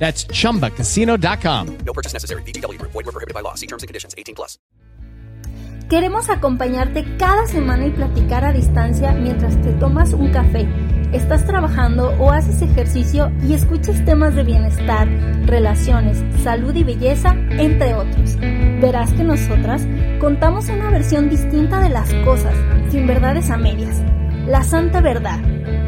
That's 0.00 0.24
chumbacasino.com. 0.24 1.78
No 1.86 1.92
purchase 1.92 2.14
necessary. 2.14 2.42
BGW. 2.42 2.80
Void 2.82 3.06
were 3.06 3.12
prohibited 3.12 3.34
by 3.34 3.42
law. 3.42 3.54
See 3.54 3.68
terms 3.68 3.84
and 3.84 3.88
conditions 3.88 4.14
18 4.18 4.34
plus. 4.34 4.58
Queremos 5.90 6.30
acompañarte 6.30 7.04
cada 7.16 7.48
semana 7.48 7.84
y 7.86 7.90
platicar 7.90 8.44
a 8.44 8.52
distancia 8.52 9.10
mientras 9.10 9.60
te 9.60 9.72
tomas 9.72 10.12
un 10.12 10.30
café, 10.30 10.68
estás 11.12 11.44
trabajando 11.44 12.10
o 12.20 12.30
haces 12.30 12.62
ejercicio 12.62 13.32
y 13.42 13.54
escuchas 13.54 14.04
temas 14.04 14.36
de 14.36 14.44
bienestar, 14.44 15.08
relaciones, 15.46 16.22
salud 16.44 16.72
y 16.76 16.84
belleza, 16.84 17.34
entre 17.50 17.94
otros. 17.94 18.36
Verás 18.80 19.12
que 19.14 19.24
nosotras 19.24 19.82
contamos 20.20 20.68
una 20.68 20.90
versión 20.90 21.28
distinta 21.28 21.80
de 21.80 21.88
las 21.88 22.14
cosas, 22.24 22.54
sin 22.92 23.08
verdades 23.08 23.50
a 23.50 23.56
medias. 23.56 24.00
La 24.50 24.64
santa 24.64 25.00
verdad, 25.00 25.38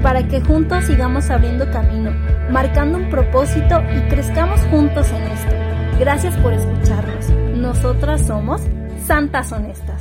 para 0.04 0.28
que 0.28 0.40
juntos 0.40 0.84
sigamos 0.84 1.30
abriendo 1.30 1.68
camino, 1.72 2.12
marcando 2.48 2.96
un 2.96 3.10
propósito 3.10 3.82
y 3.92 4.08
crezcamos 4.08 4.60
juntos 4.70 5.08
en 5.10 5.22
esto. 5.24 5.52
Gracias 5.98 6.36
por 6.36 6.52
escucharnos. 6.52 7.28
Nosotras 7.56 8.24
somos 8.24 8.60
Santas 9.04 9.50
Honestas. 9.50 10.00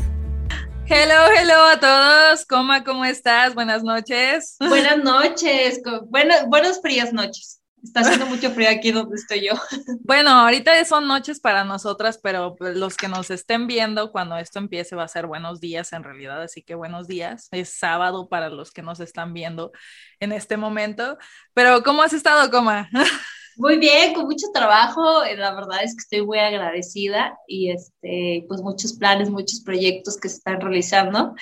Hello, 0.85 1.31
hello 1.35 1.59
a 1.73 1.79
todos. 1.79 2.45
Coma, 2.45 2.83
¿cómo 2.83 3.03
estás? 3.03 3.55
Buenas 3.55 3.83
noches. 3.83 4.57
Buenas 4.59 4.99
noches. 4.99 5.81
Buenas, 6.09 6.47
buenas 6.47 6.81
frías 6.83 7.13
noches. 7.13 7.60
Está 7.83 8.01
haciendo 8.01 8.27
mucho 8.27 8.51
frío 8.51 8.69
aquí 8.69 8.91
donde 8.91 9.15
estoy 9.15 9.47
yo. 9.47 9.53
Bueno, 10.03 10.29
ahorita 10.31 10.83
son 10.85 11.07
noches 11.07 11.39
para 11.39 11.63
nosotras, 11.63 12.19
pero 12.21 12.55
pues, 12.55 12.75
los 12.75 12.97
que 12.97 13.07
nos 13.07 13.31
estén 13.31 13.67
viendo 13.67 14.11
cuando 14.11 14.37
esto 14.37 14.59
empiece 14.59 14.95
va 14.95 15.03
a 15.03 15.07
ser 15.07 15.25
buenos 15.25 15.59
días 15.59 15.93
en 15.93 16.03
realidad, 16.03 16.41
así 16.41 16.61
que 16.61 16.75
buenos 16.75 17.07
días. 17.07 17.47
Es 17.51 17.69
sábado 17.69 18.29
para 18.29 18.49
los 18.49 18.71
que 18.71 18.81
nos 18.81 18.99
están 18.99 19.33
viendo 19.33 19.71
en 20.19 20.31
este 20.31 20.57
momento. 20.57 21.17
Pero 21.53 21.81
¿cómo 21.83 22.03
has 22.03 22.13
estado, 22.13 22.49
Coma? 22.51 22.89
Muy 23.57 23.77
bien, 23.77 24.13
con 24.13 24.25
mucho 24.25 24.47
trabajo. 24.53 25.23
Eh, 25.23 25.35
la 25.35 25.53
verdad 25.53 25.83
es 25.83 25.93
que 25.93 25.99
estoy 25.99 26.25
muy 26.25 26.39
agradecida 26.39 27.37
y 27.47 27.69
este, 27.69 28.45
pues 28.47 28.61
muchos 28.61 28.93
planes, 28.93 29.29
muchos 29.29 29.61
proyectos 29.61 30.17
que 30.17 30.29
se 30.29 30.37
están 30.37 30.61
realizando. 30.61 31.35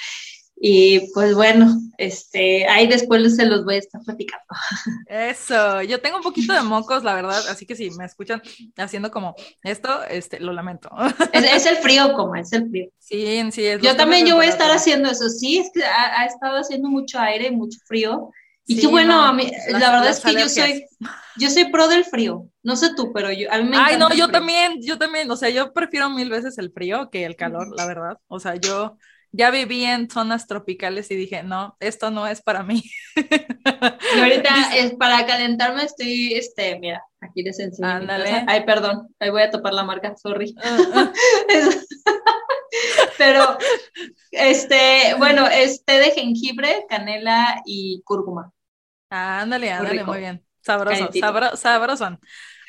Y 0.61 1.11
pues 1.13 1.33
bueno, 1.35 1.79
este, 1.97 2.67
ahí 2.67 2.85
después 2.85 3.33
se 3.33 3.45
los 3.45 3.63
voy 3.63 3.75
a 3.75 3.79
estar 3.79 4.01
platicando. 4.01 4.45
Eso, 5.07 5.81
yo 5.83 6.01
tengo 6.01 6.17
un 6.17 6.23
poquito 6.23 6.53
de 6.53 6.61
mocos, 6.63 7.03
la 7.03 7.13
verdad, 7.13 7.41
así 7.47 7.65
que 7.65 7.77
si 7.77 7.89
me 7.91 8.03
escuchan 8.03 8.41
haciendo 8.75 9.09
como 9.09 9.35
esto, 9.63 10.03
este, 10.09 10.39
lo 10.41 10.51
lamento. 10.51 10.89
Es, 11.31 11.65
el 11.65 11.77
frío, 11.77 12.13
como 12.13 12.35
es 12.35 12.51
el 12.51 12.69
frío. 12.69 12.89
Sí, 12.99 13.41
sí. 13.51 13.65
Es 13.65 13.81
yo 13.81 13.95
también 13.95 14.25
yo 14.25 14.35
voy 14.35 14.47
a 14.47 14.49
estar 14.49 14.69
haciendo 14.71 15.09
eso, 15.09 15.29
sí, 15.29 15.59
es 15.59 15.71
que 15.73 15.83
ha, 15.83 16.25
estado 16.25 16.57
haciendo 16.57 16.89
mucho 16.89 17.19
aire, 17.19 17.51
mucho 17.51 17.79
frío. 17.85 18.29
Y 18.65 18.79
qué 18.79 18.87
bueno, 18.87 19.19
a 19.21 19.33
mí, 19.33 19.49
la 19.69 19.91
verdad 19.91 20.09
es 20.09 20.19
que 20.19 20.33
yo 20.33 20.47
soy, 20.47 20.85
yo 21.37 21.49
soy 21.49 21.71
pro 21.71 21.87
del 21.87 22.05
frío. 22.05 22.47
No 22.61 22.75
sé 22.75 22.93
tú, 22.95 23.11
pero 23.13 23.31
yo, 23.31 23.51
a 23.51 23.57
mí 23.57 23.63
me 23.63 23.77
Ay, 23.77 23.97
no, 23.97 24.13
yo 24.13 24.27
también, 24.27 24.79
yo 24.81 24.97
también, 24.97 25.31
o 25.31 25.35
sea, 25.35 25.49
yo 25.49 25.73
prefiero 25.73 26.09
mil 26.09 26.29
veces 26.29 26.57
el 26.59 26.71
frío 26.71 27.09
que 27.09 27.25
el 27.25 27.35
calor, 27.35 27.73
la 27.75 27.87
verdad. 27.87 28.19
O 28.27 28.39
sea, 28.39 28.55
yo 28.57 28.97
ya 29.31 29.51
viví 29.51 29.85
en 29.85 30.09
zonas 30.09 30.47
tropicales 30.47 31.11
y 31.11 31.15
dije, 31.15 31.43
no, 31.43 31.75
esto 31.79 32.11
no 32.11 32.27
es 32.27 32.41
para 32.41 32.63
mí. 32.63 32.83
Y 33.15 34.19
ahorita 34.19 34.49
es 34.75 34.95
para 34.95 35.25
calentarme 35.25 35.83
estoy, 35.83 36.33
este, 36.33 36.79
mira, 36.79 37.03
aquí 37.21 37.43
les 37.43 37.59
enseño. 37.59 37.87
Ándale. 37.87 38.43
Ay, 38.47 38.65
perdón, 38.65 39.07
ahí 39.19 39.29
voy 39.29 39.43
a 39.43 39.51
topar 39.51 39.73
la 39.73 39.83
marca, 39.83 40.15
sorry. 40.17 40.55
Ah, 40.63 40.77
ah. 40.93 41.11
Pero, 43.17 43.57
este, 44.31 45.15
bueno, 45.17 45.47
es 45.47 45.83
té 45.83 45.99
de 45.99 46.11
jengibre, 46.11 46.85
canela 46.87 47.61
y 47.65 48.01
cúrcuma. 48.03 48.51
ándale, 49.09 49.71
ándale, 49.71 50.03
muy, 50.03 50.19
bien. 50.19 50.45
Sabroso, 50.61 51.09
sabro, 51.19 51.57
sabroso. 51.57 52.19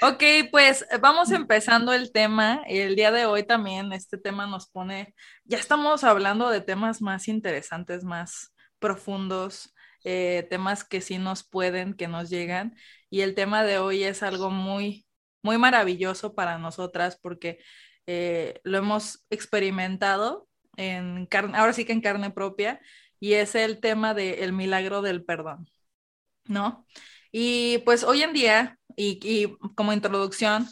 Ok, 0.02 0.22
pues 0.50 0.86
vamos 1.02 1.30
empezando 1.30 1.92
el 1.92 2.10
tema. 2.10 2.62
El 2.66 2.96
día 2.96 3.10
de 3.10 3.26
hoy 3.26 3.42
también 3.44 3.92
este 3.92 4.16
tema 4.16 4.46
nos 4.46 4.66
pone, 4.70 5.14
ya 5.44 5.58
estamos 5.58 6.04
hablando 6.04 6.48
de 6.48 6.62
temas 6.62 7.02
más 7.02 7.28
interesantes, 7.28 8.02
más 8.02 8.54
profundos, 8.78 9.74
eh, 10.04 10.46
temas 10.48 10.84
que 10.84 11.02
sí 11.02 11.18
nos 11.18 11.46
pueden, 11.46 11.92
que 11.94 12.08
nos 12.08 12.30
llegan. 12.30 12.74
Y 13.10 13.20
el 13.20 13.34
tema 13.34 13.62
de 13.62 13.78
hoy 13.78 14.02
es 14.04 14.22
algo 14.22 14.50
muy, 14.50 15.06
muy 15.42 15.58
maravilloso 15.58 16.34
para 16.34 16.56
nosotras 16.56 17.18
porque 17.20 17.58
eh, 18.06 18.60
lo 18.64 18.78
hemos 18.78 19.26
experimentado 19.28 20.48
en 20.76 21.26
carne, 21.26 21.58
ahora 21.58 21.74
sí 21.74 21.84
que 21.84 21.92
en 21.92 22.00
carne 22.00 22.30
propia, 22.30 22.80
y 23.20 23.34
es 23.34 23.54
el 23.54 23.80
tema 23.80 24.14
del 24.14 24.54
milagro 24.54 25.02
del 25.02 25.24
perdón, 25.24 25.70
¿no? 26.46 26.86
Y 27.32 27.78
pues 27.84 28.02
hoy 28.02 28.22
en 28.22 28.32
día, 28.32 28.79
y, 28.96 29.56
como 29.74 29.92
introducción, 29.92 30.68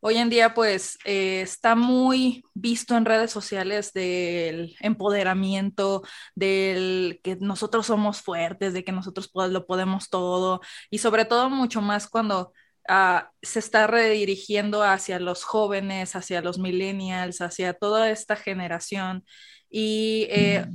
hoy 0.00 0.16
en 0.16 0.30
día 0.30 0.54
pues 0.54 0.98
eh, 1.04 1.42
está 1.42 1.74
muy 1.74 2.42
visto 2.54 2.96
en 2.96 3.04
redes 3.04 3.30
sociales 3.30 3.92
del 3.92 4.74
empoderamiento, 4.80 6.02
del 6.34 7.20
que 7.22 7.36
nosotros 7.36 7.86
somos 7.86 8.22
fuertes, 8.22 8.72
de 8.72 8.84
que 8.84 8.92
nosotros 8.92 9.30
lo 9.34 9.66
podemos 9.66 10.08
todo, 10.08 10.60
y 10.90 10.98
sobre 10.98 11.24
todo 11.24 11.50
mucho 11.50 11.82
más 11.82 12.08
cuando 12.08 12.52
ah, 12.88 13.30
se 13.42 13.58
está 13.58 13.86
redirigiendo 13.86 14.82
hacia 14.82 15.18
los 15.20 15.44
jóvenes, 15.44 16.16
hacia 16.16 16.42
los 16.42 16.58
millennials, 16.58 17.40
hacia 17.40 17.74
toda 17.74 18.10
esta 18.10 18.36
generación. 18.36 19.24
Y 19.68 20.26
eh, 20.30 20.66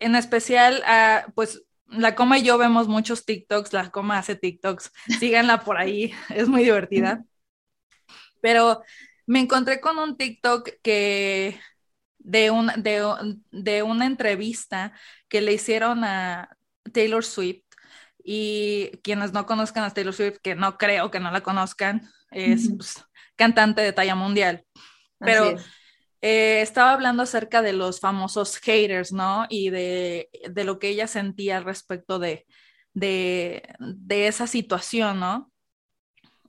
en 0.00 0.16
especial, 0.16 0.82
ah, 0.86 1.26
pues 1.34 1.62
la 1.86 2.14
Coma 2.14 2.38
y 2.38 2.42
yo 2.42 2.58
vemos 2.58 2.88
muchos 2.88 3.24
TikToks, 3.24 3.72
la 3.72 3.90
Coma 3.90 4.18
hace 4.18 4.36
TikToks, 4.36 4.92
síganla 5.18 5.60
por 5.60 5.78
ahí, 5.78 6.12
es 6.30 6.48
muy 6.48 6.62
divertida. 6.64 7.24
Pero 8.40 8.82
me 9.26 9.40
encontré 9.40 9.80
con 9.80 9.98
un 9.98 10.16
TikTok 10.16 10.68
que 10.82 11.58
de, 12.18 12.50
un, 12.50 12.70
de, 12.76 13.82
una 13.82 14.06
entrevista 14.06 14.92
que 15.28 15.40
le 15.40 15.52
hicieron 15.52 16.04
a 16.04 16.56
Taylor 16.92 17.24
Swift 17.24 17.64
y 18.24 18.90
quienes 19.02 19.32
no 19.32 19.46
conozcan 19.46 19.84
a 19.84 19.90
Taylor 19.90 20.14
Swift, 20.14 20.38
que 20.42 20.54
no 20.54 20.78
creo 20.78 21.10
que 21.10 21.20
no 21.20 21.30
la 21.30 21.40
conozcan, 21.42 22.08
es 22.30 22.70
pues, 22.76 23.04
cantante 23.36 23.82
de 23.82 23.92
talla 23.92 24.14
mundial. 24.14 24.64
Pero 25.18 25.56
eh, 26.22 26.62
estaba 26.62 26.92
hablando 26.92 27.24
acerca 27.24 27.62
de 27.62 27.72
los 27.72 28.00
famosos 28.00 28.56
haters, 28.58 29.12
¿no? 29.12 29.46
Y 29.50 29.70
de, 29.70 30.30
lo 30.64 30.78
que 30.78 30.88
ella 30.88 31.08
sentía 31.08 31.60
respecto 31.60 32.20
de, 32.20 32.46
de, 32.94 33.62
esa 34.08 34.46
situación, 34.46 35.20
¿no? 35.20 35.52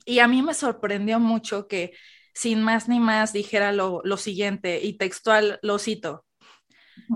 Y 0.05 0.19
a 0.19 0.27
mí 0.27 0.41
me 0.43 0.53
sorprendió 0.53 1.19
mucho 1.19 1.67
que 1.67 1.93
sin 2.35 2.61
más 2.61 2.87
ni 2.87 2.99
más 2.99 3.33
dijera 3.33 3.71
lo, 3.71 4.01
lo 4.03 4.17
siguiente, 4.17 4.81
y 4.83 4.97
textual 4.97 5.59
lo 5.63 5.79
cito. 5.79 6.25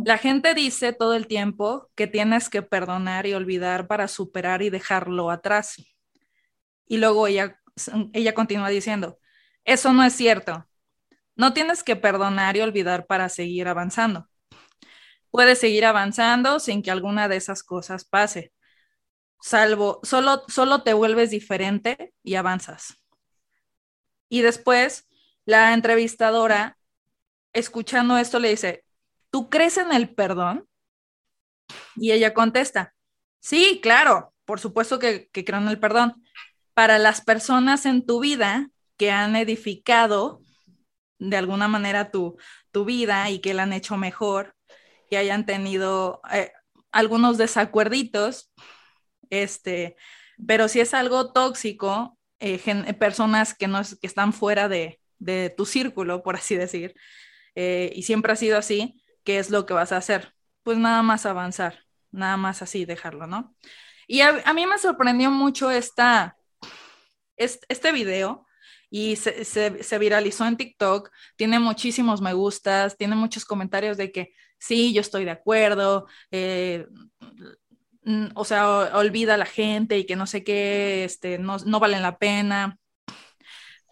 La 0.06 0.18
gente 0.18 0.54
dice 0.56 0.94
todo 0.94 1.14
el 1.14 1.28
tiempo 1.28 1.90
que 1.96 2.08
tienes 2.08 2.50
que 2.50 2.64
perdonar 2.64 3.28
y 3.28 3.34
olvidar 3.34 3.88
para 3.88 4.08
superar 4.08 4.64
y 4.64 4.70
dejarlo 4.72 5.30
atrás. 5.30 5.76
Y 6.88 6.98
luego 6.98 7.28
ella, 7.28 7.60
ella 8.14 8.34
continúa 8.34 8.70
diciendo, 8.70 9.20
eso 9.64 9.94
no 9.94 10.04
es 10.04 10.14
cierto. 10.14 10.68
No 11.38 11.54
tienes 11.54 11.84
que 11.84 11.96
perdonar 11.96 12.58
y 12.58 12.62
olvidar 12.62 13.06
para 13.06 13.30
seguir 13.30 13.68
avanzando. 13.68 14.28
Puedes 15.30 15.60
seguir 15.60 15.86
avanzando 15.86 16.60
sin 16.60 16.82
que 16.82 16.90
alguna 16.90 17.28
de 17.28 17.38
esas 17.38 17.64
cosas 17.64 18.06
pase. 18.06 18.52
Salvo, 19.40 20.00
solo, 20.02 20.44
solo 20.48 20.82
te 20.82 20.94
vuelves 20.94 21.30
diferente 21.30 22.14
y 22.24 22.36
avanzas. 22.36 22.98
Y 24.30 24.42
después, 24.42 25.08
la 25.46 25.74
entrevistadora 25.74 26.78
escuchando 27.54 28.18
esto, 28.18 28.40
le 28.40 28.50
dice, 28.50 28.84
¿tú 29.30 29.50
crees 29.50 29.78
en 29.78 29.92
el 29.92 30.14
perdón? 30.14 30.68
Y 31.96 32.12
ella 32.12 32.34
contesta, 32.34 32.96
sí, 33.40 33.80
claro, 33.82 34.34
por 34.46 34.60
supuesto 34.60 34.98
que, 34.98 35.30
que 35.32 35.46
creo 35.46 35.60
en 35.60 35.68
el 35.68 35.80
perdón. 35.80 36.24
Para 36.74 36.98
las 36.98 37.22
personas 37.22 37.86
en 37.86 38.06
tu 38.06 38.20
vida 38.20 38.70
que 38.98 39.12
han 39.12 39.36
edificado 39.36 40.42
de 41.20 41.38
alguna 41.38 41.68
manera 41.68 42.12
tu, 42.12 42.38
tu 42.72 42.86
vida 42.86 43.30
y 43.30 43.40
que 43.40 43.54
la 43.54 43.64
han 43.64 43.74
hecho 43.74 43.98
mejor, 43.98 44.56
y 45.10 45.16
hayan 45.16 45.46
tenido 45.46 46.22
eh, 46.32 46.52
algunos 46.92 47.38
desacuerditos, 47.38 48.52
este, 49.30 49.96
pero 50.46 50.68
si 50.68 50.80
es 50.80 50.94
algo 50.94 51.32
tóxico, 51.32 52.18
eh, 52.40 52.60
personas 52.94 53.56
que, 53.56 53.68
no, 53.68 53.82
que 53.82 54.08
están 54.08 54.34
fuera 54.34 54.68
de, 54.70 55.00
de, 55.20 55.54
tu 55.56 55.66
círculo, 55.66 56.24
por 56.24 56.36
así 56.36 56.56
decir, 56.56 56.94
eh, 57.56 57.92
y 57.96 58.04
siempre 58.04 58.34
ha 58.34 58.36
sido 58.36 58.58
así, 58.58 59.02
¿qué 59.24 59.40
es 59.40 59.50
lo 59.50 59.66
que 59.66 59.74
vas 59.74 59.92
a 59.92 59.98
hacer? 59.98 60.34
Pues 60.64 60.78
nada 60.78 61.02
más 61.02 61.26
avanzar, 61.26 61.84
nada 62.12 62.38
más 62.38 62.62
así 62.62 62.86
dejarlo, 62.86 63.28
¿no? 63.28 63.56
Y 64.08 64.22
a, 64.22 64.42
a 64.46 64.54
mí 64.54 64.66
me 64.66 64.78
sorprendió 64.78 65.32
mucho 65.32 65.72
esta, 65.72 66.38
este, 67.36 67.66
este 67.70 67.92
video 67.92 68.47
y 68.90 69.16
se, 69.18 69.44
se, 69.46 69.84
se, 69.84 69.98
viralizó 69.98 70.46
en 70.46 70.58
TikTok, 70.58 71.10
tiene 71.36 71.60
muchísimos 71.60 72.22
me 72.22 72.34
gustas, 72.34 72.98
tiene 72.98 73.16
muchos 73.16 73.46
comentarios 73.46 73.98
de 73.98 74.12
que 74.12 74.34
sí, 74.58 74.94
yo 74.94 75.02
estoy 75.02 75.26
de 75.26 75.32
acuerdo, 75.32 76.08
eh, 76.32 76.88
o 78.36 78.46
sea, 78.46 78.98
olvida 78.98 79.34
a 79.34 79.38
la 79.38 79.46
gente 79.46 79.98
y 79.98 80.06
que 80.06 80.16
no 80.16 80.26
sé 80.28 80.44
qué, 80.44 81.04
este, 81.04 81.38
no, 81.38 81.58
no 81.66 81.80
valen 81.80 82.02
la 82.02 82.18
pena. 82.18 82.80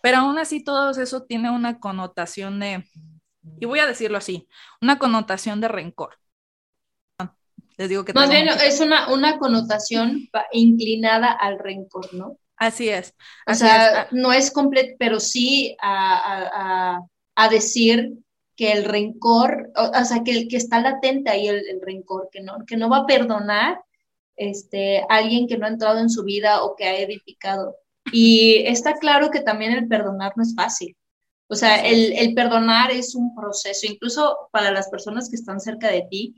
Pero 0.01 0.17
aún 0.19 0.37
así 0.37 0.63
todo 0.63 0.91
eso 0.91 1.23
tiene 1.23 1.49
una 1.49 1.79
connotación 1.79 2.59
de, 2.59 2.85
y 3.59 3.65
voy 3.65 3.79
a 3.79 3.87
decirlo 3.87 4.17
así, 4.17 4.47
una 4.81 4.97
connotación 4.97 5.59
de 5.61 5.67
rencor. 5.67 6.17
Les 7.77 7.89
digo 7.89 8.05
que... 8.05 8.13
Más 8.13 8.29
bien 8.29 8.47
es 8.47 8.79
una, 8.79 9.11
una 9.11 9.37
connotación 9.37 10.29
inclinada 10.53 11.31
al 11.31 11.59
rencor, 11.59 12.13
¿no? 12.13 12.37
Así 12.57 12.89
es. 12.89 13.13
o 13.47 13.53
sea, 13.53 14.07
no 14.11 14.31
es 14.31 14.51
completo, 14.51 14.95
pero 14.97 15.19
sí 15.19 15.75
a, 15.81 16.97
a, 16.97 17.07
a, 17.35 17.49
decir 17.49 18.13
que 18.55 18.71
el 18.71 18.85
rencor, 18.85 19.71
o, 19.75 20.05
sea, 20.05 20.23
que, 20.23 20.31
el, 20.31 20.47
que 20.47 20.57
está 20.57 20.79
latente 20.79 21.29
ahí 21.29 21.47
el, 21.47 21.67
el, 21.67 21.81
rencor, 21.81 22.29
que 22.31 22.41
no, 22.41 22.65
que 22.65 22.77
no 22.77 22.89
va 22.89 22.99
a 22.99 23.05
perdonar 23.05 23.81
este, 24.37 24.99
a 25.01 25.05
alguien 25.09 25.47
que 25.47 25.57
no 25.57 25.65
ha 25.65 25.69
entrado 25.69 25.99
en 25.99 26.09
su 26.09 26.23
vida 26.23 26.63
o 26.63 26.75
que 26.75 26.85
ha 26.85 26.97
edificado. 26.97 27.75
Y 28.11 28.63
está 28.67 28.93
claro 28.95 29.31
que 29.31 29.41
también 29.41 29.73
el 29.73 29.87
perdonar 29.87 30.33
no 30.35 30.43
es 30.43 30.55
fácil. 30.55 30.95
O 31.47 31.55
sea, 31.55 31.85
el, 31.85 32.13
el 32.13 32.33
perdonar 32.33 32.91
es 32.91 33.15
un 33.15 33.35
proceso, 33.35 33.85
incluso 33.85 34.49
para 34.51 34.71
las 34.71 34.89
personas 34.89 35.29
que 35.29 35.35
están 35.35 35.59
cerca 35.59 35.89
de 35.89 36.07
ti. 36.09 36.35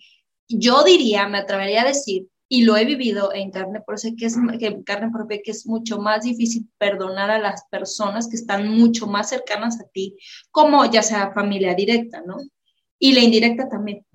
Yo 0.50 0.84
diría, 0.84 1.28
me 1.28 1.40
atrevería 1.40 1.84
a 1.84 1.88
decir 1.88 2.28
y 2.49 2.63
lo 2.63 2.77
he 2.77 2.85
vivido 2.85 3.33
en 3.33 3.51
carne, 3.51 3.81
por 3.81 3.95
eso 3.95 4.09
que 4.17 4.25
es 4.25 4.38
que 4.59 4.83
carne 4.83 5.11
propia, 5.11 5.41
que 5.44 5.51
es 5.51 5.65
mucho 5.67 5.99
más 5.99 6.23
difícil 6.23 6.69
perdonar 6.77 7.29
a 7.29 7.39
las 7.39 7.65
personas 7.69 8.27
que 8.29 8.38
están 8.38 8.69
mucho 8.69 9.07
más 9.07 9.29
cercanas 9.29 9.79
a 9.81 9.88
ti, 9.88 10.15
como 10.51 10.85
ya 10.85 11.03
sea 11.03 11.33
familia 11.33 11.75
directa, 11.75 12.21
¿no? 12.25 12.38
Y 12.99 13.13
la 13.13 13.21
indirecta 13.21 13.67
también. 13.69 14.05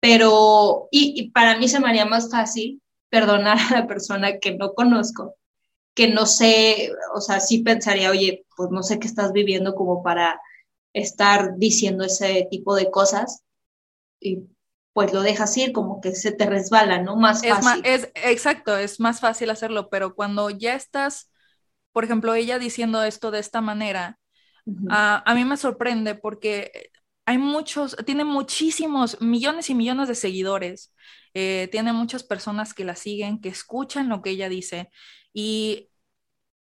Pero, 0.00 0.88
y, 0.90 1.20
y 1.20 1.30
para 1.30 1.58
mí 1.58 1.68
se 1.68 1.80
me 1.80 1.88
haría 1.88 2.06
más 2.06 2.30
fácil 2.30 2.80
perdonar 3.10 3.58
a 3.58 3.80
la 3.80 3.86
persona 3.86 4.38
que 4.38 4.56
no 4.56 4.74
conozco, 4.74 5.36
que 5.94 6.08
no 6.08 6.26
sé, 6.26 6.92
o 7.14 7.20
sea, 7.20 7.40
sí 7.40 7.62
pensaría, 7.62 8.10
oye, 8.10 8.46
pues 8.56 8.70
no 8.70 8.82
sé 8.82 8.98
qué 8.98 9.06
estás 9.06 9.32
viviendo 9.32 9.74
como 9.74 10.02
para 10.02 10.40
estar 10.92 11.56
diciendo 11.58 12.04
ese 12.04 12.46
tipo 12.50 12.74
de 12.74 12.90
cosas. 12.90 13.42
Y 14.20 14.40
pues 14.98 15.12
lo 15.12 15.22
dejas 15.22 15.56
ir, 15.56 15.70
como 15.72 16.00
que 16.00 16.12
se 16.16 16.32
te 16.32 16.44
resbala, 16.44 17.00
¿no? 17.00 17.14
Más 17.14 17.46
fácil. 17.46 17.82
Es, 17.84 18.10
exacto, 18.16 18.76
es 18.76 18.98
más 18.98 19.20
fácil 19.20 19.48
hacerlo, 19.48 19.90
pero 19.90 20.16
cuando 20.16 20.50
ya 20.50 20.74
estás, 20.74 21.30
por 21.92 22.02
ejemplo, 22.02 22.34
ella 22.34 22.58
diciendo 22.58 23.04
esto 23.04 23.30
de 23.30 23.38
esta 23.38 23.60
manera, 23.60 24.18
a 24.88 25.34
mí 25.36 25.44
me 25.44 25.56
sorprende 25.56 26.16
porque 26.16 26.90
hay 27.26 27.38
muchos, 27.38 27.96
tiene 28.06 28.24
muchísimos, 28.24 29.20
millones 29.20 29.70
y 29.70 29.76
millones 29.76 30.08
de 30.08 30.16
seguidores, 30.16 30.92
eh, 31.32 31.68
tiene 31.70 31.92
muchas 31.92 32.24
personas 32.24 32.74
que 32.74 32.84
la 32.84 32.96
siguen, 32.96 33.40
que 33.40 33.50
escuchan 33.50 34.08
lo 34.08 34.20
que 34.20 34.30
ella 34.30 34.48
dice 34.48 34.90
y, 35.32 35.90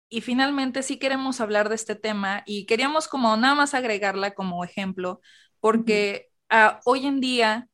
y 0.09 0.19
finalmente 0.19 0.83
sí 0.83 0.99
queremos 0.99 1.39
hablar 1.39 1.69
de 1.69 1.75
este 1.75 1.95
tema 1.95 2.43
y 2.45 2.65
queríamos 2.65 3.07
como 3.07 3.37
nada 3.37 3.55
más 3.55 3.73
agregarla 3.73 4.33
como 4.33 4.65
ejemplo 4.65 5.21
porque 5.61 6.31
uh, 6.51 6.75
hoy 6.83 7.05
en 7.05 7.21
día 7.21 7.69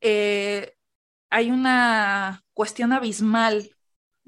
eh, 0.00 0.74
hay 1.30 1.50
una 1.50 2.44
cuestión 2.54 2.92
abismal 2.92 3.70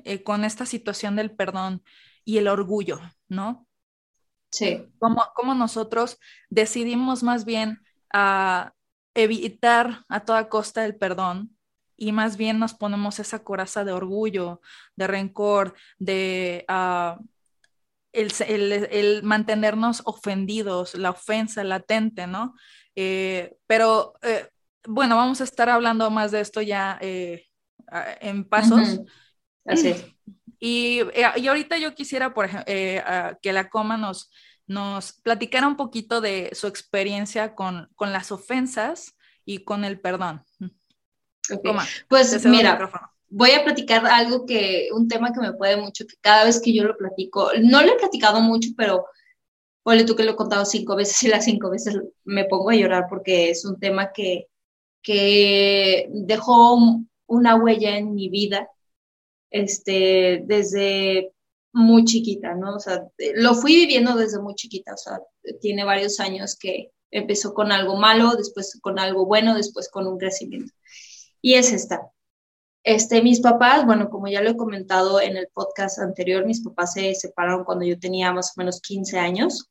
eh, 0.05 0.23
con 0.23 0.45
esta 0.45 0.67
situación 0.67 1.17
del 1.17 1.31
perdón 1.31 1.83
y 2.25 2.39
el 2.39 2.49
orgullo, 2.49 3.01
¿no? 3.29 3.67
Sí. 4.51 4.89
Como, 4.99 5.55
nosotros 5.55 6.19
decidimos 6.49 7.23
más 7.23 7.45
bien 7.45 7.83
a 8.13 8.75
evitar 9.15 10.05
a 10.09 10.25
toda 10.25 10.49
costa 10.49 10.85
el 10.85 10.97
perdón 10.97 11.57
y 11.97 12.13
más 12.13 12.37
bien 12.37 12.59
nos 12.59 12.75
ponemos 12.75 13.19
esa 13.19 13.45
coraza 13.45 13.85
de 13.85 13.93
orgullo, 13.93 14.61
de 14.97 15.07
rencor, 15.07 15.75
de 15.99 16.65
uh, 16.69 17.23
el, 18.13 18.33
el, 18.47 18.73
el, 18.73 19.23
mantenernos 19.23 20.03
ofendidos, 20.05 20.95
la 20.95 21.11
ofensa 21.11 21.63
latente, 21.63 22.27
¿no? 22.27 22.55
Eh, 22.97 23.57
pero 23.67 24.15
eh, 24.23 24.49
bueno, 24.87 25.17
vamos 25.17 25.41
a 25.41 25.45
estar 25.45 25.69
hablando 25.69 26.11
más 26.11 26.31
de 26.31 26.41
esto 26.41 26.61
ya 26.63 26.99
eh, 27.01 27.47
en 28.21 28.45
pasos. 28.45 29.01
Así 29.65 29.95
Y, 30.59 31.01
eh, 31.15 31.27
y, 31.37 31.49
ahorita 31.49 31.79
yo 31.79 31.95
quisiera, 31.95 32.35
por 32.35 32.47
ejemplo, 32.47 32.65
eh, 32.67 33.03
que 33.43 33.53
la 33.53 33.69
coma 33.69 33.97
nos, 33.97 34.31
nos 34.67 35.13
platicara 35.13 35.67
un 35.67 35.77
poquito 35.77 36.21
de 36.21 36.51
su 36.53 36.67
experiencia 36.67 37.55
con, 37.55 37.89
con 37.95 38.13
las 38.13 38.33
ofensas 38.33 39.17
y 39.45 39.65
con 39.65 39.85
el 39.85 40.01
perdón. 40.01 40.45
Okay. 41.53 41.75
pues 42.09 42.45
mira, 42.45 42.91
voy 43.29 43.53
a 43.53 43.65
platicar 43.65 44.07
algo 44.07 44.47
que, 44.47 44.89
un 44.93 45.09
tema 45.09 45.33
que 45.33 45.41
me 45.41 45.53
puede 45.53 45.77
mucho, 45.77 46.07
que 46.07 46.15
cada 46.21 46.45
vez 46.45 46.61
que 46.61 46.73
yo 46.73 46.85
lo 46.85 46.97
platico, 46.97 47.51
no 47.63 47.83
lo 47.83 47.93
he 47.93 47.99
platicado 47.99 48.41
mucho, 48.41 48.69
pero 48.77 49.07
ponle 49.83 50.05
tú 50.05 50.15
que 50.15 50.25
lo 50.25 50.33
he 50.33 50.37
contado 50.37 50.65
cinco 50.65 50.95
veces 50.95 51.23
y 51.23 51.29
las 51.29 51.45
cinco 51.45 51.71
veces 51.71 51.99
me 52.25 52.45
pongo 52.45 52.71
a 52.71 52.75
llorar 52.75 53.07
porque 53.09 53.51
es 53.51 53.65
un 53.65 53.79
tema 53.79 54.13
que, 54.13 54.47
que 55.03 56.09
dejó 56.11 56.79
una 57.27 57.57
huella 57.57 57.97
en 57.97 58.15
mi 58.15 58.29
vida 58.29 58.69
este, 59.51 60.43
desde 60.47 61.33
muy 61.73 62.05
chiquita, 62.05 62.55
¿no? 62.55 62.77
O 62.77 62.81
sea, 62.81 63.07
lo 63.35 63.55
fui 63.55 63.75
viviendo 63.75 64.17
desde 64.17 64.41
muy 64.41 64.55
chiquita, 64.55 64.95
o 64.95 64.97
sea, 64.97 65.21
tiene 65.61 65.85
varios 65.85 66.21
años 66.21 66.57
que 66.57 66.91
empezó 67.11 67.55
con 67.55 67.73
algo 67.73 67.97
malo, 67.97 68.35
después 68.37 68.79
con 68.81 68.99
algo 68.99 69.27
bueno, 69.27 69.55
después 69.55 69.89
con 69.89 70.07
un 70.07 70.19
crecimiento. 70.19 70.73
Y 71.41 71.55
es 71.55 71.73
esta. 71.73 72.11
Este, 72.83 73.23
mis 73.23 73.41
papás, 73.41 73.85
bueno, 73.85 74.09
como 74.09 74.29
ya 74.29 74.41
lo 74.41 74.51
he 74.51 74.57
comentado 74.57 75.21
en 75.21 75.37
el 75.37 75.49
podcast 75.53 75.99
anterior, 75.99 76.47
mis 76.47 76.63
papás 76.63 76.95
se 76.95 77.15
separaron 77.15 77.65
cuando 77.65 77.85
yo 77.85 77.99
tenía 77.99 78.33
más 78.33 78.53
o 78.57 78.61
menos 78.61 78.81
15 78.81 79.19
años. 79.19 79.69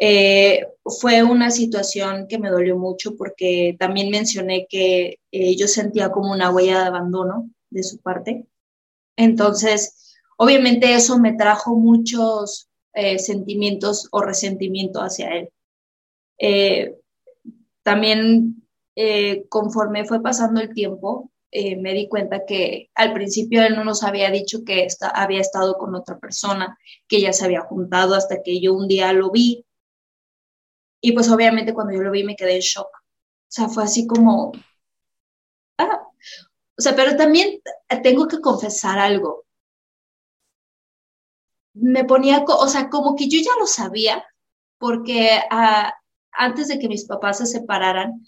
Eh, 0.00 0.66
fue 0.84 1.22
una 1.22 1.50
situación 1.50 2.26
que 2.28 2.38
me 2.38 2.50
dolió 2.50 2.76
mucho 2.76 3.16
porque 3.16 3.76
también 3.78 4.10
mencioné 4.10 4.66
que 4.68 5.20
eh, 5.30 5.56
yo 5.56 5.68
sentía 5.68 6.10
como 6.10 6.32
una 6.32 6.50
huella 6.50 6.80
de 6.80 6.86
abandono 6.86 7.50
de 7.70 7.82
su 7.82 8.00
parte. 8.00 8.46
Entonces, 9.16 10.16
obviamente 10.36 10.94
eso 10.94 11.18
me 11.18 11.34
trajo 11.34 11.76
muchos 11.76 12.68
eh, 12.92 13.18
sentimientos 13.18 14.08
o 14.10 14.20
resentimiento 14.20 15.00
hacia 15.00 15.30
él. 15.36 15.50
También 17.82 18.62
conforme 19.48 20.04
fue 20.04 20.22
pasando 20.22 20.60
el 20.60 20.72
tiempo, 20.74 21.30
me 21.52 21.94
di 21.94 22.08
cuenta 22.08 22.44
que 22.44 22.90
al 22.94 23.12
principio 23.12 23.62
él 23.62 23.76
no 23.76 23.84
nos 23.84 24.02
había 24.02 24.30
dicho 24.30 24.64
que 24.64 24.84
está, 24.84 25.08
había 25.08 25.40
estado 25.40 25.78
con 25.78 25.94
otra 25.94 26.18
persona, 26.18 26.76
que 27.08 27.20
ya 27.20 27.32
se 27.32 27.44
había 27.44 27.60
juntado 27.60 28.14
hasta 28.14 28.42
que 28.42 28.60
yo 28.60 28.74
un 28.74 28.88
día 28.88 29.12
lo 29.12 29.30
vi 29.30 29.63
y 31.04 31.12
pues 31.12 31.28
obviamente 31.28 31.74
cuando 31.74 31.92
yo 31.92 32.00
lo 32.00 32.10
vi 32.10 32.24
me 32.24 32.34
quedé 32.34 32.54
en 32.54 32.62
shock. 32.62 32.88
O 32.88 33.46
sea, 33.46 33.68
fue 33.68 33.84
así 33.84 34.06
como... 34.06 34.52
Ah. 35.76 36.00
O 36.78 36.80
sea, 36.80 36.96
pero 36.96 37.14
también 37.14 37.60
tengo 38.02 38.26
que 38.26 38.40
confesar 38.40 38.98
algo. 38.98 39.44
Me 41.74 42.04
ponía, 42.04 42.42
o 42.48 42.68
sea, 42.68 42.88
como 42.88 43.16
que 43.16 43.28
yo 43.28 43.38
ya 43.38 43.50
lo 43.60 43.66
sabía, 43.66 44.24
porque 44.78 45.40
ah, 45.50 45.92
antes 46.32 46.68
de 46.68 46.78
que 46.78 46.88
mis 46.88 47.04
papás 47.04 47.36
se 47.36 47.46
separaran, 47.46 48.24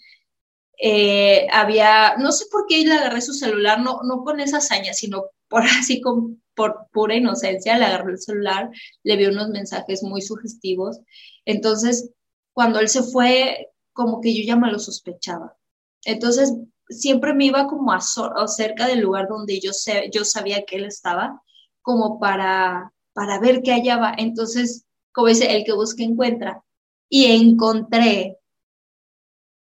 eh, 0.79 1.47
había, 1.51 2.15
no 2.17 2.31
sé 2.31 2.45
por 2.51 2.67
qué 2.67 2.85
le 2.85 2.93
agarré 2.93 3.21
su 3.21 3.33
celular, 3.33 3.79
no, 3.79 4.01
no 4.03 4.23
con 4.23 4.39
esa 4.39 4.57
hazaña, 4.57 4.93
sino 4.93 5.23
por 5.47 5.63
así 5.79 5.99
con, 5.99 6.43
por 6.53 6.89
pura 6.91 7.15
inocencia, 7.15 7.75
le 7.79 7.85
agarré 7.85 8.11
el 8.11 8.21
celular, 8.21 8.69
le 9.01 9.15
vi 9.17 9.25
unos 9.25 9.49
mensajes 9.49 10.03
muy 10.03 10.21
sugestivos. 10.21 10.99
Entonces, 11.43 12.11
cuando 12.57 12.79
él 12.79 12.89
se 12.89 13.03
fue, 13.03 13.69
como 13.93 14.19
que 14.19 14.35
yo 14.35 14.43
ya 14.43 14.55
me 14.55 14.71
lo 14.71 14.79
sospechaba. 14.79 15.55
Entonces, 16.03 16.55
siempre 16.89 17.35
me 17.35 17.45
iba 17.45 17.67
como 17.67 17.91
a, 17.91 18.01
cerca 18.47 18.87
del 18.87 19.01
lugar 19.01 19.27
donde 19.27 19.59
yo, 19.59 19.73
sé, 19.73 20.09
yo 20.11 20.25
sabía 20.25 20.65
que 20.65 20.77
él 20.77 20.85
estaba, 20.85 21.43
como 21.83 22.19
para, 22.19 22.91
para 23.13 23.39
ver 23.39 23.61
qué 23.61 23.73
hallaba. 23.73 24.11
Entonces, 24.17 24.87
como 25.13 25.27
dice, 25.27 25.55
el 25.55 25.65
que 25.65 25.73
busca 25.73 26.01
encuentra. 26.01 26.63
Y 27.07 27.25
encontré 27.25 28.39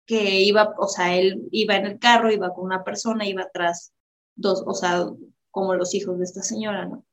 que 0.04 0.40
iba, 0.40 0.74
o 0.76 0.88
sea, 0.88 1.16
él 1.16 1.46
iba 1.52 1.76
en 1.76 1.86
el 1.86 2.00
carro, 2.00 2.32
iba 2.32 2.52
con 2.52 2.64
una 2.64 2.82
persona, 2.82 3.28
iba 3.28 3.42
atrás 3.42 3.92
dos, 4.34 4.64
o 4.66 4.74
sea, 4.74 5.06
como 5.52 5.76
los 5.76 5.94
hijos 5.94 6.18
de 6.18 6.24
esta 6.24 6.42
señora, 6.42 6.86
¿no? 6.86 7.04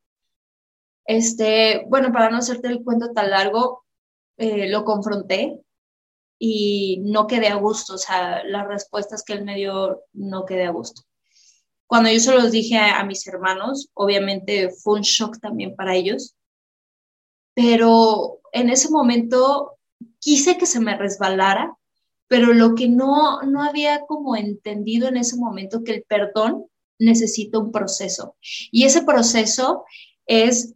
Este, 1.04 1.84
bueno, 1.86 2.12
para 2.12 2.28
no 2.28 2.38
hacerte 2.38 2.66
el 2.66 2.82
cuento 2.82 3.12
tan 3.12 3.30
largo, 3.30 3.84
eh, 4.40 4.70
lo 4.70 4.86
confronté 4.86 5.60
y 6.38 7.02
no 7.02 7.26
quedé 7.26 7.48
a 7.48 7.56
gusto, 7.56 7.96
o 7.96 7.98
sea, 7.98 8.42
las 8.44 8.66
respuestas 8.66 9.22
que 9.22 9.34
él 9.34 9.44
me 9.44 9.56
dio 9.56 10.00
no 10.14 10.46
quedé 10.46 10.64
a 10.64 10.70
gusto. 10.70 11.02
Cuando 11.86 12.10
yo 12.10 12.18
se 12.20 12.32
los 12.32 12.50
dije 12.50 12.78
a, 12.78 13.04
mis 13.04 13.26
hermanos, 13.26 13.90
obviamente 13.92 14.70
fue 14.70 14.94
un 14.94 15.02
shock 15.02 15.38
también 15.40 15.76
para 15.76 15.94
ellos, 15.94 16.36
pero 17.52 18.40
en 18.52 18.70
ese 18.70 18.88
momento 18.88 19.76
quise 20.20 20.56
que 20.56 20.64
se 20.64 20.80
me 20.80 20.96
resbalara, 20.96 21.76
pero 22.26 22.54
lo 22.54 22.74
que 22.74 22.88
no, 22.88 23.42
no 23.42 23.62
había 23.62 24.06
como 24.06 24.36
entendido 24.36 25.08
en 25.08 25.18
ese 25.18 25.36
momento 25.36 25.84
que 25.84 25.96
el 25.96 26.04
perdón 26.04 26.64
necesita 26.98 27.58
un 27.58 27.72
proceso. 27.72 28.36
Y 28.72 28.84
ese 28.84 29.02
proceso 29.02 29.84
es 30.24 30.74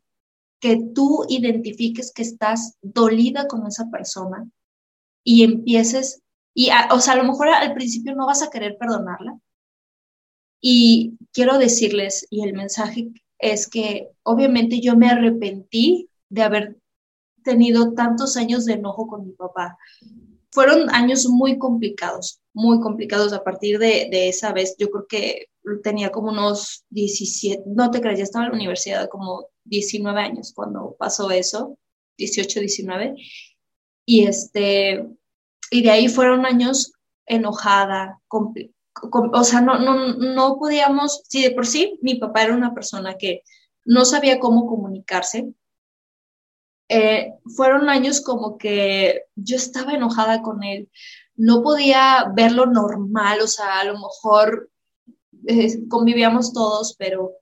que 0.64 0.80
tú 0.94 1.26
identifiques 1.28 2.10
que 2.10 2.22
estás 2.22 2.78
dolida 2.80 3.46
con 3.46 3.66
esa 3.66 3.90
persona, 3.90 4.48
y 5.22 5.42
empieces, 5.42 6.22
y 6.54 6.70
o 6.90 7.00
sea, 7.00 7.12
a 7.12 7.16
lo 7.16 7.24
mejor 7.24 7.48
al 7.50 7.74
principio 7.74 8.14
no 8.14 8.24
vas 8.24 8.42
a 8.42 8.48
querer 8.48 8.78
perdonarla. 8.78 9.38
Y 10.62 11.18
quiero 11.34 11.58
decirles, 11.58 12.26
y 12.30 12.44
el 12.44 12.54
mensaje 12.54 13.10
es 13.38 13.68
que 13.68 14.08
obviamente 14.22 14.80
yo 14.80 14.96
me 14.96 15.10
arrepentí 15.10 16.08
de 16.30 16.42
haber 16.42 16.78
tenido 17.42 17.92
tantos 17.92 18.38
años 18.38 18.64
de 18.64 18.72
enojo 18.72 19.06
con 19.06 19.26
mi 19.26 19.32
papá. 19.32 19.76
Fueron 20.54 20.88
años 20.94 21.26
muy 21.26 21.58
complicados, 21.58 22.40
muy 22.54 22.80
complicados 22.80 23.32
a 23.32 23.44
partir 23.44 23.78
de, 23.78 24.08
de 24.10 24.28
esa 24.28 24.52
vez. 24.52 24.76
Yo 24.78 24.88
creo 24.88 25.06
que 25.06 25.48
tenía 25.82 26.10
como 26.10 26.30
unos 26.30 26.84
17, 26.90 27.64
no 27.66 27.90
te 27.90 28.00
creas, 28.00 28.18
ya 28.18 28.24
estaba 28.24 28.46
en 28.46 28.52
la 28.52 28.56
universidad 28.56 29.08
como 29.08 29.48
19 29.64 30.20
años 30.20 30.52
cuando 30.54 30.94
pasó 30.98 31.30
eso, 31.30 31.78
18, 32.18 32.60
19. 32.60 33.14
Y 34.06 34.24
este, 34.26 35.06
y 35.70 35.82
de 35.82 35.90
ahí 35.90 36.08
fueron 36.08 36.46
años 36.46 36.92
enojada, 37.26 38.20
o 38.28 39.44
sea, 39.44 39.60
no, 39.60 39.78
no, 39.78 40.14
no 40.14 40.56
podíamos, 40.58 41.22
si 41.28 41.42
de 41.42 41.50
por 41.50 41.66
sí 41.66 41.98
mi 42.02 42.16
papá 42.16 42.44
era 42.44 42.54
una 42.54 42.74
persona 42.74 43.16
que 43.16 43.42
no 43.84 44.04
sabía 44.04 44.38
cómo 44.38 44.66
comunicarse, 44.66 45.52
eh, 46.88 47.32
fueron 47.56 47.88
años 47.88 48.20
como 48.20 48.58
que 48.58 49.24
yo 49.34 49.56
estaba 49.56 49.94
enojada 49.94 50.42
con 50.42 50.62
él, 50.62 50.90
no 51.36 51.62
podía 51.62 52.30
verlo 52.34 52.66
normal, 52.66 53.40
o 53.40 53.46
sea, 53.46 53.80
a 53.80 53.84
lo 53.84 53.94
mejor 53.94 54.70
eh, 55.46 55.88
convivíamos 55.88 56.52
todos, 56.52 56.94
pero 56.96 57.32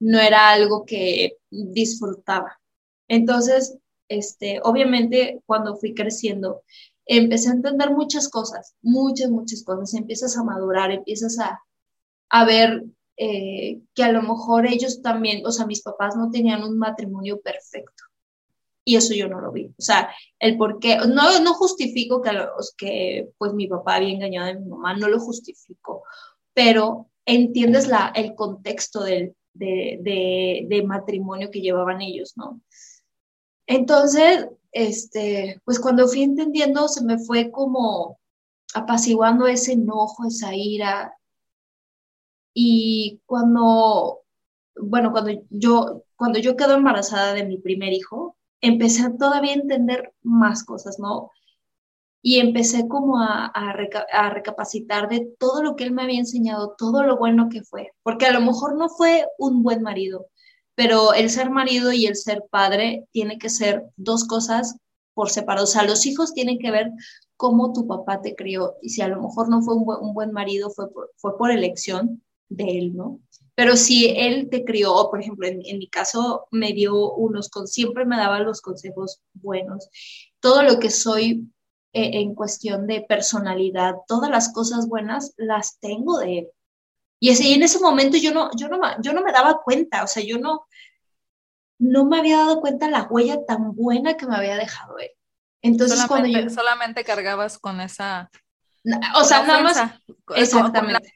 no 0.00 0.18
era 0.20 0.50
algo 0.50 0.84
que 0.84 1.38
disfrutaba. 1.50 2.60
Entonces, 3.08 3.76
este, 4.08 4.60
obviamente 4.62 5.42
cuando 5.46 5.76
fui 5.76 5.94
creciendo, 5.94 6.62
empecé 7.06 7.50
a 7.50 7.54
entender 7.54 7.90
muchas 7.90 8.28
cosas, 8.28 8.74
muchas, 8.82 9.30
muchas 9.30 9.62
cosas. 9.64 9.94
Empiezas 9.94 10.36
a 10.36 10.44
madurar, 10.44 10.90
empiezas 10.90 11.38
a, 11.38 11.60
a 12.30 12.44
ver 12.44 12.84
eh, 13.16 13.80
que 13.94 14.04
a 14.04 14.12
lo 14.12 14.22
mejor 14.22 14.66
ellos 14.66 15.02
también, 15.02 15.46
o 15.46 15.52
sea, 15.52 15.66
mis 15.66 15.82
papás 15.82 16.16
no 16.16 16.30
tenían 16.30 16.64
un 16.64 16.78
matrimonio 16.78 17.40
perfecto. 17.40 18.04
Y 18.84 18.96
eso 18.96 19.14
yo 19.14 19.28
no 19.28 19.40
lo 19.40 19.50
vi. 19.50 19.66
O 19.78 19.82
sea, 19.82 20.10
el 20.38 20.56
por 20.56 20.78
qué, 20.78 20.98
no, 20.98 21.40
no 21.40 21.54
justifico 21.54 22.22
que, 22.76 23.28
pues 23.38 23.54
mi 23.54 23.66
papá 23.66 23.96
había 23.96 24.10
engañado 24.10 24.50
a 24.50 24.54
mi 24.54 24.68
mamá, 24.68 24.96
no 24.96 25.08
lo 25.08 25.18
justifico, 25.20 26.02
pero 26.52 27.08
entiendes 27.24 27.88
la, 27.88 28.12
el 28.14 28.34
contexto 28.34 29.02
del, 29.02 29.34
de, 29.54 29.98
de, 30.02 30.66
de 30.68 30.82
matrimonio 30.82 31.50
que 31.50 31.60
llevaban 31.60 32.02
ellos, 32.02 32.34
¿no? 32.36 32.60
Entonces, 33.66 34.48
este, 34.72 35.60
pues 35.64 35.78
cuando 35.80 36.06
fui 36.08 36.22
entendiendo, 36.22 36.88
se 36.88 37.04
me 37.04 37.18
fue 37.18 37.50
como 37.50 38.18
apaciguando 38.74 39.46
ese 39.46 39.72
enojo, 39.72 40.26
esa 40.26 40.54
ira. 40.54 41.16
Y 42.52 43.20
cuando, 43.24 44.22
bueno, 44.76 45.12
cuando 45.12 45.32
yo, 45.50 46.04
cuando 46.16 46.38
yo 46.40 46.56
quedo 46.56 46.74
embarazada 46.74 47.32
de 47.34 47.44
mi 47.44 47.58
primer 47.58 47.92
hijo, 47.92 48.36
empecé 48.64 49.10
todavía 49.18 49.52
a 49.52 49.56
entender 49.56 50.12
más 50.22 50.64
cosas, 50.64 50.98
¿no? 50.98 51.30
Y 52.22 52.38
empecé 52.40 52.88
como 52.88 53.18
a, 53.18 53.52
recapacitar 54.30 55.08
de 55.08 55.28
todo 55.38 55.62
lo 55.62 55.76
que 55.76 55.84
él 55.84 55.92
me 55.92 56.02
había 56.02 56.18
enseñado, 56.20 56.74
todo 56.78 57.02
lo 57.02 57.18
bueno 57.18 57.48
que 57.50 57.62
fue, 57.62 57.92
porque 58.02 58.26
a 58.26 58.32
lo 58.32 58.40
mejor 58.40 58.76
no 58.76 58.88
fue 58.88 59.26
un 59.38 59.62
buen 59.62 59.82
marido, 59.82 60.26
pero 60.74 61.12
el 61.12 61.30
ser 61.30 61.50
marido 61.50 61.92
y 61.92 62.06
el 62.06 62.16
ser 62.16 62.44
padre 62.50 63.06
tiene 63.12 63.38
que 63.38 63.50
ser 63.50 63.84
dos 63.96 64.24
cosas 64.24 64.76
por 65.12 65.30
separado. 65.30 65.64
O 65.64 65.68
sea, 65.68 65.84
los 65.84 66.06
hijos 66.06 66.32
tienen 66.32 66.58
que 66.58 66.70
ver 66.70 66.90
cómo 67.36 67.72
tu 67.72 67.86
papá 67.86 68.22
te 68.22 68.34
crió 68.34 68.76
y 68.80 68.88
si 68.90 69.02
a 69.02 69.08
lo 69.08 69.20
mejor 69.20 69.50
no 69.50 69.62
fue 69.62 69.74
un 69.74 70.14
buen, 70.14 70.32
marido, 70.32 70.70
fue 70.70 71.38
por 71.38 71.50
elección 71.50 72.22
de 72.48 72.78
él, 72.78 72.96
¿no? 72.96 73.20
Pero 73.54 73.76
si 73.76 74.08
él 74.08 74.48
te 74.50 74.64
crió, 74.64 75.08
por 75.10 75.20
ejemplo, 75.20 75.46
en, 75.46 75.58
mi 75.78 75.88
caso 75.88 76.48
me 76.50 76.72
dio 76.72 77.12
unos, 77.12 77.48
con, 77.48 77.68
siempre 77.68 78.04
me 78.04 78.16
daba 78.16 78.40
los 78.40 78.60
consejos 78.60 79.20
buenos. 79.32 79.88
Todo 80.40 80.62
lo 80.62 80.78
que 80.80 80.90
soy 80.90 81.48
eh, 81.92 82.10
en 82.20 82.34
cuestión 82.34 82.86
de 82.86 83.02
personalidad, 83.02 83.94
todas 84.08 84.30
las 84.30 84.52
cosas 84.52 84.88
buenas 84.88 85.34
las 85.36 85.78
tengo 85.78 86.18
de 86.18 86.38
él. 86.40 86.48
Y, 87.20 87.30
ese, 87.30 87.54
en 87.54 87.62
ese 87.62 87.78
momento 87.78 88.16
yo 88.16 88.34
no, 88.34 88.50
yo, 88.56 88.68
no, 88.68 88.80
yo 89.00 89.12
no 89.12 89.22
me 89.22 89.32
daba 89.32 89.62
cuenta, 89.62 90.02
o 90.02 90.08
sea, 90.08 90.24
yo 90.24 90.38
no, 90.38 90.66
no 91.78 92.06
me 92.06 92.18
había 92.18 92.38
dado 92.38 92.60
cuenta 92.60 92.90
la 92.90 93.04
huella 93.04 93.44
tan 93.46 93.74
buena 93.74 94.16
que 94.16 94.26
me 94.26 94.36
había 94.36 94.56
dejado 94.56 94.98
él. 94.98 95.10
Entonces, 95.62 96.00
solamente, 96.00 96.32
cuando 96.32 96.48
yo... 96.48 96.54
Solamente 96.54 97.04
cargabas 97.04 97.58
con 97.58 97.80
esa... 97.80 98.30
O 99.16 99.24
sea, 99.24 99.42
nada 99.46 99.60
más... 99.60 99.78
Exactamente. 100.36 101.12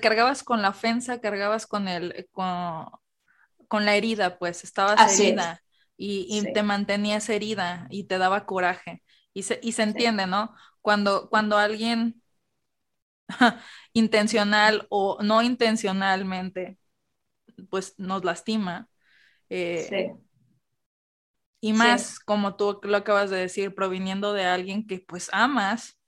cargabas 0.00 0.42
con 0.42 0.62
la 0.62 0.70
ofensa, 0.70 1.20
cargabas 1.20 1.66
con 1.66 1.88
el... 1.88 2.28
Con, 2.32 3.84
la 3.84 3.94
herida, 3.94 4.38
pues, 4.38 4.64
estabas 4.64 5.18
herida. 5.18 5.62
Y, 5.96 6.52
te 6.52 6.62
mantenías 6.62 7.28
herida 7.28 7.86
y 7.90 8.04
te 8.04 8.18
daba 8.18 8.46
coraje. 8.46 9.02
Y 9.32 9.44
se, 9.44 9.60
y 9.62 9.72
se 9.72 9.82
entiende, 9.82 10.26
¿no? 10.26 10.54
Cuando, 10.80 11.28
cuando 11.28 11.56
alguien 11.58 12.20
intencional 13.92 14.86
o 14.88 15.18
no 15.22 15.42
intencionalmente, 15.42 16.78
pues 17.68 17.94
nos 17.98 18.24
lastima. 18.24 18.88
Eh, 19.48 20.12
y 21.60 21.72
más, 21.74 22.18
como 22.18 22.56
tú 22.56 22.80
lo 22.82 22.96
acabas 22.96 23.30
de 23.30 23.36
decir, 23.36 23.74
proviniendo 23.74 24.32
de 24.32 24.44
alguien 24.44 24.86
que 24.86 25.00
pues 25.00 25.28
amas, 25.32 25.99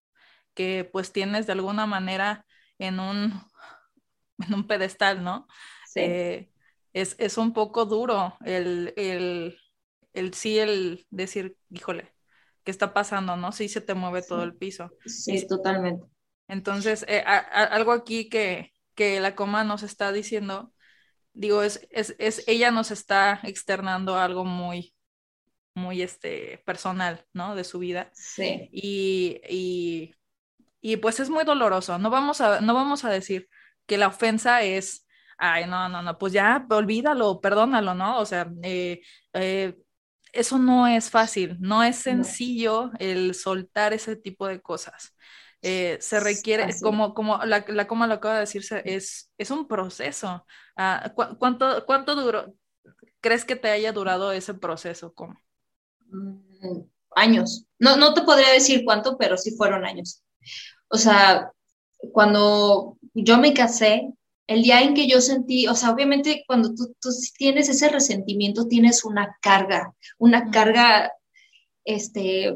que 0.54 0.88
pues 0.90 1.12
tienes 1.12 1.46
de 1.46 1.52
alguna 1.52 1.86
manera 1.86 2.46
en 2.78 3.00
un, 3.00 3.32
en 4.38 4.54
un 4.54 4.66
pedestal, 4.66 5.22
¿no? 5.22 5.46
Eh, 5.94 6.50
es, 6.92 7.16
es, 7.18 7.36
un 7.36 7.52
poco 7.52 7.84
duro 7.84 8.36
el, 8.44 8.94
el, 8.96 9.58
el, 10.12 10.34
sí, 10.34 10.58
el 10.58 11.06
decir, 11.10 11.56
híjole, 11.70 12.12
¿qué 12.64 12.70
está 12.70 12.94
pasando? 12.94 13.36
¿No? 13.36 13.52
Sí 13.52 13.68
se 13.68 13.80
te 13.80 13.94
mueve 13.94 14.22
todo 14.22 14.42
el 14.42 14.56
piso. 14.56 14.90
Sí, 15.04 15.46
totalmente. 15.46 16.06
Entonces, 16.48 17.04
eh, 17.08 17.22
algo 17.26 17.92
aquí 17.92 18.28
que, 18.28 18.72
que, 18.94 19.20
la 19.20 19.34
coma 19.34 19.64
nos 19.64 19.82
está 19.82 20.12
diciendo, 20.12 20.72
digo, 21.32 21.62
es, 21.62 21.86
es, 21.90 22.14
es, 22.18 22.46
ella 22.46 22.70
nos 22.70 22.90
está 22.90 23.40
externando 23.44 24.16
algo 24.16 24.44
muy, 24.44 24.94
muy 25.74 26.02
este, 26.02 26.62
personal, 26.66 27.24
¿no? 27.32 27.54
De 27.54 27.64
su 27.64 27.78
vida. 27.78 28.10
Sí. 28.14 28.68
Y, 28.72 29.40
y, 29.48 30.14
y, 30.82 30.96
pues 30.98 31.20
es 31.20 31.30
muy 31.30 31.44
doloroso. 31.44 31.98
No 31.98 32.10
vamos, 32.10 32.40
a, 32.40 32.60
no 32.60 32.74
vamos 32.74 33.04
a 33.04 33.10
decir 33.10 33.48
que 33.86 33.98
la 33.98 34.08
ofensa 34.08 34.62
es, 34.62 35.06
ay, 35.38 35.66
no, 35.66 35.88
no, 35.88 36.02
no, 36.02 36.18
pues 36.18 36.32
ya 36.32 36.66
olvídalo, 36.70 37.40
perdónalo, 37.40 37.94
¿no? 37.94 38.18
O 38.18 38.26
sea, 38.26 38.50
eh, 38.62 39.00
eh, 39.32 39.76
eso 40.32 40.58
no 40.58 40.86
es 40.88 41.10
fácil, 41.10 41.56
no 41.60 41.82
es 41.84 41.96
sencillo 41.96 42.90
el 42.98 43.34
soltar 43.34 43.92
ese 43.92 44.16
tipo 44.16 44.46
de 44.46 44.60
cosas. 44.60 45.14
Eh, 45.62 45.98
se 46.00 46.18
requiere, 46.18 46.66
como, 46.82 47.14
como 47.14 47.38
la, 47.44 47.64
la 47.68 47.86
coma 47.86 48.08
lo 48.08 48.14
acaba 48.14 48.34
de 48.34 48.40
decirse, 48.40 48.82
es, 48.84 49.30
es 49.38 49.50
un 49.52 49.68
proceso. 49.68 50.44
Ah, 50.76 51.12
cuánto, 51.38 51.86
¿Cuánto 51.86 52.16
duró? 52.16 52.54
¿Crees 53.20 53.44
que 53.44 53.54
te 53.54 53.70
haya 53.70 53.92
durado 53.92 54.32
ese 54.32 54.54
proceso? 54.54 55.14
¿Cómo? 55.14 55.40
Mm, 56.08 56.80
años. 57.14 57.66
No, 57.78 57.96
no 57.96 58.12
te 58.14 58.22
podría 58.22 58.50
decir 58.50 58.82
cuánto, 58.84 59.16
pero 59.16 59.36
sí 59.36 59.54
fueron 59.56 59.84
años. 59.84 60.24
O 60.88 60.98
sea, 60.98 61.52
cuando 62.12 62.98
yo 63.14 63.38
me 63.38 63.54
casé, 63.54 64.12
el 64.46 64.62
día 64.62 64.82
en 64.82 64.94
que 64.94 65.06
yo 65.06 65.20
sentí, 65.20 65.66
o 65.68 65.74
sea, 65.74 65.90
obviamente 65.90 66.44
cuando 66.46 66.74
tú, 66.74 66.94
tú 67.00 67.10
tienes 67.36 67.68
ese 67.68 67.88
resentimiento, 67.88 68.68
tienes 68.68 69.04
una 69.04 69.36
carga, 69.40 69.94
una 70.18 70.50
carga, 70.50 71.12
este, 71.84 72.54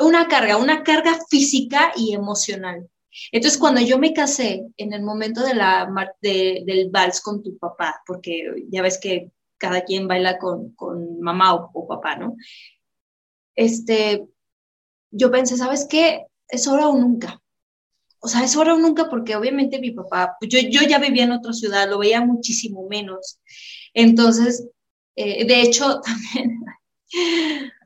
una 0.00 0.28
carga, 0.28 0.56
una 0.56 0.82
carga 0.82 1.18
física 1.28 1.92
y 1.96 2.14
emocional. 2.14 2.88
Entonces, 3.32 3.58
cuando 3.58 3.80
yo 3.80 3.98
me 3.98 4.12
casé, 4.12 4.66
en 4.76 4.92
el 4.92 5.02
momento 5.02 5.42
de 5.42 5.54
la, 5.54 5.88
del 6.20 6.90
vals 6.90 7.20
con 7.20 7.42
tu 7.42 7.58
papá, 7.58 8.02
porque 8.06 8.42
ya 8.70 8.82
ves 8.82 8.98
que 8.98 9.30
cada 9.58 9.82
quien 9.82 10.06
baila 10.06 10.38
con, 10.38 10.72
con 10.74 11.20
mamá 11.20 11.54
o, 11.54 11.70
o, 11.72 11.88
papá, 11.88 12.16
¿no? 12.16 12.36
Este, 13.56 14.24
yo 15.10 15.30
pensé, 15.30 15.56
¿sabes 15.56 15.86
qué? 15.88 16.26
Es 16.48 16.66
ahora 16.66 16.88
o 16.88 16.98
nunca 16.98 17.40
o 18.20 18.28
sea, 18.28 18.44
es 18.44 18.56
ahora 18.56 18.74
o 18.74 18.78
nunca 18.78 19.08
porque 19.08 19.36
obviamente 19.36 19.78
mi 19.78 19.92
papá, 19.92 20.36
pues 20.40 20.50
yo, 20.50 20.58
yo 20.68 20.86
ya 20.88 20.98
vivía 20.98 21.24
en 21.24 21.32
otra 21.32 21.52
ciudad, 21.52 21.88
lo 21.88 21.98
veía 21.98 22.20
muchísimo 22.20 22.86
menos. 22.88 23.38
Entonces, 23.94 24.68
eh, 25.16 25.46
de 25.46 25.62
hecho, 25.62 26.00
también, 26.04 26.60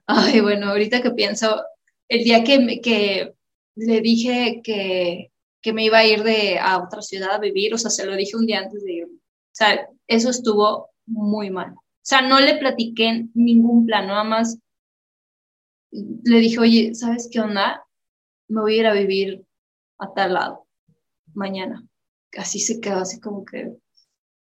ay, 0.07 0.41
bueno, 0.41 0.71
ahorita 0.71 1.03
que 1.03 1.11
pienso, 1.11 1.63
el 2.09 2.25
día 2.25 2.45
que, 2.45 2.81
que 2.83 3.35
le 3.77 4.01
dije 4.01 4.61
que, 4.65 5.31
que 5.61 5.73
me 5.73 5.85
iba 5.85 5.99
a 5.99 6.07
ir 6.07 6.23
de, 6.23 6.59
a 6.59 6.83
otra 6.83 7.03
ciudad 7.03 7.33
a 7.33 7.39
vivir, 7.39 7.75
o 7.75 7.79
sea, 7.79 7.91
se 7.91 8.07
lo 8.07 8.17
dije 8.17 8.37
un 8.37 8.47
día 8.47 8.61
antes 8.61 8.83
de 8.85 8.93
irme. 8.93 9.15
O 9.15 9.55
sea, 9.55 9.87
eso 10.07 10.31
estuvo 10.31 10.91
muy 11.07 11.51
mal. 11.51 11.73
O 11.73 12.05
sea, 12.05 12.23
no 12.23 12.41
le 12.41 12.57
platiqué 12.57 13.27
ningún 13.35 13.87
plan, 13.87 14.07
nada 14.07 14.25
más 14.25 14.59
le 15.91 16.39
dije, 16.41 16.59
oye, 16.59 16.95
¿sabes 16.95 17.29
qué 17.31 17.41
onda? 17.41 17.85
Me 18.49 18.61
voy 18.61 18.75
a 18.77 18.81
ir 18.81 18.87
a 18.87 18.93
vivir 18.95 19.45
a 19.99 20.13
tal 20.13 20.35
lado, 20.35 20.67
mañana. 21.35 21.87
Así 22.37 22.61
se 22.61 22.81
quedó, 22.81 23.01
así 23.01 23.21
como 23.21 23.45
que, 23.45 23.67
o 23.67 23.79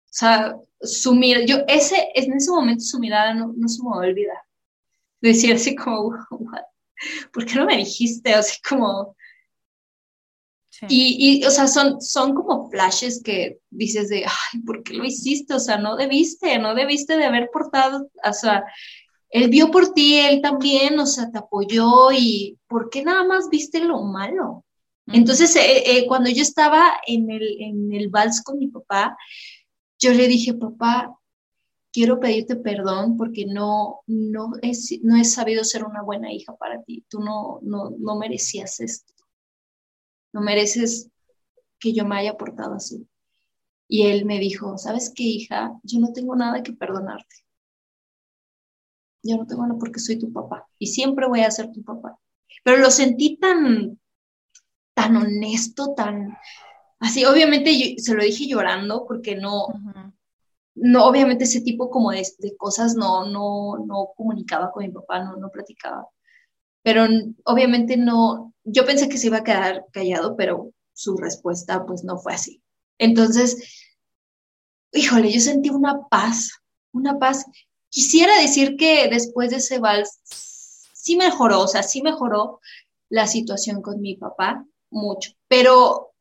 sea, 0.10 0.56
su 0.82 1.14
mirada, 1.14 1.46
yo, 1.46 1.58
ese, 1.68 2.10
en 2.16 2.34
ese 2.34 2.52
momento 2.52 2.84
su 2.84 3.00
mirada 3.00 3.34
no, 3.34 3.54
no 3.56 3.68
se 3.68 3.84
me 3.84 3.90
va 3.90 3.96
a 3.98 4.08
olvidar. 4.08 4.38
Decir 5.22 5.54
así 5.54 5.76
como, 5.76 6.12
¿por 7.34 7.46
qué 7.46 7.56
no 7.56 7.66
me 7.66 7.78
dijiste? 7.78 8.34
Así 8.34 8.60
como... 8.68 9.16
Y, 10.90 11.40
y, 11.40 11.46
o 11.46 11.50
sea, 11.50 11.68
son, 11.68 12.00
son 12.02 12.36
como 12.36 12.70
flashes 12.70 13.24
que 13.24 13.58
dices 13.72 14.10
de, 14.10 14.26
ay, 14.26 14.62
¿por 14.62 14.84
qué 14.84 14.94
lo 14.94 15.06
hiciste? 15.06 15.56
O 15.56 15.60
sea, 15.60 15.80
no 15.80 15.96
debiste, 15.96 16.60
no 16.60 16.76
debiste 16.76 17.18
de 17.18 17.26
haber 17.26 17.50
portado, 17.52 18.12
o 18.24 18.34
sea, 18.34 18.64
él 19.30 19.50
vio 19.50 19.72
por 19.72 19.94
ti, 19.94 20.18
él 20.18 20.42
también, 20.42 21.00
o 21.00 21.06
sea, 21.06 21.30
te 21.32 21.38
apoyó 21.38 22.12
y 22.12 22.58
¿por 22.68 22.90
qué 22.90 23.04
nada 23.04 23.24
más 23.26 23.50
viste 23.50 23.84
lo 23.84 24.04
malo? 24.04 24.66
Entonces, 25.08 25.56
eh, 25.56 25.84
eh, 25.86 26.08
cuando 26.08 26.30
yo 26.30 26.42
estaba 26.42 26.94
en 27.06 27.30
el, 27.32 27.62
en 27.62 27.94
el 27.94 28.10
vals 28.10 28.42
con 28.44 28.60
mi 28.60 28.68
papá, 28.68 29.18
yo 30.00 30.14
le 30.14 30.28
dije, 30.28 30.54
papá, 30.54 31.18
quiero 31.92 32.20
pedirte 32.20 32.58
perdón 32.58 33.18
porque 33.18 33.46
no, 33.46 34.02
no, 34.06 34.52
he, 34.62 34.74
no 35.04 35.16
he 35.16 35.24
sabido 35.24 35.64
ser 35.64 35.84
una 35.86 36.02
buena 36.04 36.32
hija 36.32 36.56
para 36.56 36.84
ti. 36.84 37.06
Tú 37.10 37.22
no, 37.22 37.60
no, 37.64 37.92
no 37.98 38.18
merecías 38.18 38.80
esto. 38.80 39.14
No 40.34 40.42
mereces 40.42 41.10
que 41.80 41.94
yo 41.94 42.06
me 42.06 42.18
haya 42.18 42.38
portado 42.38 42.76
así. 42.76 43.08
Y 43.88 44.04
él 44.08 44.26
me 44.26 44.40
dijo, 44.40 44.78
¿sabes 44.78 45.12
qué, 45.16 45.24
hija? 45.24 45.80
Yo 45.84 46.00
no 46.00 46.12
tengo 46.12 46.36
nada 46.36 46.62
que 46.62 46.74
perdonarte. 46.74 47.47
Yo 49.24 49.38
no 49.38 49.46
tengo 49.46 49.66
nada 49.66 49.80
porque 49.80 50.00
soy 50.00 50.20
tu 50.20 50.32
papá 50.32 50.68
y 50.80 50.88
siempre 50.88 51.28
voy 51.28 51.42
a 51.42 51.52
ser 51.52 51.72
tu 51.72 51.84
papá. 51.84 52.18
Pero 52.64 52.78
lo 52.78 52.92
sentí 52.92 53.38
tan, 53.38 54.00
tan 54.94 55.16
honesto, 55.16 55.94
tan 55.96 56.38
así. 57.00 57.26
Obviamente 57.26 57.96
se 57.98 58.14
lo 58.14 58.24
dije 58.24 58.48
llorando 58.48 59.06
porque 59.08 59.36
no, 59.36 59.68
no, 60.76 61.06
obviamente 61.06 61.46
ese 61.46 61.62
tipo 61.62 61.90
como 61.90 62.12
de, 62.12 62.24
cosas 62.58 62.96
no, 62.96 63.26
no, 63.26 63.84
no 63.86 64.10
comunicaba 64.16 64.72
con 64.72 64.86
mi 64.86 64.92
papá, 64.92 65.24
no, 65.24 65.36
no 65.38 65.50
platicaba. 65.50 66.08
Pero 66.84 67.06
obviamente 67.46 67.98
no, 67.98 68.54
yo 68.64 68.86
pensé 68.86 69.10
que 69.10 69.18
se 69.18 69.28
iba 69.28 69.38
a 69.38 69.44
quedar 69.44 69.86
callado, 69.92 70.36
pero 70.38 70.72
su 70.94 71.18
respuesta 71.18 71.86
pues 71.86 72.04
no 72.04 72.18
fue 72.18 72.34
así. 72.34 72.62
Entonces, 72.98 73.88
híjole, 74.92 75.32
yo 75.32 75.40
sentí 75.40 75.70
una 75.70 76.08
paz, 76.10 76.52
una 76.92 77.18
paz. 77.20 77.46
Quisiera 77.90 78.40
decir 78.40 78.76
que 78.78 79.08
después 79.10 79.50
de 79.52 79.58
ese 79.58 79.80
vals 79.80 80.20
sí 80.94 81.16
mejoró, 81.16 81.62
o 81.62 81.68
sea, 81.68 81.84
sí 81.84 82.02
mejoró 82.02 82.60
la 83.10 83.28
situación 83.28 83.82
con 83.82 84.02
mi 84.02 84.16
papá, 84.16 84.66
mucho, 84.90 85.32
pero, 85.48 86.14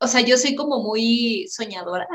o 0.00 0.06
sea, 0.06 0.22
yo 0.22 0.36
soy 0.38 0.54
como 0.54 0.82
muy 0.82 1.46
soñadora. 1.48 2.08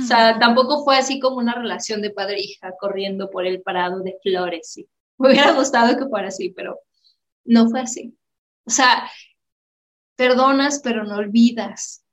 O 0.00 0.06
sea, 0.06 0.38
tampoco 0.38 0.84
fue 0.84 0.96
así 0.96 1.20
como 1.20 1.36
una 1.36 1.54
relación 1.54 2.00
de 2.00 2.10
padre-hija 2.10 2.72
corriendo 2.80 3.30
por 3.30 3.46
el 3.46 3.60
parado 3.60 4.00
de 4.00 4.16
flores. 4.22 4.70
¿sí? 4.72 4.88
Me 5.18 5.28
hubiera 5.28 5.52
gustado 5.52 5.98
que 5.98 6.06
fuera 6.06 6.28
así, 6.28 6.48
pero 6.50 6.80
no 7.44 7.68
fue 7.68 7.80
así. 7.80 8.16
O 8.64 8.70
sea, 8.70 9.10
perdonas, 10.16 10.80
pero 10.82 11.04
no 11.04 11.16
olvidas. 11.16 12.05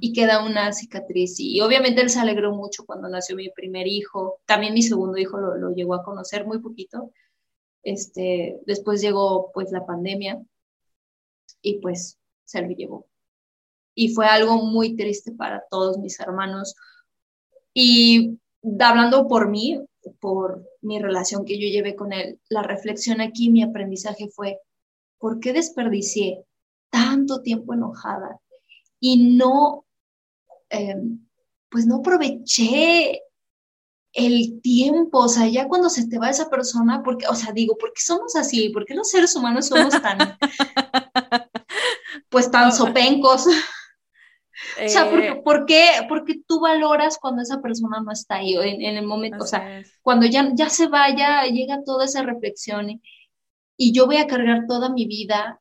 Y 0.00 0.12
queda 0.12 0.44
una 0.44 0.72
cicatriz. 0.72 1.40
Y 1.40 1.60
obviamente 1.60 2.02
él 2.02 2.10
se 2.10 2.20
alegró 2.20 2.54
mucho 2.54 2.84
cuando 2.84 3.08
nació 3.08 3.36
mi 3.36 3.50
primer 3.50 3.86
hijo. 3.86 4.40
También 4.46 4.74
mi 4.74 4.82
segundo 4.82 5.16
hijo 5.18 5.38
lo, 5.38 5.56
lo 5.56 5.74
llegó 5.74 5.94
a 5.94 6.02
conocer 6.02 6.46
muy 6.46 6.58
poquito. 6.60 7.12
Este, 7.82 8.60
después 8.66 9.00
llegó 9.00 9.50
pues 9.52 9.70
la 9.72 9.86
pandemia 9.86 10.42
y 11.62 11.80
pues 11.80 12.18
se 12.44 12.62
lo 12.62 12.68
llevó. 12.68 13.06
Y 13.94 14.14
fue 14.14 14.26
algo 14.26 14.58
muy 14.58 14.96
triste 14.96 15.32
para 15.32 15.64
todos 15.70 15.98
mis 15.98 16.20
hermanos. 16.20 16.74
Y 17.72 18.38
hablando 18.78 19.26
por 19.28 19.48
mí, 19.48 19.80
por 20.20 20.64
mi 20.80 20.98
relación 20.98 21.44
que 21.44 21.58
yo 21.58 21.68
llevé 21.68 21.96
con 21.96 22.12
él, 22.12 22.40
la 22.48 22.62
reflexión 22.62 23.20
aquí, 23.20 23.50
mi 23.50 23.62
aprendizaje 23.62 24.28
fue, 24.28 24.58
¿por 25.18 25.40
qué 25.40 25.52
desperdicié 25.52 26.44
tanto 26.90 27.42
tiempo 27.42 27.74
enojada 27.74 28.40
y 29.00 29.36
no, 29.36 29.86
em, 30.70 31.26
pues 31.70 31.86
no 31.86 31.96
aproveché 31.96 33.22
el 34.12 34.60
tiempo, 34.62 35.18
o 35.18 35.28
sea, 35.28 35.46
ya 35.46 35.68
cuando 35.68 35.88
se 35.88 36.08
te 36.08 36.18
va 36.18 36.30
esa 36.30 36.48
persona, 36.48 37.02
porque, 37.02 37.26
o 37.28 37.34
sea, 37.34 37.52
digo, 37.52 37.76
¿por 37.76 37.92
qué 37.92 38.00
somos 38.00 38.34
así? 38.36 38.70
¿Por 38.70 38.84
qué 38.84 38.94
los 38.94 39.10
seres 39.10 39.36
humanos 39.36 39.66
somos 39.68 40.00
tan, 40.02 40.18
pues 42.28 42.50
tan 42.50 42.72
sopencos? 42.72 43.46
o 44.84 44.88
sea, 44.88 45.10
¿por, 45.44 45.66
qué, 45.66 45.88
porque 46.08 46.40
tú 46.46 46.60
valoras 46.60 47.18
cuando 47.18 47.42
esa 47.42 47.60
persona 47.60 48.00
no 48.00 48.10
está 48.10 48.36
ahí, 48.36 48.54
en, 48.54 48.82
en 48.82 48.96
el 48.96 49.06
momento, 49.06 49.44
o 49.44 49.46
sea, 49.46 49.82
cuando 50.02 50.26
ya, 50.26 50.50
ya 50.54 50.68
se 50.68 50.88
vaya, 50.88 51.44
llega 51.44 51.84
toda 51.84 52.06
esa 52.06 52.22
reflexión 52.22 53.00
y 53.76 53.92
yo 53.92 54.06
voy 54.06 54.16
a 54.16 54.26
cargar 54.26 54.66
toda 54.66 54.90
mi 54.90 55.06
vida 55.06 55.60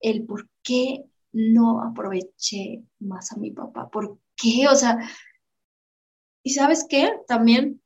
el 0.00 0.24
por 0.24 0.48
qué 0.62 1.04
no 1.32 1.82
aproveché 1.82 2.82
más 3.00 3.32
a 3.32 3.36
mi 3.36 3.50
papá, 3.50 3.88
por 3.88 4.18
qué, 4.36 4.68
o 4.68 4.74
sea, 4.74 4.98
¿Y 6.42 6.50
sabes 6.50 6.86
qué? 6.88 7.12
También. 7.26 7.80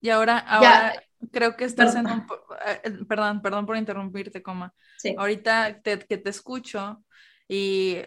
Y 0.00 0.08
ahora, 0.08 0.38
ahora 0.38 1.02
creo 1.30 1.56
que 1.56 1.64
estás 1.64 1.94
en 1.94 2.06
un... 2.06 2.20
Eh, 2.66 2.80
eh, 2.84 2.90
perdón, 3.06 3.42
perdón 3.42 3.66
por 3.66 3.76
interrumpirte, 3.76 4.42
coma. 4.42 4.74
Sí. 4.98 5.14
Ahorita 5.16 5.82
que 5.82 5.96
te 5.96 6.30
escucho 6.30 7.04
y 7.46 7.98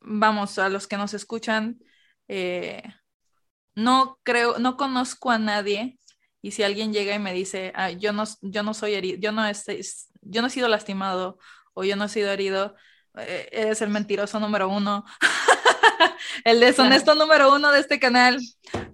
vamos, 0.00 0.58
a 0.58 0.68
los 0.68 0.86
que 0.88 0.96
nos 0.96 1.14
escuchan, 1.14 1.78
eh, 2.26 2.82
no 3.74 4.18
creo, 4.24 4.58
no 4.58 4.76
conozco 4.76 5.30
a 5.30 5.38
nadie 5.38 5.98
y 6.42 6.50
si 6.50 6.64
alguien 6.64 6.92
llega 6.92 7.14
y 7.14 7.20
me 7.20 7.32
dice, 7.32 7.72
ah, 7.76 7.90
yo, 7.90 8.12
no, 8.12 8.24
yo 8.42 8.62
no 8.62 8.74
soy 8.74 8.94
herido, 8.94 9.18
yo 9.20 9.30
no, 9.30 9.42
yo 10.22 10.40
no 10.40 10.48
he 10.48 10.50
sido 10.50 10.68
lastimado 10.68 11.38
o 11.74 11.84
yo 11.84 11.94
no 11.94 12.04
he 12.04 12.08
sido 12.08 12.32
herido, 12.32 12.74
eres 13.16 13.82
el 13.82 13.90
mentiroso 13.90 14.38
número 14.40 14.68
uno. 14.68 15.04
el 16.44 16.60
deshonesto 16.60 17.14
número 17.14 17.54
uno 17.54 17.72
de 17.72 17.80
este 17.80 17.98
canal. 17.98 18.38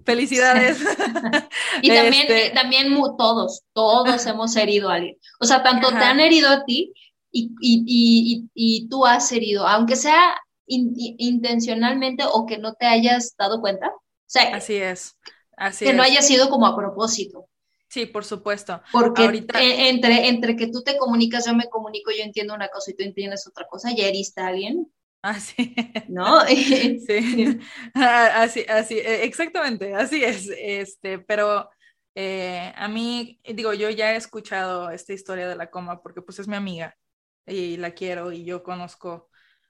Felicidades. 0.05 0.79
y 1.81 1.89
también, 1.89 2.21
este 2.21 2.47
eh, 2.47 2.51
también 2.51 2.95
todos, 3.17 3.63
todos 3.73 4.25
hemos 4.27 4.55
herido 4.55 4.89
a 4.89 4.95
alguien. 4.95 5.17
O 5.39 5.45
sea, 5.45 5.63
tanto 5.63 5.89
te 5.89 6.03
han 6.03 6.19
herido 6.19 6.49
a 6.49 6.63
ti 6.65 6.93
y, 7.31 7.51
y, 7.59 7.83
y, 7.85 8.49
y 8.53 8.87
tú 8.87 9.05
has 9.05 9.31
herido, 9.31 9.67
aunque 9.67 9.95
sea 9.95 10.35
intencionalmente 10.67 12.23
o 12.25 12.45
que 12.45 12.57
no 12.57 12.73
te 12.73 12.85
hayas 12.85 13.35
dado 13.37 13.61
cuenta. 13.61 13.87
O 13.87 14.01
sea, 14.25 14.55
así 14.55 14.75
es. 14.75 15.15
Así 15.57 15.85
que 15.85 15.93
no 15.93 16.03
haya 16.03 16.21
sido 16.21 16.49
como 16.49 16.65
a 16.65 16.75
propósito. 16.75 17.47
Sí, 17.95 18.07
por 18.07 18.25
supuesto. 18.25 18.81
Porque 18.91 19.23
Ahorita... 19.23 19.63
E, 19.63 19.87
entre, 19.87 20.27
entre 20.27 20.57
que 20.57 20.67
tú 20.67 20.83
te 20.83 20.97
comunicas, 20.97 21.45
yo 21.45 21.55
me 21.55 21.69
comunico, 21.69 22.11
yo 22.11 22.25
entiendo 22.25 22.53
una 22.53 22.67
cosa 22.67 22.91
y 22.91 22.93
tú 22.93 23.03
entiendes 23.03 23.47
otra 23.47 23.65
cosa, 23.69 23.95
ya 23.95 24.05
heriste 24.05 24.41
a 24.41 24.47
alguien, 24.47 24.91
Así. 25.21 25.73
¿No? 26.09 26.41
sí. 26.45 27.57
Así, 27.95 28.65
así, 28.67 28.99
e, 28.99 29.23
exactamente, 29.23 29.95
así 29.95 30.25
es. 30.25 30.49
Este, 30.57 31.19
pero 31.19 31.69
eh, 32.15 32.73
a 32.75 32.89
mí, 32.89 33.39
digo, 33.45 33.73
yo 33.73 33.89
ya 33.89 34.11
he 34.11 34.17
escuchado 34.17 34.89
esta 34.89 35.13
historia 35.13 35.47
de 35.47 35.55
la 35.55 35.71
coma 35.71 36.01
porque 36.01 36.21
pues 36.21 36.39
es 36.39 36.49
mi 36.49 36.57
amiga 36.57 36.97
y 37.47 37.77
la 37.77 37.91
quiero 37.91 38.33
y 38.33 38.43
yo 38.43 38.61
conozco, 38.61 39.29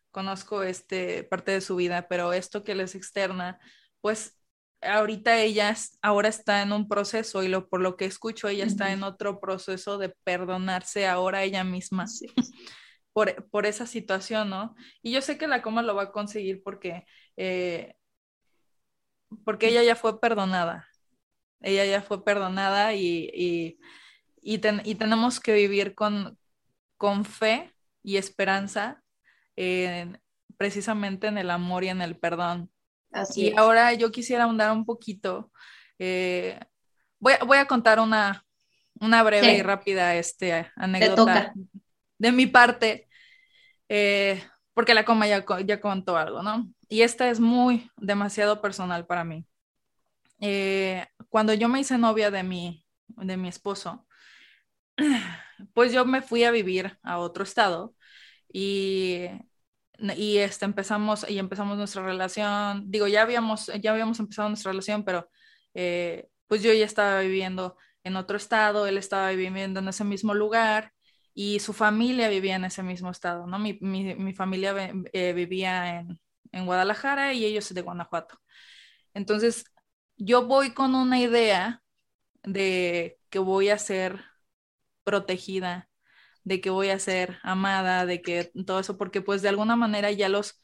conozco 0.10 0.64
este 0.64 1.24
parte 1.26 1.52
de 1.52 1.62
su 1.62 1.76
vida, 1.76 2.08
pero 2.08 2.34
esto 2.34 2.64
que 2.64 2.74
les 2.74 2.96
externa, 2.96 3.60
pues 4.02 4.36
ahorita 4.82 5.40
ella 5.40 5.76
ahora 6.02 6.30
está 6.30 6.62
en 6.62 6.72
un 6.72 6.88
proceso 6.88 7.44
y 7.44 7.48
lo 7.48 7.68
por 7.70 7.82
lo 7.82 7.98
que 7.98 8.06
escucho 8.06 8.48
ella 8.48 8.66
está 8.66 8.92
en 8.92 9.04
otro 9.04 9.40
proceso 9.40 9.98
de 9.98 10.10
perdonarse 10.24 11.08
ahora 11.08 11.44
ella 11.44 11.64
misma 11.64 12.06
por, 13.14 13.50
por, 13.50 13.66
esa 13.66 13.88
situación, 13.88 14.50
¿no? 14.50 14.76
Y 15.02 15.12
yo 15.12 15.22
sé 15.22 15.38
que 15.38 15.48
la 15.48 15.62
coma 15.62 15.82
lo 15.82 15.96
va 15.96 16.04
a 16.04 16.12
conseguir 16.12 16.62
porque 16.64 17.06
eh, 17.38 17.96
porque 19.44 19.68
ella 19.70 19.84
ya 19.84 19.96
fue 19.96 20.20
perdonada, 20.22 20.88
ella 21.62 21.86
ya 21.86 22.02
fue 22.02 22.24
perdonada 22.24 22.94
y, 22.94 23.30
y, 23.34 23.80
y, 24.42 24.60
tenemos 24.60 25.40
que 25.40 25.54
vivir 25.54 25.96
con, 25.96 26.38
con 26.98 27.26
fe 27.26 27.74
y 28.04 28.18
esperanza 28.18 29.04
precisamente 30.58 31.28
en 31.28 31.38
el 31.38 31.50
amor 31.50 31.84
y 31.84 31.90
en 31.90 32.02
el 32.02 32.18
perdón. 32.18 32.72
Así 33.16 33.48
y 33.48 33.54
ahora 33.58 33.94
yo 33.94 34.12
quisiera 34.12 34.44
ahondar 34.44 34.72
un 34.72 34.86
poquito. 34.86 35.52
Eh, 35.98 36.60
voy, 37.20 37.34
voy, 37.46 37.58
a 37.58 37.66
contar 37.66 38.00
una, 38.00 38.46
una 39.00 39.24
breve 39.24 39.56
y 39.56 39.62
rápida 39.62 40.16
este, 40.16 40.70
anécdota 40.76 41.54
de 42.18 42.32
mi 42.32 42.46
parte, 42.46 43.08
eh, 43.90 44.44
porque 44.74 44.94
la 44.94 45.06
coma 45.06 45.28
ya, 45.28 45.46
ya 45.66 45.80
contó 45.80 46.18
algo, 46.18 46.44
¿no? 46.44 46.68
Y 46.90 47.02
esta 47.02 47.30
es 47.30 47.40
muy, 47.40 47.90
demasiado 47.98 48.62
personal 48.62 49.06
para 49.06 49.24
mí. 49.24 49.46
Eh, 50.42 51.06
cuando 51.30 51.54
yo 51.54 51.70
me 51.70 51.80
hice 51.80 51.98
novia 51.98 52.32
de 52.32 52.44
mi, 52.44 52.86
de 53.08 53.38
mi 53.38 53.48
esposo, 53.48 54.06
pues 55.74 55.94
yo 55.94 56.06
me 56.06 56.22
fui 56.22 56.44
a 56.44 56.52
vivir 56.52 56.98
a 57.02 57.18
otro 57.20 57.44
estado 57.44 57.96
y, 58.52 59.28
y 60.16 60.38
este, 60.38 60.66
empezamos, 60.66 61.30
y 61.30 61.40
empezamos 61.40 61.78
nuestra 61.78 62.04
relación. 62.04 62.90
Digo, 62.90 63.08
ya 63.08 63.22
habíamos, 63.22 63.72
ya 63.82 63.92
habíamos 63.92 64.20
empezado 64.20 64.50
nuestra 64.50 64.72
relación, 64.72 65.04
pero 65.04 65.30
eh, 65.74 66.28
pues 66.48 66.64
yo 66.64 66.74
ya 66.74 66.86
estaba 66.86 67.22
viviendo 67.22 67.78
en 68.04 68.16
otro 68.16 68.38
estado, 68.38 68.88
él 68.88 68.98
estaba 68.98 69.32
viviendo 69.32 69.80
en 69.80 69.88
ese 69.88 70.04
mismo 70.04 70.34
lugar 70.34 70.94
y 71.34 71.60
su 71.60 71.74
familia 71.74 72.30
vivía 72.30 72.56
en 72.56 72.66
ese 72.66 72.84
mismo 72.84 73.10
estado, 73.10 73.48
¿no? 73.48 73.60
Mi, 73.60 73.78
mi, 73.82 74.16
mi 74.16 74.34
familia 74.34 74.74
eh, 75.12 75.34
vivía 75.34 76.00
en, 76.00 76.20
en 76.52 76.66
Guadalajara 76.66 77.34
y 77.34 77.46
ellos 77.46 77.74
de 77.74 77.82
Guanajuato. 77.82 78.40
Entonces, 79.14 79.66
yo 80.18 80.46
voy 80.46 80.74
con 80.74 80.96
una 80.96 81.20
idea 81.20 81.82
de 82.44 83.18
que 83.30 83.40
voy 83.40 83.70
a 83.70 83.78
ser 83.78 84.24
protegida, 85.04 85.90
de 86.46 86.62
que 86.62 86.70
voy 86.70 86.90
a 86.90 87.00
ser 87.00 87.40
amada, 87.44 88.06
de 88.06 88.22
que 88.22 88.52
todo 88.66 88.80
eso, 88.80 88.98
porque 88.98 89.22
pues 89.22 89.42
de 89.42 89.50
alguna 89.50 89.76
manera 89.76 90.12
ya 90.12 90.30
los, 90.30 90.62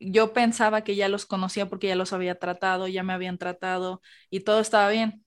yo 0.00 0.32
pensaba 0.32 0.84
que 0.84 0.96
ya 0.96 1.08
los 1.08 1.26
conocía 1.26 1.68
porque 1.68 1.88
ya 1.88 1.96
los 1.96 2.12
había 2.12 2.38
tratado, 2.38 2.88
ya 2.88 3.04
me 3.04 3.12
habían 3.12 3.38
tratado 3.38 4.02
y 4.30 4.40
todo 4.40 4.60
estaba 4.60 4.88
bien. 4.90 5.24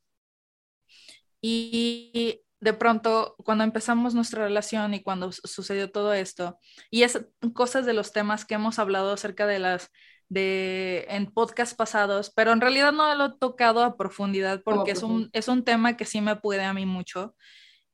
Y 1.42 2.42
de 2.60 2.74
pronto, 2.74 3.36
cuando 3.38 3.64
empezamos 3.64 4.16
nuestra 4.16 4.44
relación 4.46 4.94
y 4.96 5.04
cuando 5.04 5.32
sucedió 5.32 5.92
todo 5.92 6.14
esto, 6.14 6.60
y 6.90 7.04
es 7.04 7.24
cosas 7.54 7.86
de 7.86 7.94
los 7.94 8.12
temas 8.12 8.46
que 8.46 8.56
hemos 8.56 8.80
hablado 8.80 9.14
acerca 9.14 9.46
de 9.46 9.60
las 9.60 9.92
de 10.30 11.06
en 11.10 11.32
podcast 11.32 11.78
pasados, 11.78 12.32
pero 12.36 12.52
en 12.52 12.62
realidad 12.62 12.92
no 12.92 13.14
lo 13.16 13.26
he 13.26 13.38
tocado 13.38 13.84
a 13.84 13.96
profundidad 13.98 14.64
porque 14.64 14.92
es 14.92 15.04
un, 15.04 15.30
es 15.34 15.48
un 15.48 15.64
tema 15.64 15.98
que 15.98 16.06
sí 16.06 16.22
me 16.22 16.36
puede 16.36 16.64
a 16.64 16.74
mí 16.74 16.88
mucho, 16.88 17.36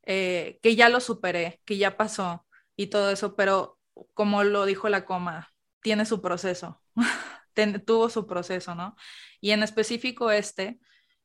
eh, 0.04 0.60
que 0.62 0.76
ya 0.76 0.90
lo 0.90 1.00
superé, 1.00 1.62
que 1.66 1.78
ya 1.78 1.98
pasó 1.98 2.46
y 2.76 2.88
todo 2.88 3.12
eso, 3.12 3.36
pero 3.36 3.80
como 4.14 4.44
lo 4.44 4.66
dijo 4.66 4.90
la 4.90 5.06
coma, 5.06 5.50
tiene 5.82 6.06
su 6.06 6.22
proceso, 6.22 6.82
tuvo 7.86 8.10
su 8.10 8.28
proceso, 8.28 8.76
¿no? 8.76 8.96
Y 9.42 9.52
en 9.52 9.64
específico 9.64 10.32
este, 10.32 10.80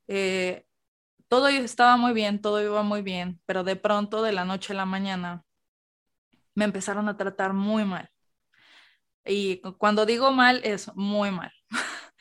eh, 0.08 0.66
todo 1.28 1.48
estaba 1.48 1.96
muy 1.96 2.12
bien, 2.14 2.40
todo 2.42 2.62
iba 2.62 2.82
muy 2.82 3.02
bien, 3.02 3.40
pero 3.46 3.64
de 3.64 3.76
pronto, 3.76 4.22
de 4.22 4.32
la 4.32 4.44
noche 4.44 4.72
a 4.74 4.76
la 4.76 4.86
mañana, 4.86 5.44
me 6.54 6.64
empezaron 6.64 7.08
a 7.08 7.16
tratar 7.16 7.52
muy 7.52 7.84
mal 7.84 8.10
y 9.26 9.60
cuando 9.78 10.06
digo 10.06 10.32
mal, 10.32 10.60
es 10.64 10.90
muy 10.96 11.30
mal. 11.30 11.52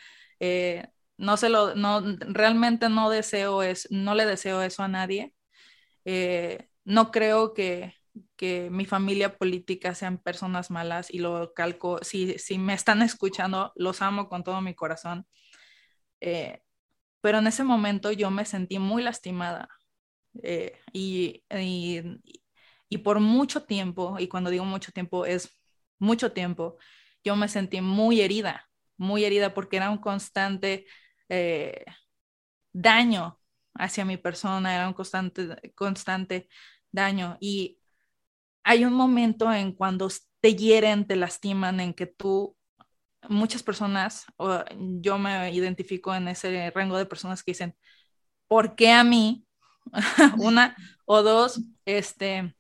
Eh, 0.42 0.88
no 1.18 1.38
se 1.38 1.50
lo, 1.50 1.76
no, 1.76 2.02
realmente 2.28 2.90
no 2.90 3.10
deseo 3.10 3.64
es, 3.64 3.90
no 3.92 4.16
le 4.16 4.26
deseo 4.26 4.64
eso 4.64 4.84
a 4.84 4.90
nadie. 4.90 5.35
Eh, 6.06 6.70
no 6.86 7.12
creo 7.12 7.54
que, 7.54 7.94
que, 8.36 8.70
mi 8.72 8.86
familia 8.86 9.38
política 9.38 9.96
sean 9.96 10.18
personas 10.20 10.72
malas 10.72 11.12
y 11.12 11.20
lo 11.20 11.54
calco. 11.54 12.00
Si, 12.04 12.38
si 12.40 12.58
me 12.58 12.74
están 12.74 13.02
escuchando, 13.02 13.72
los 13.76 14.02
amo 14.02 14.30
con 14.30 14.44
todo 14.44 14.62
mi 14.62 14.76
corazón. 14.76 15.28
Eh, 16.22 16.62
pero 17.22 17.40
en 17.40 17.48
ese 17.48 17.64
momento 17.64 18.12
yo 18.12 18.32
me 18.32 18.46
sentí 18.46 18.80
muy 18.80 19.04
lastimada 19.04 19.70
y, 20.94 21.44
y, 21.50 22.02
y 22.90 22.98
por 23.00 23.20
mucho 23.20 23.64
tiempo, 23.64 24.18
y 24.20 24.28
cuando 24.28 24.50
digo 24.50 24.66
mucho 24.66 24.92
tiempo 24.92 25.26
es 25.26 25.52
mucho 26.00 26.32
tiempo, 26.32 26.78
yo 27.24 27.36
me 27.36 27.48
sentí 27.48 27.82
muy 27.82 28.22
herida, 28.22 28.70
muy 28.98 29.26
herida 29.26 29.54
porque 29.54 29.78
era 29.78 29.90
un 29.90 29.98
constante 29.98 30.86
eh, 31.30 31.84
daño 32.74 33.40
hacia 33.76 34.06
mi 34.06 34.18
persona, 34.18 34.76
era 34.76 34.88
un 34.88 34.94
constante, 34.94 35.74
constante 35.76 36.50
daño. 36.92 37.38
Y 37.40 37.80
hay 38.64 38.86
un 38.86 38.94
momento 38.94 39.52
en 39.54 39.74
cuando 39.74 40.10
te 40.42 40.56
hieren, 40.56 41.08
te 41.08 41.16
lastiman, 41.16 41.80
en 41.80 41.94
que 41.94 42.08
tú, 42.08 42.58
muchas 43.30 43.64
personas, 43.64 44.26
yo 45.02 45.18
me 45.18 45.52
identifico 45.54 46.14
en 46.16 46.28
ese 46.28 46.72
rango 46.72 46.98
de 46.98 47.06
personas 47.06 47.44
que 47.44 47.52
dicen, 47.52 47.76
¿por 48.48 48.76
qué 48.76 48.92
a 48.92 49.04
mí? 49.04 49.46
Una 50.38 50.76
o 51.06 51.24
dos, 51.24 51.62
este, 51.86 52.56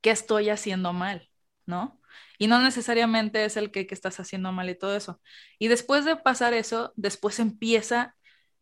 ¿qué 0.00 0.10
estoy 0.10 0.50
haciendo 0.50 0.92
mal? 0.92 1.28
¿No? 1.66 2.00
Y 2.38 2.46
no 2.46 2.60
necesariamente 2.62 3.44
es 3.44 3.56
el 3.56 3.70
que, 3.70 3.86
estás 3.90 4.20
haciendo 4.20 4.52
mal 4.52 4.70
y 4.70 4.78
todo 4.78 4.96
eso. 4.96 5.20
Y 5.58 5.68
después 5.68 6.04
de 6.04 6.16
pasar 6.16 6.54
eso, 6.54 6.92
después 6.96 7.40
empieza 7.40 8.16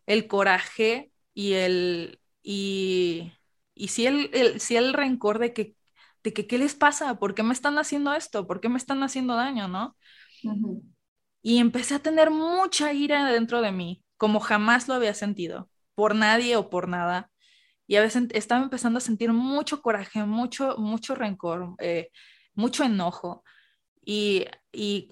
el 0.06 0.28
coraje 0.28 1.12
y 1.36 1.54
el, 1.54 2.20
y, 2.44 3.32
y 3.76 3.88
si 3.90 4.06
el, 4.08 4.60
si 4.60 4.76
el 4.78 4.94
rencor 4.94 5.40
de 5.40 5.54
que, 5.54 5.76
de 6.24 6.34
que, 6.34 6.48
¿qué 6.48 6.58
les 6.58 6.76
pasa? 6.76 7.20
¿Por 7.20 7.36
qué 7.36 7.44
me 7.44 7.54
están 7.54 7.78
haciendo 7.78 8.14
esto? 8.14 8.48
¿Por 8.48 8.60
qué 8.62 8.70
me 8.70 8.78
están 8.78 9.04
haciendo 9.04 9.36
daño? 9.36 9.68
¿No? 9.68 9.96
Y 11.42 11.58
empecé 11.58 11.94
a 11.94 11.98
tener 12.00 12.30
mucha 12.30 12.92
ira 12.92 13.30
dentro 13.30 13.62
de 13.62 13.70
mí, 13.72 14.02
como 14.16 14.40
jamás 14.40 14.88
lo 14.88 14.94
había 14.94 15.14
sentido, 15.14 15.70
por 15.94 16.14
nadie 16.14 16.56
o 16.56 16.70
por 16.70 16.88
nada. 16.88 17.30
Y 17.86 17.96
a 17.96 18.02
veces 18.02 18.24
estaba 18.32 18.64
empezando 18.64 18.98
a 18.98 19.00
sentir 19.02 19.32
mucho 19.32 19.82
coraje, 19.82 20.24
mucho, 20.24 20.76
mucho 20.78 21.14
rencor, 21.16 21.74
eh, 21.80 22.10
mucho 22.54 22.84
enojo. 22.84 23.44
Y, 24.04 24.46
y 24.72 25.10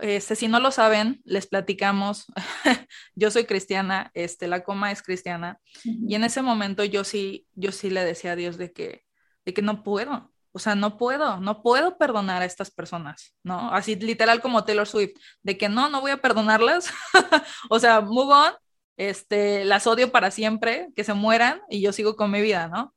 este, 0.00 0.36
si 0.36 0.48
no 0.48 0.60
lo 0.60 0.70
saben, 0.70 1.20
les 1.24 1.46
platicamos. 1.46 2.26
yo 3.14 3.30
soy 3.30 3.44
cristiana, 3.44 4.10
este, 4.14 4.48
la 4.48 4.64
coma 4.64 4.92
es 4.92 5.02
cristiana. 5.02 5.60
Y 5.84 6.14
en 6.14 6.24
ese 6.24 6.42
momento 6.42 6.84
yo 6.84 7.04
sí, 7.04 7.46
yo 7.54 7.72
sí 7.72 7.90
le 7.90 8.04
decía 8.04 8.32
a 8.32 8.36
Dios 8.36 8.56
de 8.56 8.72
que, 8.72 9.04
de 9.44 9.54
que 9.54 9.62
no 9.62 9.82
puedo. 9.82 10.32
O 10.52 10.58
sea, 10.58 10.74
no 10.74 10.98
puedo, 10.98 11.40
no 11.40 11.62
puedo 11.62 11.96
perdonar 11.96 12.42
a 12.42 12.44
estas 12.44 12.70
personas, 12.70 13.34
¿no? 13.42 13.72
Así 13.72 13.96
literal 13.96 14.42
como 14.42 14.64
Taylor 14.64 14.86
Swift, 14.86 15.14
de 15.42 15.56
que 15.56 15.70
no, 15.70 15.88
no 15.88 16.02
voy 16.02 16.10
a 16.10 16.20
perdonarlas. 16.20 16.92
o 17.70 17.78
sea, 17.78 18.02
move 18.02 18.34
on, 18.34 18.52
este, 18.98 19.64
las 19.64 19.86
odio 19.86 20.12
para 20.12 20.30
siempre, 20.30 20.90
que 20.94 21.04
se 21.04 21.14
mueran 21.14 21.62
y 21.70 21.80
yo 21.80 21.92
sigo 21.92 22.16
con 22.16 22.30
mi 22.30 22.42
vida, 22.42 22.68
¿no? 22.68 22.94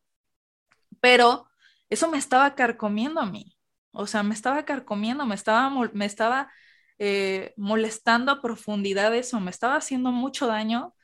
Pero 1.00 1.48
eso 1.90 2.10
me 2.10 2.18
estaba 2.18 2.56
carcomiendo 2.56 3.22
a 3.22 3.26
mí. 3.26 3.56
O 3.92 4.08
sea, 4.08 4.24
me 4.24 4.34
estaba 4.34 4.66
carcomiendo, 4.66 5.26
me 5.26 5.36
estaba, 5.36 5.70
me 5.94 6.06
estaba 6.06 6.52
eh, 6.98 7.54
molestando 7.58 8.32
a 8.32 8.42
profundidad 8.42 9.14
eso, 9.16 9.40
me 9.40 9.52
estaba 9.52 9.76
haciendo 9.76 10.12
mucho 10.12 10.48
daño. 10.48 10.96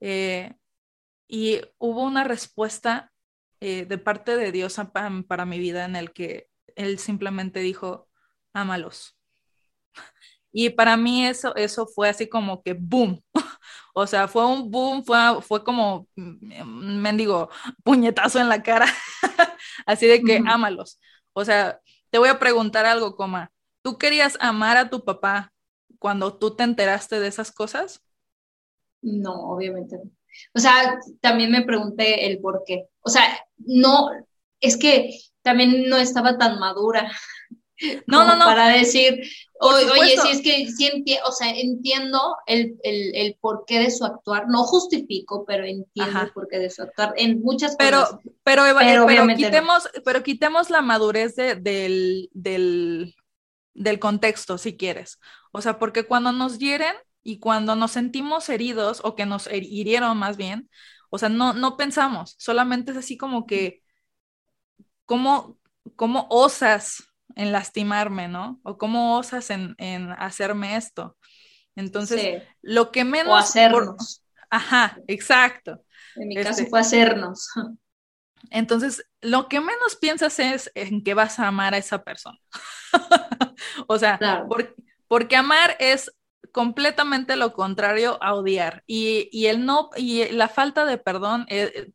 Eh, 0.00 0.54
y 1.28 1.60
hubo 1.78 2.02
una 2.02 2.24
respuesta 2.24 3.12
eh, 3.60 3.86
de 3.86 3.98
parte 3.98 4.36
de 4.36 4.52
Dios 4.52 4.80
para, 4.92 5.44
mi 5.44 5.58
vida 5.58 5.84
en 5.84 5.96
el 5.96 6.12
que 6.12 6.48
Él 6.76 6.98
simplemente 6.98 7.60
dijo, 7.60 8.08
ámalos. 8.52 9.16
Y 10.52 10.70
para 10.70 10.96
mí 10.96 11.26
eso, 11.26 11.54
eso 11.54 11.86
fue 11.86 12.08
así 12.08 12.28
como 12.28 12.62
que 12.62 12.74
boom. 12.74 13.22
O 13.94 14.06
sea, 14.06 14.28
fue 14.28 14.46
un 14.46 14.70
boom, 14.70 15.04
fue, 15.04 15.18
fue 15.42 15.64
como, 15.64 16.08
mm, 16.16 17.00
mendigo, 17.00 17.50
puñetazo 17.84 18.40
en 18.40 18.48
la 18.48 18.62
cara. 18.62 18.86
así 19.86 20.06
de 20.06 20.22
que 20.22 20.42
ámalos. 20.46 21.00
O 21.32 21.44
sea, 21.44 21.80
te 22.10 22.18
voy 22.18 22.28
a 22.28 22.38
preguntar 22.38 22.86
algo, 22.86 23.16
coma. 23.16 23.50
¿Tú 23.82 23.98
querías 23.98 24.36
amar 24.40 24.76
a 24.76 24.90
tu 24.90 25.04
papá 25.04 25.52
cuando 25.98 26.36
tú 26.36 26.54
te 26.56 26.64
enteraste 26.64 27.20
de 27.20 27.28
esas 27.28 27.52
cosas? 27.52 28.02
No, 29.02 29.50
obviamente 29.50 29.96
no. 29.96 30.10
O 30.54 30.58
sea, 30.58 30.98
también 31.20 31.50
me 31.50 31.62
pregunté 31.62 32.26
el 32.26 32.40
por 32.40 32.62
qué. 32.66 32.88
O 33.00 33.10
sea, 33.10 33.22
no, 33.58 34.10
es 34.60 34.76
que 34.76 35.18
también 35.42 35.88
no 35.88 35.96
estaba 35.96 36.38
tan 36.38 36.58
madura 36.58 37.10
No, 38.06 38.24
no, 38.24 38.36
no. 38.36 38.44
Para 38.44 38.68
decir, 38.68 39.22
oye, 39.58 40.16
si 40.22 40.28
es 40.30 40.42
que 40.42 40.66
sí 40.70 40.90
o 41.24 41.32
sea, 41.32 41.50
entiendo 41.50 42.36
el, 42.46 42.76
el, 42.82 43.14
el, 43.14 43.36
porqué 43.40 43.78
de 43.78 43.90
su 43.90 44.04
actuar, 44.04 44.48
no 44.48 44.64
justifico, 44.64 45.44
pero 45.46 45.64
entiendo 45.64 46.20
el 46.20 46.32
porqué 46.32 46.58
de 46.58 46.70
su 46.70 46.82
actuar 46.82 47.14
en 47.16 47.40
muchas 47.40 47.76
pero, 47.76 48.00
cosas. 48.00 48.18
Pero, 48.44 48.64
pero, 48.64 49.06
pero, 49.06 49.26
quitemos, 49.34 49.88
pero 50.04 50.22
quitemos 50.22 50.70
la 50.70 50.82
madurez 50.82 51.36
de, 51.36 51.54
del, 51.54 52.28
del, 52.32 53.14
del 53.74 53.98
contexto, 53.98 54.58
si 54.58 54.76
quieres. 54.76 55.18
O 55.52 55.60
sea, 55.60 55.78
porque 55.78 56.04
cuando 56.04 56.32
nos 56.32 56.58
hieren 56.58 56.94
y 57.22 57.38
cuando 57.38 57.76
nos 57.76 57.92
sentimos 57.92 58.48
heridos 58.48 59.00
o 59.04 59.14
que 59.14 59.26
nos 59.26 59.48
hirieron 59.52 60.16
más 60.16 60.36
bien, 60.36 60.70
o 61.10 61.18
sea, 61.18 61.28
no, 61.28 61.52
no 61.52 61.76
pensamos, 61.76 62.36
solamente 62.38 62.92
es 62.92 62.98
así 62.98 63.16
como 63.16 63.46
que, 63.46 63.82
¿cómo, 65.04 65.58
cómo 65.96 66.26
osas 66.30 67.02
en 67.34 67.52
lastimarme, 67.52 68.28
¿no? 68.28 68.60
O 68.62 68.78
cómo 68.78 69.18
osas 69.18 69.50
en, 69.50 69.76
hacerme 70.18 70.76
esto. 70.76 71.16
Entonces, 71.74 72.42
lo 72.62 72.90
que 72.90 73.04
menos... 73.04 73.32
O 73.32 73.36
hacernos. 73.36 74.24
Ajá, 74.50 74.98
exacto. 75.06 75.84
En 76.16 76.28
mi 76.28 76.36
caso 76.36 76.50
este 76.50 76.66
fue 76.66 76.80
hacernos. 76.80 77.48
Entonces, 78.50 79.04
lo 79.22 79.48
que 79.48 79.60
menos 79.60 79.96
piensas 79.96 80.38
es 80.38 80.70
en 80.74 81.02
que 81.04 81.14
vas 81.14 81.38
a 81.38 81.48
amar 81.48 81.74
a 81.74 81.78
esa 81.78 82.02
persona. 82.02 82.38
o 83.86 83.98
sea, 83.98 84.18
porque 85.08 85.36
amar 85.36 85.76
es 85.78 86.12
completamente 86.52 87.36
lo 87.36 87.52
contrario 87.52 88.18
a 88.22 88.34
odiar. 88.34 88.82
Y, 88.86 89.46
el 89.46 89.64
no, 89.64 89.90
y 89.96 90.28
la 90.30 90.48
falta 90.48 90.84
de 90.84 90.98
perdón, 90.98 91.46
eh, 91.48 91.90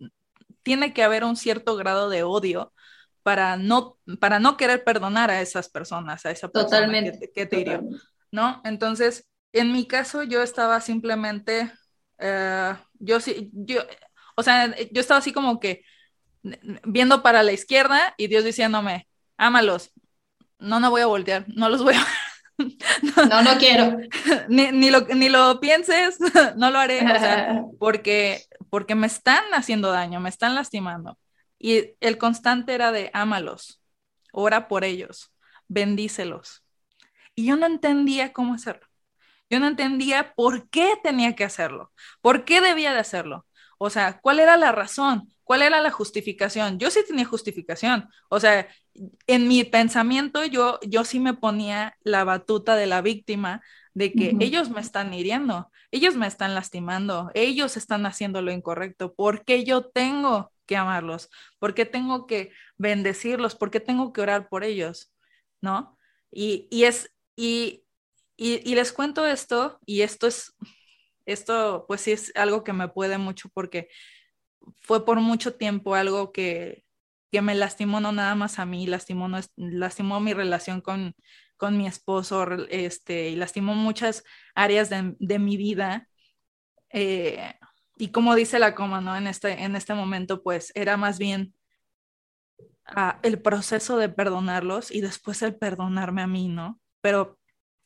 tiene 0.64 0.94
que 0.94 1.04
haber 1.04 1.24
un 1.24 1.36
cierto 1.36 1.76
grado 1.76 2.10
de 2.10 2.24
odio 2.24 2.74
para 3.24 3.58
no, 3.58 3.98
para 4.20 4.40
no 4.40 4.56
querer 4.56 4.84
perdonar 4.84 5.32
a 5.32 5.42
esas 5.42 5.70
personas, 5.70 6.26
a 6.26 6.32
esa 6.32 6.48
persona 6.50 6.92
que, 7.34 7.46
te 7.46 7.60
hirió, 7.60 7.84
¿no? 8.32 8.62
Entonces, 8.64 9.28
en 9.52 9.72
mi 9.72 9.88
caso, 9.88 10.24
yo 10.24 10.44
estaba 10.44 10.80
simplemente, 10.80 11.72
eh, 12.20 12.76
yo 13.00 13.20
sí, 13.20 13.50
yo, 13.54 13.82
o 14.36 14.44
sea, 14.44 14.76
yo 14.92 15.02
estaba 15.02 15.18
así 15.20 15.34
como 15.34 15.60
que 15.60 15.84
viendo 16.84 17.24
para 17.24 17.44
la 17.44 17.52
izquierda 17.52 18.14
y 18.18 18.28
Dios 18.28 18.44
diciéndome, 18.44 19.08
ámalos, 19.38 19.92
no, 20.60 20.80
no 20.80 20.90
voy 20.90 21.02
a 21.02 21.08
voltear, 21.08 21.46
no 21.48 21.70
los 21.70 21.84
voy 21.84 21.96
a... 21.96 22.06
no, 23.30 23.42
no 23.42 23.58
quiero. 23.58 23.98
ni, 24.48 24.72
ni, 24.72 24.90
lo, 24.90 25.02
ni 25.02 25.30
lo 25.30 25.60
pienses, 25.60 26.18
no 26.56 26.72
lo 26.72 26.80
haré, 26.80 27.02
porque, 27.80 28.44
porque 28.70 28.96
me 28.96 29.08
están 29.08 29.44
haciendo 29.54 29.92
daño, 29.92 30.20
me 30.20 30.30
están 30.30 30.56
lastimando. 30.56 31.18
Y 31.58 31.96
el 32.00 32.18
constante 32.18 32.74
era 32.74 32.92
de 32.92 33.10
ámalos, 33.14 33.82
ora 34.32 34.68
por 34.68 34.84
ellos, 34.84 35.32
bendícelos. 35.68 36.64
Y 37.34 37.46
yo 37.46 37.56
no 37.58 37.66
entendía 37.66 38.34
cómo 38.34 38.54
hacerlo. 38.54 38.88
Yo 39.50 39.60
no 39.60 39.68
entendía 39.68 40.34
por 40.34 40.70
qué 40.70 40.96
tenía 41.04 41.36
que 41.36 41.44
hacerlo, 41.44 41.92
por 42.22 42.46
qué 42.46 42.62
debía 42.62 42.94
de 42.94 43.00
hacerlo. 43.00 43.46
O 43.78 43.90
sea, 43.90 44.20
¿cuál 44.22 44.40
era 44.40 44.58
la 44.58 44.72
razón? 44.72 45.35
¿Cuál 45.46 45.62
era 45.62 45.80
la 45.80 45.92
justificación? 45.92 46.80
Yo 46.80 46.90
sí 46.90 47.02
tenía 47.08 47.24
justificación. 47.24 48.10
O 48.30 48.40
sea, 48.40 48.68
en 49.28 49.48
mi 49.48 49.64
pensamiento 49.64 50.44
yo, 50.44 50.80
yo 50.82 51.06
sí 51.06 51.20
me 51.20 51.36
ponía 51.36 51.96
la 52.04 52.24
batuta 52.24 52.76
de 52.76 52.88
la 52.88 53.02
víctima 53.02 53.62
de 53.94 54.12
que 54.12 54.36
ellos 54.40 54.72
me 54.72 54.82
están 54.82 55.14
hiriendo, 55.14 55.72
ellos 55.92 56.16
me 56.16 56.28
están 56.28 56.56
lastimando, 56.56 57.32
ellos 57.34 57.78
están 57.78 58.06
haciendo 58.06 58.42
lo 58.42 58.52
incorrecto, 58.52 59.14
¿por 59.14 59.46
qué 59.46 59.64
yo 59.64 59.86
tengo 59.86 60.52
que 60.66 60.76
amarlos? 60.76 61.30
¿Por 61.60 61.76
qué 61.76 61.86
tengo 61.86 62.26
que 62.26 62.52
bendecirlos? 62.78 63.56
¿Por 63.56 63.72
qué 63.72 63.80
tengo 63.80 64.12
que 64.12 64.22
orar 64.22 64.50
por 64.50 64.64
ellos? 64.64 65.14
¿No? 65.62 65.98
Y, 66.32 66.68
es, 66.84 67.14
y, 67.38 67.86
y, 68.36 68.76
les 68.76 68.92
cuento 68.92 69.26
esto, 69.26 69.80
y 69.86 70.02
esto 70.02 70.28
es, 70.28 70.54
esto 71.26 71.86
pues 71.88 72.02
sí 72.02 72.12
es 72.12 72.34
algo 72.36 72.64
que 72.64 72.74
me 72.74 72.90
puede 72.90 73.18
mucho 73.18 73.50
porque 73.54 73.88
fue 74.82 75.06
por 75.06 75.20
mucho 75.20 75.56
tiempo 75.56 75.96
algo 75.96 76.32
que, 76.32 76.86
que 77.32 77.42
me 77.42 77.56
lastimó 77.56 78.00
no 78.00 78.12
nada 78.12 78.36
más 78.36 78.60
a 78.60 78.66
mí, 78.66 78.88
lastimó, 78.88 79.30
lastimó 79.56 80.20
mi 80.20 80.34
relación 80.34 80.82
con, 80.82 81.16
con 81.58 81.78
mi 81.78 81.88
esposo, 81.88 82.46
este, 82.70 83.30
y 83.30 83.36
lastimó 83.36 83.76
muchas 83.76 84.24
áreas 84.56 84.90
de, 84.90 85.16
de 85.20 85.40
mi 85.40 85.58
vida. 85.58 86.08
Eh, 86.90 87.54
y 87.98 88.10
como 88.12 88.36
dice 88.36 88.60
la 88.60 88.76
coma, 88.76 89.02
¿no? 89.02 89.16
En 89.16 89.28
este, 89.28 89.64
en 89.64 89.76
este 89.76 89.94
momento, 89.94 90.44
pues 90.44 90.72
era 90.76 90.98
más 90.98 91.18
bien 91.18 91.54
ah, 92.86 93.20
el 93.24 93.42
proceso 93.42 93.98
de 93.98 94.10
perdonarlos 94.10 94.92
y 94.92 95.02
después 95.02 95.42
el 95.42 95.56
perdonarme 95.56 96.22
a 96.22 96.28
mí, 96.28 96.48
¿no? 96.48 96.80
Pero 97.02 97.40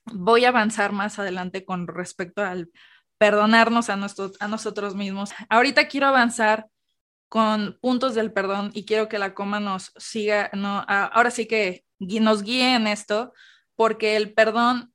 voy 0.05 0.45
a 0.45 0.49
avanzar 0.49 0.91
más 0.91 1.19
adelante 1.19 1.65
con 1.65 1.87
respecto 1.87 2.43
al 2.43 2.71
perdonarnos 3.19 3.89
a, 3.89 3.97
nosotros, 3.97 4.37
a 4.39 4.47
nosotros 4.47 4.95
mismos. 4.95 5.31
Ahorita 5.49 5.87
quiero 5.87 6.07
avanzar 6.07 6.67
con 7.27 7.77
puntos 7.79 8.15
del 8.15 8.33
perdón 8.33 8.71
y 8.73 8.85
quiero 8.85 9.07
que 9.07 9.19
la 9.19 9.35
coma 9.35 9.59
nos 9.59 9.93
siga, 9.97 10.49
no, 10.53 10.83
ahora 10.87 11.29
sí 11.29 11.45
que 11.45 11.85
nos 11.99 12.41
guíe 12.41 12.73
en 12.73 12.87
esto, 12.87 13.33
porque 13.75 14.15
el 14.15 14.33
perdón 14.33 14.93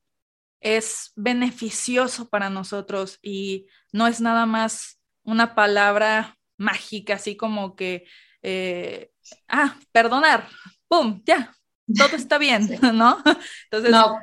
es 0.61 1.13
beneficioso 1.15 2.29
para 2.29 2.51
nosotros 2.51 3.19
y 3.23 3.67
no 3.93 4.07
es 4.07 4.21
nada 4.21 4.47
más 4.47 4.99
una 5.23 5.55
palabra 5.55 6.37
mágica, 6.57 7.15
así 7.15 7.37
como 7.37 7.77
que, 7.77 8.07
eh, 8.43 9.13
ah, 9.49 9.77
perdonar, 9.93 10.49
¡pum! 10.89 11.23
Ya, 11.25 11.55
todo 11.97 12.17
está 12.17 12.39
bien, 12.39 12.69
¿no? 12.95 13.23
Entonces, 13.65 13.91
no. 13.91 14.19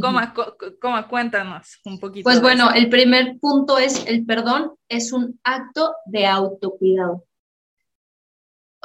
Coma, 0.00 1.08
cuéntanos 1.08 1.80
un 1.84 1.98
poquito. 1.98 2.24
Pues 2.24 2.42
bueno, 2.42 2.70
el 2.72 2.88
primer 2.90 3.38
punto 3.38 3.78
es 3.78 4.06
el 4.06 4.26
perdón 4.26 4.74
es 4.88 5.12
un 5.12 5.40
acto 5.42 5.94
de 6.06 6.26
autocuidado. 6.26 7.24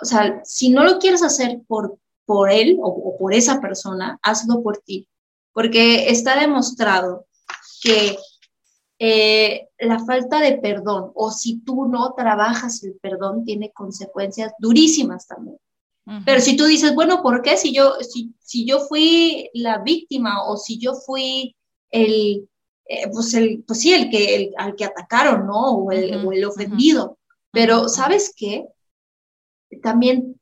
O 0.01 0.05
sea, 0.05 0.41
si 0.43 0.69
no 0.69 0.83
lo 0.83 0.99
quieres 0.99 1.23
hacer 1.23 1.61
por, 1.67 1.97
por 2.25 2.49
él 2.49 2.77
o, 2.81 2.87
o 2.87 3.17
por 3.17 3.33
esa 3.33 3.59
persona, 3.61 4.17
hazlo 4.21 4.63
por 4.63 4.77
ti, 4.77 5.07
porque 5.51 6.09
está 6.09 6.39
demostrado 6.39 7.27
que 7.81 8.17
eh, 8.99 9.67
la 9.79 9.99
falta 10.05 10.39
de 10.39 10.57
perdón 10.59 11.11
o 11.15 11.29
si 11.29 11.59
tú 11.59 11.87
no 11.87 12.13
trabajas 12.13 12.83
el 12.83 12.95
perdón 13.01 13.43
tiene 13.43 13.71
consecuencias 13.73 14.53
durísimas 14.59 15.27
también. 15.27 15.57
Pero 16.25 16.41
si 16.41 16.57
tú 16.57 16.65
dices, 16.65 16.93
bueno, 16.93 17.21
¿por 17.21 17.41
qué 17.41 17.55
si 17.55 17.73
yo, 17.73 17.93
si, 18.01 18.33
si 18.39 18.65
yo 18.65 18.79
fui 18.79 19.49
la 19.53 19.77
víctima 19.79 20.43
o 20.45 20.57
si 20.57 20.77
yo 20.77 20.95
fui 20.95 21.55
el, 21.91 22.49
eh, 22.85 23.09
pues, 23.11 23.33
el 23.33 23.63
pues 23.65 23.79
sí, 23.79 23.93
el 23.93 24.09
que, 24.09 24.35
el, 24.35 24.53
al 24.57 24.75
que 24.75 24.85
atacaron, 24.85 25.47
¿no? 25.47 25.77
O 25.77 25.91
el, 25.91 26.25
o 26.25 26.31
el 26.33 26.43
ofendido. 26.43 27.17
Pero, 27.51 27.87
¿sabes 27.87 28.33
qué? 28.35 28.65
También 29.81 30.39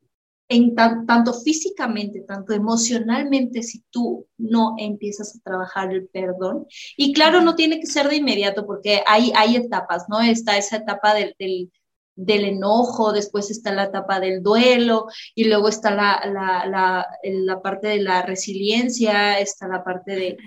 en 0.51 0.75
tanto 0.75 1.33
físicamente, 1.33 2.21
tanto 2.27 2.53
emocionalmente, 2.53 3.63
si 3.63 3.83
tú 3.89 4.27
no 4.37 4.75
empiezas 4.77 5.33
a 5.35 5.39
trabajar 5.39 5.93
el 5.93 6.09
perdón. 6.09 6.67
Y 6.97 7.13
claro, 7.13 7.41
no 7.41 7.55
tiene 7.55 7.79
que 7.79 7.85
ser 7.85 8.09
de 8.09 8.17
inmediato, 8.17 8.65
porque 8.65 9.01
hay, 9.07 9.31
hay 9.35 9.55
etapas, 9.55 10.05
¿no? 10.09 10.19
Está 10.19 10.57
esa 10.57 10.77
etapa 10.77 11.13
del, 11.13 11.35
del, 11.39 11.71
enojo, 12.17 13.13
después 13.13 13.49
está 13.51 13.73
la 13.73 13.85
etapa 13.85 14.19
del 14.19 14.43
duelo, 14.43 15.07
y 15.35 15.45
luego 15.45 15.69
está 15.69 15.91
la, 15.91 16.21
la, 16.25 16.65
la, 16.67 17.07
la 17.23 17.61
parte 17.61 17.87
de 17.87 18.01
la 18.01 18.21
resiliencia, 18.21 19.39
está 19.39 19.67
la 19.67 19.83
parte 19.83 20.15
de, 20.15 20.37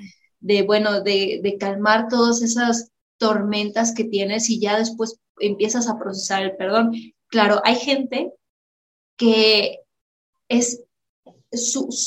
de 0.40 0.62
bueno, 0.62 1.00
de, 1.00 1.40
de 1.42 1.56
calmar 1.58 2.08
todas 2.08 2.42
esas 2.42 2.90
tormentas 3.18 3.94
que 3.94 4.04
tienes 4.04 4.50
y 4.50 4.60
ya 4.60 4.78
después 4.78 5.20
empiezas 5.38 5.88
a 5.88 5.98
procesar 5.98 6.42
el 6.42 6.56
perdón. 6.56 6.92
Claro, 7.28 7.60
hay 7.64 7.76
gente 7.76 8.32
que 9.16 9.80
es 10.48 10.84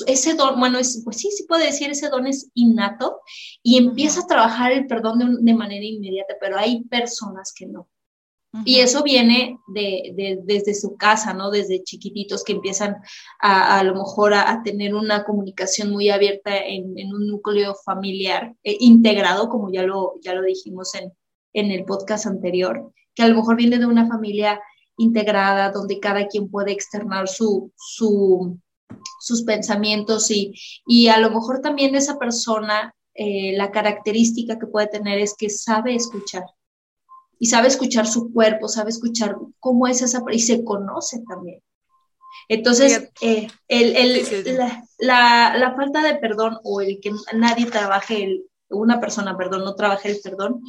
ese 0.05 0.33
don, 0.33 0.59
bueno, 0.59 0.77
es, 0.77 1.01
pues 1.03 1.17
sí, 1.17 1.29
sí 1.31 1.45
puede 1.47 1.67
decir, 1.67 1.89
ese 1.89 2.09
don 2.09 2.27
es 2.27 2.49
innato 2.53 3.21
y 3.63 3.77
empieza 3.77 4.21
a 4.21 4.27
trabajar 4.27 4.71
el 4.71 4.87
perdón 4.87 5.43
de, 5.43 5.53
manera 5.53 5.85
inmediata, 5.85 6.35
pero 6.39 6.57
hay 6.57 6.83
personas 6.83 7.53
que 7.55 7.65
no. 7.65 7.87
Y 8.65 8.79
eso 8.79 9.03
viene 9.03 9.59
de, 9.67 10.41
desde 10.43 10.73
su 10.73 10.95
casa, 10.95 11.33
¿no? 11.33 11.51
Desde 11.51 11.83
chiquititos 11.83 12.43
que 12.43 12.53
empiezan 12.53 12.97
a, 13.39 13.79
a 13.79 13.83
lo 13.83 13.93
mejor 13.95 14.33
a, 14.33 14.61
tener 14.63 14.95
una 14.95 15.23
comunicación 15.23 15.91
muy 15.91 16.09
abierta 16.09 16.57
en, 16.57 17.13
un 17.13 17.27
núcleo 17.27 17.75
familiar 17.85 18.55
eh, 18.63 18.77
integrado, 18.79 19.49
como 19.49 19.71
ya 19.71 19.83
lo, 19.83 20.15
ya 20.21 20.33
lo 20.33 20.41
dijimos 20.41 20.95
en, 20.95 21.11
en 21.53 21.71
el 21.71 21.85
podcast 21.85 22.25
anterior, 22.25 22.91
que 23.15 23.23
a 23.23 23.27
lo 23.27 23.35
mejor 23.35 23.55
viene 23.55 23.79
de 23.79 23.85
una 23.85 24.07
familia 24.07 24.59
integrada, 24.97 25.71
donde 25.71 25.99
cada 25.99 26.27
quien 26.27 26.49
puede 26.49 26.71
externar 26.71 27.27
su, 27.27 27.71
su, 27.75 28.59
sus 29.19 29.43
pensamientos 29.43 30.31
y, 30.31 30.53
y, 30.85 31.07
a 31.07 31.19
lo 31.19 31.29
mejor 31.29 31.61
también 31.61 31.95
esa 31.95 32.17
persona, 32.17 32.93
eh, 33.13 33.55
la 33.55 33.71
característica 33.71 34.59
que 34.59 34.67
puede 34.67 34.87
tener 34.87 35.19
es 35.19 35.35
que 35.35 35.49
sabe 35.49 35.95
escuchar 35.95 36.43
y 37.39 37.47
sabe 37.47 37.67
escuchar 37.67 38.07
su 38.07 38.31
cuerpo, 38.33 38.67
sabe 38.67 38.89
escuchar 38.89 39.35
cómo 39.59 39.87
es 39.87 40.01
esa 40.01 40.23
y 40.31 40.39
se 40.39 40.63
conoce 40.63 41.23
también. 41.27 41.61
Entonces, 42.49 43.09
eh, 43.21 43.47
el, 43.67 44.73
La, 44.99 45.73
falta 45.75 46.01
de 46.01 46.15
perdón 46.15 46.59
o 46.63 46.81
el 46.81 46.99
que 47.01 47.11
nadie 47.33 47.65
trabaje, 47.65 48.23
el, 48.23 48.45
una 48.69 48.99
persona, 48.99 49.37
perdón, 49.37 49.65
no 49.65 49.75
trabaje 49.75 50.09
el 50.09 50.19
perdón, 50.21 50.61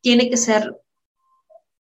tiene 0.00 0.30
que 0.30 0.36
ser 0.36 0.76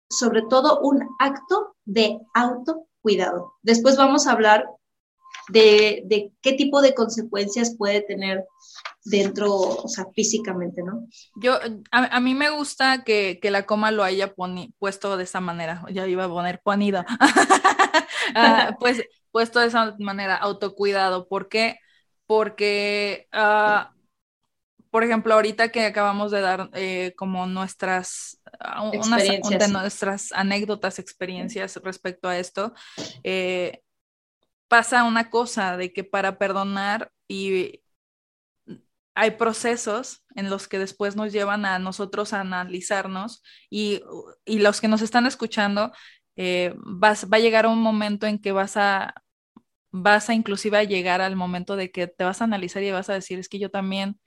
sobre 0.08 0.42
todo 0.42 0.80
un 0.80 1.08
acto 1.18 1.76
de 1.84 2.18
autocuidado. 2.34 3.54
Después 3.62 3.96
vamos 3.96 4.26
a 4.26 4.32
hablar 4.32 4.66
de, 5.50 6.32
qué 6.40 6.52
tipo 6.52 6.80
de 6.82 6.94
consecuencias 6.94 7.74
puede 7.76 8.00
tener 8.02 8.44
dentro, 9.04 9.52
o 9.52 9.88
sea, 9.88 10.06
físicamente, 10.14 10.82
¿no? 10.82 11.06
Yo, 11.36 11.58
a, 11.90 12.20
mí 12.20 12.34
me 12.34 12.50
gusta 12.50 13.02
que, 13.04 13.38
la 13.42 13.66
coma 13.66 13.90
lo 13.90 14.04
haya 14.04 14.34
puesto 14.78 15.16
de 15.16 15.24
esa 15.24 15.40
manera, 15.40 15.84
ya 15.90 16.06
iba 16.06 16.24
a 16.24 16.28
poner 16.28 16.60
ponido, 16.62 17.04
ah, 18.34 18.76
pues 18.78 19.04
puesto 19.30 19.60
de 19.60 19.68
esa 19.68 19.96
manera, 19.98 20.36
autocuidado, 20.36 21.28
¿por 21.28 21.48
qué? 21.48 21.78
Porque, 22.26 23.28
uh, 23.32 23.88
por 24.90 25.04
ejemplo, 25.04 25.34
ahorita 25.34 25.70
que 25.70 25.84
acabamos 25.84 26.30
de 26.30 26.40
dar 26.40 26.70
eh, 26.74 27.14
como 27.16 27.46
nuestras, 27.46 28.40
uh, 28.60 28.96
unas 28.96 29.22
de 29.22 29.68
nuestras 29.68 30.32
anécdotas, 30.32 30.98
experiencias 30.98 31.76
respecto 31.82 32.28
a 32.28 32.38
esto, 32.38 32.74
eh, 33.22 33.82
pasa 34.70 35.04
una 35.04 35.30
cosa 35.30 35.76
de 35.76 35.92
que 35.92 36.04
para 36.04 36.38
perdonar 36.38 37.12
y 37.28 37.82
hay 39.14 39.32
procesos 39.32 40.24
en 40.36 40.48
los 40.48 40.68
que 40.68 40.78
después 40.78 41.16
nos 41.16 41.32
llevan 41.32 41.66
a 41.66 41.78
nosotros 41.80 42.32
a 42.32 42.40
analizarnos 42.40 43.42
y, 43.68 44.00
los 44.46 44.80
que 44.80 44.88
nos 44.88 45.02
están 45.02 45.26
escuchando, 45.26 45.92
eh, 46.36 46.74
vas, 46.78 47.26
va 47.30 47.38
a 47.38 47.40
llegar 47.40 47.66
un 47.66 47.80
momento 47.82 48.26
en 48.26 48.38
que 48.38 48.52
vas 48.52 48.76
a, 48.76 49.14
vas 49.92 50.30
a 50.30 50.34
inclusive 50.34 50.78
a 50.78 50.84
llegar 50.84 51.20
al 51.20 51.36
momento 51.36 51.76
de 51.76 51.90
que 51.90 52.06
te 52.06 52.24
vas 52.24 52.40
a 52.40 52.44
analizar 52.44 52.82
y 52.82 52.92
vas 52.92 53.10
a 53.10 53.14
decir, 53.14 53.38
es 53.40 53.48
que 53.48 53.58
yo 53.58 53.70
también 53.70 54.20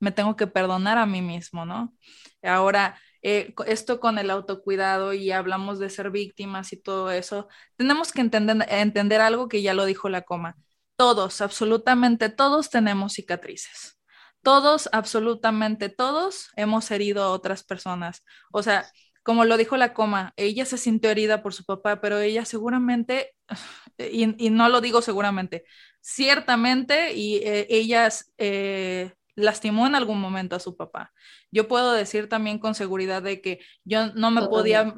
me 0.00 0.12
tengo 0.12 0.36
que 0.36 0.46
perdonar 0.46 0.98
a 0.98 1.06
mí 1.06 1.22
mismo, 1.22 1.66
¿no? 1.66 1.94
Ahora, 2.42 2.98
eh, 3.22 3.54
esto 3.66 4.00
con 4.00 4.18
el 4.18 4.30
autocuidado 4.30 5.12
y 5.12 5.30
hablamos 5.30 5.78
de 5.78 5.90
ser 5.90 6.10
víctimas 6.10 6.72
y 6.72 6.76
todo 6.80 7.10
eso, 7.10 7.48
tenemos 7.76 8.12
que 8.12 8.20
entender, 8.22 8.66
entender 8.70 9.20
algo 9.20 9.48
que 9.48 9.62
ya 9.62 9.74
lo 9.74 9.84
dijo 9.84 10.08
la 10.08 10.22
coma. 10.22 10.56
Todos, 10.96 11.40
absolutamente 11.40 12.28
todos 12.28 12.70
tenemos 12.70 13.14
cicatrices. 13.14 13.98
Todos, 14.42 14.88
absolutamente 14.92 15.90
todos 15.90 16.50
hemos 16.56 16.90
herido 16.90 17.22
a 17.22 17.30
otras 17.30 17.62
personas. 17.64 18.24
O 18.52 18.62
sea, 18.62 18.86
como 19.22 19.44
lo 19.44 19.56
dijo 19.56 19.76
la 19.76 19.92
coma, 19.94 20.32
ella 20.36 20.64
se 20.64 20.78
sintió 20.78 21.10
herida 21.10 21.42
por 21.42 21.54
su 21.54 21.64
papá, 21.64 22.00
pero 22.00 22.18
ella 22.20 22.44
seguramente, 22.44 23.34
y, 23.98 24.26
no 24.50 24.68
lo 24.68 24.80
digo 24.80 25.02
seguramente, 25.02 25.64
ciertamente, 26.00 27.14
y 27.14 27.36
eh, 27.36 27.66
ellas 27.70 28.32
eh, 28.38 29.12
lastimó 29.40 29.86
en 29.86 29.94
algún 29.94 30.20
momento 30.20 30.56
a 30.56 30.60
su 30.60 30.76
papá. 30.76 31.12
Yo 31.50 31.68
puedo 31.68 31.92
decir 31.92 32.28
también 32.28 32.58
con 32.58 32.74
seguridad 32.74 33.22
de 33.22 33.40
que 33.40 33.60
yo 33.84 34.12
no 34.14 34.30
me 34.30 34.42
podía 34.46 34.94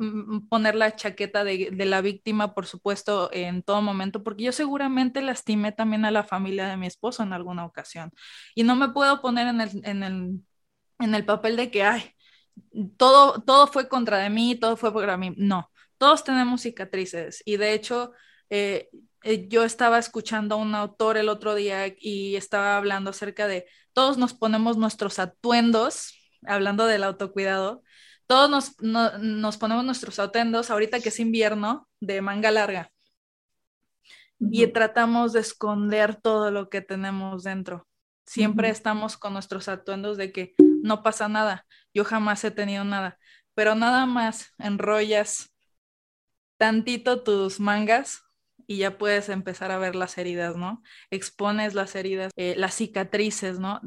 poner 0.49 0.75
la 0.75 0.95
chaqueta 0.95 1.45
de, 1.45 1.71
la 1.87 2.01
víctima, 2.01 2.55
por 2.55 2.67
supuesto, 2.67 3.31
en 3.33 3.63
todo 3.63 3.83
momento, 3.83 4.23
porque 4.23 4.45
yo 4.45 4.53
seguramente 4.53 5.23
lastimé 5.23 5.73
también 5.73 6.05
a 6.05 6.11
la 6.11 6.25
familia 6.25 6.69
de 6.69 6.77
mi 6.77 6.87
esposo 6.87 7.23
en 7.23 7.33
alguna 7.33 7.65
ocasión. 7.65 8.13
Y 8.55 8.65
no 8.65 8.77
me 8.77 8.91
puedo 8.91 9.21
poner 9.23 9.49
en 9.49 9.61
el, 9.61 9.71
en 9.85 10.03
el, 10.03 10.41
en 10.99 11.15
el 11.15 11.25
papel 11.25 11.57
de 11.57 11.71
que, 11.71 11.85
ay, 11.85 12.15
todo, 12.97 13.43
todo 13.43 13.67
fue 13.67 13.89
contra 13.89 14.19
de 14.19 14.31
mí, 14.31 14.57
todo 14.57 14.77
fue 14.77 14.93
contra 14.93 15.17
mí. 15.17 15.33
No, 15.37 15.71
todos 15.99 16.25
tenemos 16.25 16.63
cicatrices 16.63 17.43
y 17.45 17.57
de 17.57 17.75
hecho... 17.75 18.13
Eh, 18.51 18.91
eh, 19.25 19.49
yo 19.49 19.65
estaba 19.65 19.99
escuchando 19.99 20.55
a 20.57 20.59
un 20.59 20.75
autor 20.75 21.17
el 21.17 21.29
otro 21.29 21.55
día 21.55 21.95
y 21.99 22.37
estaba 22.37 22.77
hablando 22.77 23.11
acerca 23.11 23.47
de 23.47 23.67
todos 23.93 24.19
nos 24.19 24.35
ponemos 24.35 24.77
nuestros 24.77 25.19
atuendos, 25.19 26.15
hablando 26.47 26.87
del 26.87 27.05
autocuidado, 27.05 27.83
todos 28.27 28.75
nos, 28.81 29.57
ponemos 29.59 29.85
nuestros 29.85 30.19
atuendos 30.19 30.71
ahorita 30.71 31.01
que 31.01 31.11
es 31.11 31.21
invierno 31.21 31.89
de 32.01 32.23
manga 32.23 32.51
larga. 32.51 32.91
Y 34.39 34.67
tratamos 34.69 35.33
de 35.33 35.41
esconder 35.41 36.17
todo 36.17 36.51
lo 36.51 36.69
que 36.69 36.81
tenemos 36.81 37.45
dentro. 37.45 37.87
Siempre 38.27 38.71
estamos 38.71 39.17
con 39.17 39.35
nuestros 39.35 39.69
atuendos 39.69 40.17
de 40.17 40.33
que 40.33 40.55
no 40.83 41.03
pasa 41.03 41.29
nada, 41.29 41.67
yo 41.95 42.05
jamás 42.05 42.43
he 42.45 42.51
tenido 42.51 42.85
nada, 42.85 43.19
pero 43.55 43.75
nada 43.75 44.07
más 44.07 44.55
enrollas 44.59 45.53
tantito 46.57 47.23
tus 47.23 47.61
mangas 47.61 48.23
y 48.67 48.79
ya 48.79 48.99
puedes 48.99 49.29
empezar 49.29 49.71
a 49.71 49.79
ver 49.79 49.95
las 49.95 50.19
heridas, 50.19 50.57
¿no? 50.57 50.83
Expones 51.11 51.75
las 51.75 51.95
heridas, 51.95 52.33
eh, 52.37 52.55
las 52.57 52.75
cicatrices, 52.75 53.59
¿no? 53.59 53.81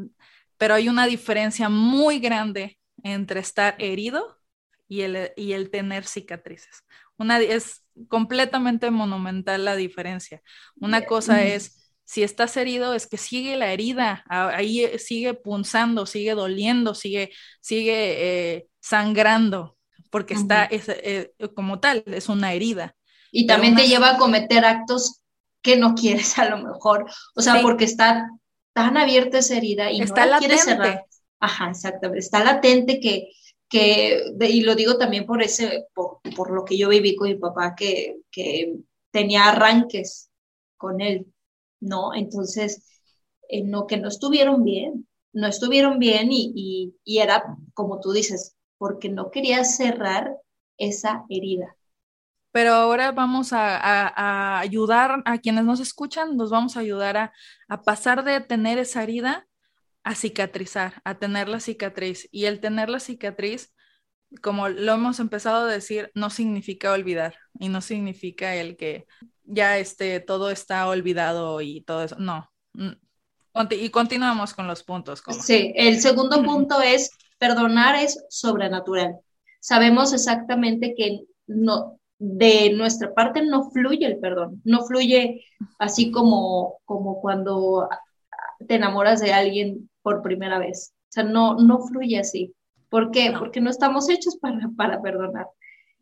Pero 0.57 0.73
hay 0.75 0.89
una 0.89 1.05
diferencia 1.05 1.69
muy 1.69 2.19
grande 2.19 2.77
entre 3.03 3.39
estar 3.39 3.75
herido 3.79 4.39
y 4.87 5.01
el, 5.01 5.31
y 5.35 5.53
el 5.53 5.69
tener 5.69 6.05
cicatrices. 6.05 6.83
Una, 7.17 7.39
es 7.39 7.83
completamente 8.07 8.91
monumental 8.91 9.65
la 9.65 9.75
diferencia. 9.75 10.41
Una 10.75 11.05
cosa 11.05 11.43
es, 11.43 11.93
si 12.03 12.23
estás 12.23 12.55
herido, 12.57 12.93
es 12.93 13.07
que 13.07 13.17
sigue 13.17 13.57
la 13.57 13.71
herida, 13.71 14.23
ahí 14.27 14.83
eh, 14.83 14.99
sigue 14.99 15.33
punzando, 15.33 16.05
sigue 16.05 16.33
doliendo, 16.33 16.93
sigue, 16.93 17.31
sigue 17.61 18.55
eh, 18.55 18.67
sangrando, 18.79 19.77
porque 20.09 20.33
está 20.33 20.69
como 21.55 21.79
tal, 21.79 22.03
es 22.07 22.29
una 22.29 22.53
herida 22.53 22.95
y 23.37 23.47
también 23.47 23.75
te 23.75 23.85
lleva 23.85 24.11
a 24.11 24.17
cometer 24.17 24.63
actos 24.63 25.19
que 25.61 25.75
no 25.75 25.93
quieres 25.93 26.39
a 26.39 26.49
lo 26.49 26.57
mejor, 26.57 27.05
o 27.35 27.41
sea, 27.41 27.61
porque 27.61 27.83
está 27.83 28.29
tan 28.73 28.95
abierta 28.95 29.39
esa 29.39 29.57
herida 29.57 29.91
y 29.91 29.99
está 29.99 30.23
no 30.25 30.31
la 30.31 30.39
quieres 30.39 30.63
cerrar. 30.63 31.05
Ajá, 31.41 31.71
exactamente, 31.71 32.19
está 32.19 32.45
latente 32.45 33.01
que, 33.01 33.31
que 33.67 34.21
y 34.39 34.61
lo 34.61 34.73
digo 34.75 34.97
también 34.97 35.25
por 35.25 35.43
ese, 35.43 35.85
por, 35.93 36.49
lo 36.49 36.63
que 36.63 36.77
yo 36.77 36.87
viví 36.87 37.17
con 37.17 37.27
mi 37.27 37.35
papá, 37.35 37.75
que, 37.75 38.21
que 38.31 38.77
tenía 39.11 39.49
arranques 39.49 40.29
con 40.77 41.01
él, 41.01 41.27
¿no? 41.81 42.15
Entonces, 42.15 42.85
eh, 43.49 43.63
no, 43.63 43.85
que 43.85 43.97
no 43.97 44.07
estuvieron 44.07 44.63
bien, 44.63 45.09
no 45.33 45.47
estuvieron 45.47 45.99
bien 45.99 46.31
y, 46.31 46.53
y, 46.55 46.95
y 47.03 47.17
era, 47.17 47.57
como 47.73 47.99
tú 47.99 48.13
dices, 48.13 48.55
porque 48.77 49.09
no 49.09 49.29
quería 49.29 49.65
cerrar 49.65 50.37
esa 50.77 51.25
herida 51.29 51.75
pero 52.55 52.73
ahora 52.73 53.11
vamos 53.11 53.51
a, 53.51 54.59
ayudar 54.61 55.21
a 55.25 55.39
quienes 55.39 55.65
nos 55.65 55.81
escuchan, 55.81 56.37
nos 56.37 56.51
vamos 56.51 56.77
a 56.77 56.79
ayudar 56.79 57.17
a, 57.67 57.81
pasar 57.81 58.23
de 58.23 58.39
tener 58.39 58.77
esa 58.77 59.03
herida 59.03 59.45
a 60.05 60.15
cicatrizar, 60.15 61.01
a 61.03 61.15
tener 61.15 61.49
la 61.49 61.59
cicatriz. 61.59 62.29
Y 62.31 62.45
el 62.45 62.61
tener 62.61 62.87
la 62.87 63.01
cicatriz, 63.01 63.75
como 64.41 64.69
lo 64.69 64.93
hemos 64.93 65.19
empezado 65.19 65.65
a 65.65 65.69
decir, 65.69 66.11
no 66.15 66.29
significa 66.29 66.93
olvidar 66.93 67.35
y 67.59 67.67
no 67.67 67.81
significa 67.81 68.55
el 68.55 68.77
que 68.77 69.05
ya 69.43 69.77
este, 69.77 70.21
todo 70.21 70.49
está 70.49 70.87
olvidado 70.87 71.59
y 71.59 71.81
todo 71.81 72.03
eso. 72.05 72.15
No. 72.19 72.49
Mm, 72.71 72.93
y 73.71 73.89
continuamos 73.89 74.53
con 74.53 74.65
los 74.65 74.81
puntos. 74.81 75.21
Sí, 75.41 75.73
el 75.75 75.99
segundo 75.99 76.41
punto 76.41 76.81
es 76.81 77.09
perdonar 77.37 78.01
es 78.01 78.23
sobrenatural. 78.29 79.17
Sabemos 79.59 80.13
exactamente 80.13 80.93
que 80.95 81.19
no, 81.47 81.99
de 82.17 82.71
nuestra 82.73 83.13
parte 83.13 83.41
no 83.41 83.69
fluye 83.71 84.05
el 84.05 84.19
perdón, 84.19 84.61
no 84.63 84.85
fluye 84.85 85.43
así 85.79 86.11
como, 86.11 86.79
como 86.85 87.19
cuando 87.21 87.89
te 88.67 88.75
enamoras 88.75 89.19
de 89.19 89.33
alguien 89.33 89.89
por 90.01 90.21
primera 90.21 90.59
vez. 90.59 90.93
O 90.93 91.11
sea, 91.15 91.23
no, 91.23 91.55
no 91.55 91.79
fluye 91.87 92.19
así. 92.19 92.53
¿Por 92.89 93.11
qué? 93.11 93.33
Porque 93.37 93.61
no 93.61 93.69
estamos 93.69 94.09
hechos 94.09 94.37
para, 94.37 94.69
para 94.75 95.01
perdonar. 95.01 95.47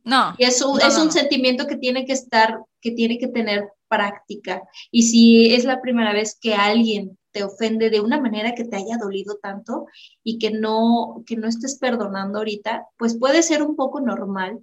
No. 0.04 0.36
Y 0.38 0.44
es 0.44 0.62
un, 0.62 0.82
es 0.82 0.98
un 0.98 1.12
sentimiento 1.12 1.66
que 1.66 1.78
tiene 1.78 2.06
que 2.06 2.14
estar, 2.14 2.60
que 2.82 2.92
tiene 2.92 3.18
que 3.18 3.30
tener 3.30 3.70
práctica. 3.88 4.64
Y 4.92 5.04
si 5.04 5.54
es 5.54 5.64
la 5.64 5.82
primera 5.82 6.14
vez 6.14 6.38
que 6.40 6.56
alguien 6.56 7.18
te 7.32 7.44
ofende 7.44 7.90
de 7.90 8.02
una 8.02 8.20
manera 8.20 8.54
que 8.54 8.66
te 8.66 8.76
haya 8.76 8.98
dolido 8.98 9.38
tanto 9.42 9.88
y 10.24 10.38
que 10.38 10.52
no, 10.52 11.24
que 11.26 11.36
no 11.36 11.48
estés 11.48 11.80
perdonando 11.80 12.40
ahorita, 12.40 12.86
pues 12.98 13.18
puede 13.18 13.42
ser 13.42 13.64
un 13.64 13.76
poco 13.76 14.02
normal, 14.02 14.60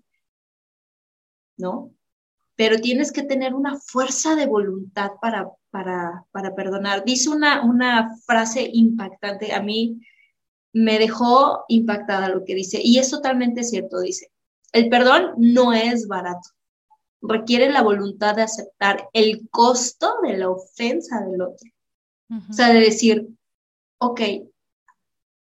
¿no? 1.61 1.93
Pero 2.57 2.79
tienes 2.79 3.13
que 3.13 3.23
tener 3.23 3.55
una 3.55 3.79
fuerza 3.79 4.35
de 4.35 4.47
voluntad 4.47 5.13
para, 5.21 5.51
para, 5.71 6.25
para 6.31 6.55
perdonar. 6.55 7.05
Dice 7.05 7.31
una, 7.31 7.65
una 7.65 8.17
frase 8.27 8.69
impactante, 8.73 9.53
a 9.53 9.63
mí 9.63 10.01
me 10.73 10.99
dejó 10.99 11.65
impactada 11.69 12.29
lo 12.29 12.45
que 12.45 12.55
dice, 12.55 12.81
y 12.83 12.99
es 12.99 13.11
totalmente 13.11 13.65
cierto, 13.65 14.01
dice, 14.01 14.31
el 14.73 14.89
perdón 14.89 15.33
no 15.37 15.73
es 15.73 16.07
barato, 16.07 16.49
requiere 17.23 17.71
la 17.71 17.83
voluntad 17.83 18.37
de 18.37 18.43
aceptar 18.43 19.09
el 19.13 19.49
costo 19.51 20.15
de 20.23 20.37
la 20.37 20.51
ofensa 20.51 21.21
del 21.21 21.43
otro. 21.43 21.71
O 22.49 22.53
sea, 22.53 22.73
de 22.73 22.79
decir, 22.79 23.29
ok, 23.99 24.21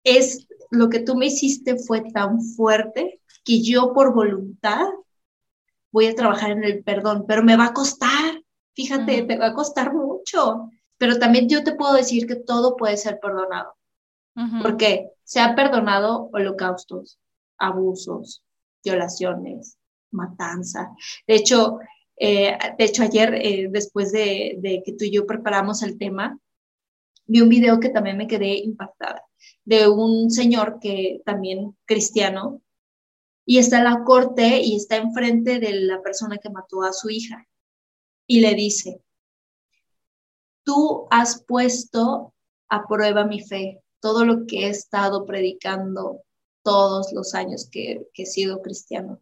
es 0.03 0.47
lo 0.71 0.89
que 0.89 0.99
tú 0.99 1.15
me 1.15 1.27
hiciste 1.27 1.77
fue 1.77 2.01
tan 2.11 2.41
fuerte 2.41 3.21
que 3.43 3.61
yo 3.61 3.93
por 3.93 4.15
voluntad 4.15 4.87
voy 5.91 6.07
a 6.07 6.15
trabajar 6.15 6.51
en 6.51 6.63
el 6.63 6.83
perdón, 6.83 7.25
pero 7.27 7.43
me 7.43 7.57
va 7.57 7.67
a 7.67 7.73
costar, 7.73 8.41
Fíjate, 8.73 9.23
te 9.23 9.37
va 9.37 9.47
a 9.47 9.53
costar 9.53 9.93
mucho, 9.93 10.69
pero 10.97 11.19
también 11.19 11.49
yo 11.49 11.63
te 11.63 11.75
puedo 11.75 11.93
decir 11.93 12.25
que 12.25 12.35
todo 12.35 12.77
puede 12.77 12.97
ser 12.97 13.19
perdonado. 13.19 13.75
Porque 14.61 15.09
se 15.23 15.41
ha 15.41 15.55
perdonado 15.55 16.29
holocaustos, 16.31 17.19
abusos, 17.57 18.43
violaciones, 18.83 19.77
matanza. 20.11 20.95
De 21.27 21.35
hecho, 21.35 21.79
eh, 22.15 22.57
de 22.77 22.85
hecho 22.85 23.03
ayer, 23.03 23.35
eh, 23.35 23.67
después 23.69 24.13
de, 24.13 24.55
de, 24.59 24.81
que 24.85 24.93
tú 24.93 25.03
y 25.03 25.11
yo 25.11 25.27
preparamos 25.27 25.83
el 25.83 25.97
tema, 25.97 26.39
vi 27.25 27.41
un 27.41 27.49
video 27.49 27.79
que 27.81 27.89
también 27.89 28.17
me 28.17 28.27
quedé 28.27 28.55
impactada, 28.55 29.21
de 29.65 29.89
un 29.89 30.31
señor 30.31 30.79
que 30.79 31.21
también 31.25 31.75
cristiano, 31.85 32.61
y 33.51 33.57
está 33.57 33.79
en 33.79 33.83
la 33.83 34.05
corte 34.05 34.61
y 34.61 34.77
está 34.77 34.95
enfrente 34.95 35.59
de 35.59 35.73
la 35.73 36.01
persona 36.01 36.37
que 36.37 36.49
mató 36.49 36.83
a 36.83 36.93
su 36.93 37.09
hija, 37.09 37.49
y 38.25 38.39
le 38.39 38.55
dice, 38.55 39.03
tú 40.63 41.05
has 41.11 41.43
puesto 41.43 42.33
a 42.69 42.87
prueba 42.87 43.25
mi 43.25 43.41
fe, 43.41 43.83
todo 43.99 44.23
lo 44.23 44.45
que 44.47 44.67
he 44.67 44.69
estado 44.69 45.25
predicando 45.25 46.21
todos 46.63 47.11
los 47.11 47.35
años 47.35 47.67
que, 47.69 48.07
he 48.13 48.25
sido 48.25 48.61
cristiano. 48.61 49.21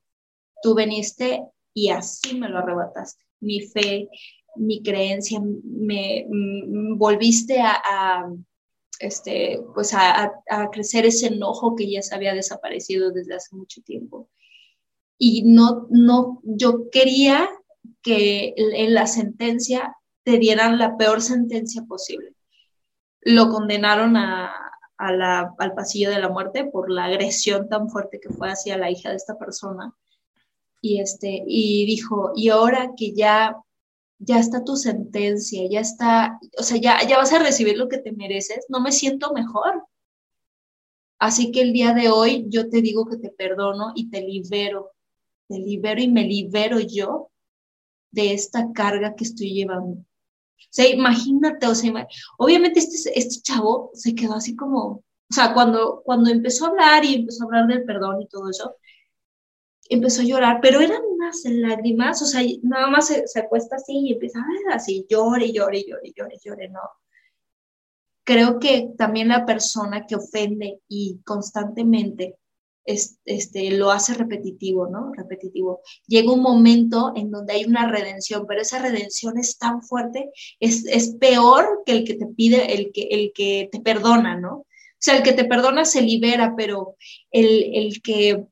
Tú 0.61 0.75
viniste 0.75 1.41
y 1.73 1.89
así 1.89 2.38
me 2.38 2.49
lo 2.49 2.59
arrebataste. 2.59 3.25
Mi 3.39 3.61
fe, 3.61 4.09
mi 4.57 4.84
creencia, 4.84 5.39
me, 5.41 6.27
mm, 6.30 6.99
volviste 6.99 7.59
a, 7.61 8.32
este, 8.99 9.61
pues 9.73 9.93
a, 9.93 10.31
crecer 10.71 11.05
ese 11.05 11.27
enojo 11.27 11.75
que 11.75 11.89
ya 11.89 12.01
se 12.01 12.13
había 12.13 12.33
desaparecido 12.33 13.11
desde 13.11 13.35
hace 13.35 13.55
mucho 13.55 13.81
tiempo. 13.81 14.29
Y 15.17 15.43
no, 15.43 15.87
no, 15.89 16.41
yo 16.43 16.89
quería 16.91 17.49
que 18.01 18.53
en 18.57 18.93
la 18.93 19.07
sentencia 19.07 19.95
te 20.23 20.37
dieran 20.37 20.77
la 20.77 20.97
peor 20.97 21.21
sentencia 21.21 21.83
posible. 21.83 22.35
Lo 23.21 23.49
condenaron 23.49 24.15
a, 24.17 24.53
al 24.97 25.73
pasillo 25.75 26.09
de 26.09 26.19
la 26.19 26.29
muerte 26.29 26.65
por 26.65 26.91
la 26.91 27.05
agresión 27.05 27.69
tan 27.69 27.89
fuerte 27.89 28.19
que 28.19 28.29
fue 28.29 28.49
hacia 28.49 28.77
la 28.77 28.91
hija 28.91 29.09
de 29.09 29.15
esta 29.15 29.37
persona. 29.37 29.93
Y, 30.81 30.99
este, 30.99 31.43
y 31.45 31.85
dijo, 31.85 32.31
y 32.35 32.49
ahora 32.49 32.91
que 32.97 33.13
ya, 33.13 33.55
ya 34.20 34.39
está 34.39 34.63
tu 34.63 34.76
sentencia, 34.76 35.61
ya 35.70 35.80
está, 35.80 36.39
o 36.57 36.63
sea, 36.63 36.78
ya, 36.78 37.07
ya 37.07 37.17
vas 37.17 37.34
a 37.34 37.39
recibir 37.39 37.78
lo 37.78 37.88
que 37.89 37.97
te 37.99 38.11
mereces, 38.11 38.65
no 38.70 38.82
me 38.82 38.91
siento 38.91 39.34
mejor. 39.34 39.86
Así 41.20 41.51
que 41.51 41.61
el 41.61 41.74
día 41.74 41.93
de 41.93 42.09
hoy 42.09 42.45
yo 42.49 42.70
te 42.70 42.82
digo 42.82 43.05
que 43.05 43.17
te 43.17 43.30
perdono 43.30 43.91
y 43.95 44.09
te 44.09 44.22
libero, 44.22 44.91
te 45.47 45.57
libero 45.59 46.01
y 46.01 46.07
me 46.09 46.24
libero 46.24 46.80
yo 46.80 47.32
de 48.11 48.34
esta 48.34 48.72
carga 48.74 49.15
que 49.15 49.24
estoy 49.26 49.53
llevando. 49.53 49.99
O 50.01 50.72
sea, 50.72 50.88
imagínate, 50.88 51.67
o 51.67 51.76
sea, 51.76 52.07
obviamente 52.38 52.80
este, 52.80 53.17
este 53.17 53.41
chavo 53.41 53.91
se 53.93 54.15
quedó 54.15 54.36
así 54.36 54.55
como, 54.55 54.80
o 54.88 55.34
sea, 55.34 55.53
cuando, 55.53 56.01
cuando 56.03 56.30
empezó 56.30 56.65
a 56.65 56.70
hablar 56.70 57.05
y 57.05 57.15
empezó 57.15 57.43
a 57.43 57.47
hablar 57.47 57.67
del 57.67 57.86
perdón 57.86 58.22
y 58.22 58.28
todo 58.28 58.49
eso, 58.49 58.76
empezó 59.89 60.21
a 60.21 60.25
llorar, 60.25 60.59
pero 60.61 60.79
eran 60.79 61.01
unas 61.03 61.43
lágrimas, 61.45 62.21
o 62.21 62.25
sea, 62.25 62.41
nada 62.63 62.87
más 62.89 63.07
se, 63.07 63.27
se 63.27 63.39
acuesta 63.39 63.75
así 63.75 63.93
y 63.93 64.13
empieza 64.13 64.39
a 64.39 64.47
ver 64.47 64.73
así, 64.73 65.05
llore, 65.09 65.51
llore, 65.51 65.83
llore, 65.83 66.13
llore, 66.15 66.37
llore, 66.43 66.69
no. 66.69 66.81
Creo 68.23 68.59
que 68.59 68.91
también 68.97 69.29
la 69.29 69.45
persona 69.45 70.05
que 70.05 70.15
ofende 70.15 70.81
y 70.87 71.19
constantemente 71.25 72.37
este, 73.25 73.71
lo 73.71 73.91
hace 73.91 74.13
repetitivo, 74.15 74.87
¿no? 74.87 75.11
Repetitivo. 75.13 75.81
Llega 76.07 76.31
un 76.33 76.41
momento 76.41 77.13
en 77.15 77.29
donde 77.29 77.53
hay 77.53 77.65
una 77.65 77.87
redención, 77.87 78.45
pero 78.47 78.61
esa 78.61 78.79
redención 78.79 79.37
es 79.37 79.57
tan 79.57 79.83
fuerte, 79.83 80.31
es, 80.59 80.85
es 80.85 81.15
peor 81.19 81.83
que 81.85 81.91
el 81.91 82.03
que 82.03 82.15
te 82.15 82.25
pide, 82.25 82.73
el 82.73 82.91
que, 82.91 83.03
el 83.11 83.31
que 83.33 83.69
te 83.71 83.79
perdona, 83.81 84.39
¿no? 84.39 84.59
O 84.59 85.01
sea, 85.01 85.17
el 85.17 85.23
que 85.23 85.33
te 85.33 85.45
perdona 85.45 85.85
se 85.85 86.01
libera, 86.01 86.55
pero 86.57 86.95
el, 87.31 87.75
el 87.75 88.01
que 88.01 88.45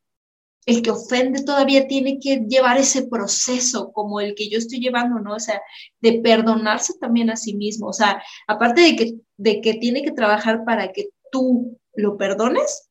el 0.68 0.82
que 0.82 0.92
ofende 0.92 1.44
todavía 1.44 1.88
tiene 1.88 2.20
que 2.20 2.46
llevar 2.48 2.78
ese 2.78 3.08
proceso 3.08 3.94
como 3.94 4.20
el 4.20 4.36
que 4.36 4.50
yo 4.50 4.58
estoy 4.58 4.80
llevando, 4.80 5.18
¿no? 5.20 5.36
O 5.36 5.40
sea, 5.40 5.62
de 6.02 6.20
perdonarse 6.20 6.94
también 7.00 7.30
a 7.30 7.38
sí 7.38 7.56
mismo. 7.56 7.88
O 7.88 7.94
sea, 7.94 8.22
aparte 8.48 8.82
de 8.82 8.96
que, 8.98 9.14
de 9.38 9.62
que 9.62 9.76
tiene 9.76 10.04
que 10.04 10.12
trabajar 10.12 10.66
para 10.66 10.92
que 10.92 11.08
tú 11.32 11.80
lo 11.96 12.18
perdones, 12.18 12.90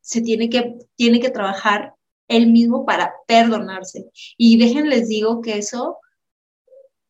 se 0.00 0.22
tiene 0.22 0.48
que, 0.48 0.78
tiene 0.94 1.18
que 1.18 1.30
trabajar 1.30 1.94
él 2.28 2.46
mismo 2.46 2.86
para 2.86 3.14
perdonarse. 3.26 4.08
Y 4.38 4.56
déjenles 4.56 5.08
digo 5.08 5.40
que 5.40 5.58
eso 5.58 5.98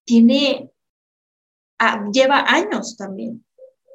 tiene, 0.06 0.70
ah, 1.78 2.08
lleva 2.10 2.46
años 2.48 2.96
también, 2.96 3.44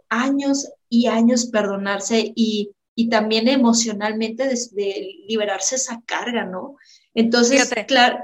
años 0.09 0.70
y 0.89 1.07
años 1.07 1.47
perdonarse 1.47 2.34
y, 2.36 2.74
también 3.09 3.47
emocionalmente 3.47 4.47
de, 4.47 5.15
liberarse 5.27 5.75
esa 5.75 6.01
carga, 6.05 6.45
¿no? 6.45 6.77
Entonces, 7.13 7.73
claro. 7.87 8.19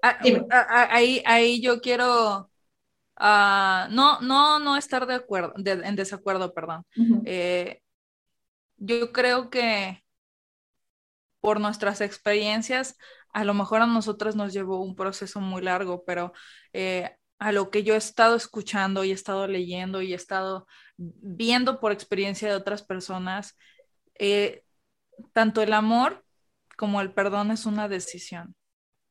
Ahí, 0.00 1.22
ahí 1.26 1.60
yo 1.60 1.80
quiero 1.80 2.50
ah, 3.16 3.88
no, 3.90 4.20
no, 4.20 4.58
no 4.58 4.76
estar 4.76 5.06
de 5.06 5.14
acuerdo, 5.14 5.54
en 5.56 5.96
desacuerdo, 5.96 6.52
perdón. 6.52 6.84
Eh, 7.24 7.80
yo 8.76 9.12
creo 9.12 9.48
que 9.50 10.02
por 11.40 11.60
nuestras 11.60 12.00
experiencias, 12.00 12.96
a 13.32 13.44
lo 13.44 13.54
mejor 13.54 13.82
a 13.82 13.86
nosotras 13.86 14.36
nos 14.36 14.52
llevó 14.52 14.80
un 14.80 14.94
proceso 14.94 15.40
muy 15.40 15.62
largo, 15.62 16.04
pero 16.04 16.32
eh, 16.72 17.10
a 17.38 17.52
lo 17.52 17.70
que 17.70 17.82
yo 17.82 17.94
he 17.94 17.98
estado 17.98 18.36
escuchando 18.36 19.04
y 19.04 19.10
he 19.10 19.14
estado 19.14 19.46
leyendo 19.46 20.02
y 20.02 20.12
he 20.12 20.16
estado 20.16 20.66
viendo 20.96 21.80
por 21.80 21.90
experiencia 21.92 22.48
de 22.48 22.54
otras 22.54 22.82
personas, 22.84 23.56
eh, 24.18 24.64
tanto 25.32 25.62
el 25.62 25.72
amor 25.72 26.24
como 26.76 27.00
el 27.00 27.12
perdón 27.12 27.50
es 27.50 27.66
una 27.66 27.88
decisión. 27.88 28.56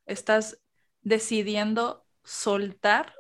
Estás 0.06 0.62
decidiendo 1.02 2.06
soltar 2.24 3.14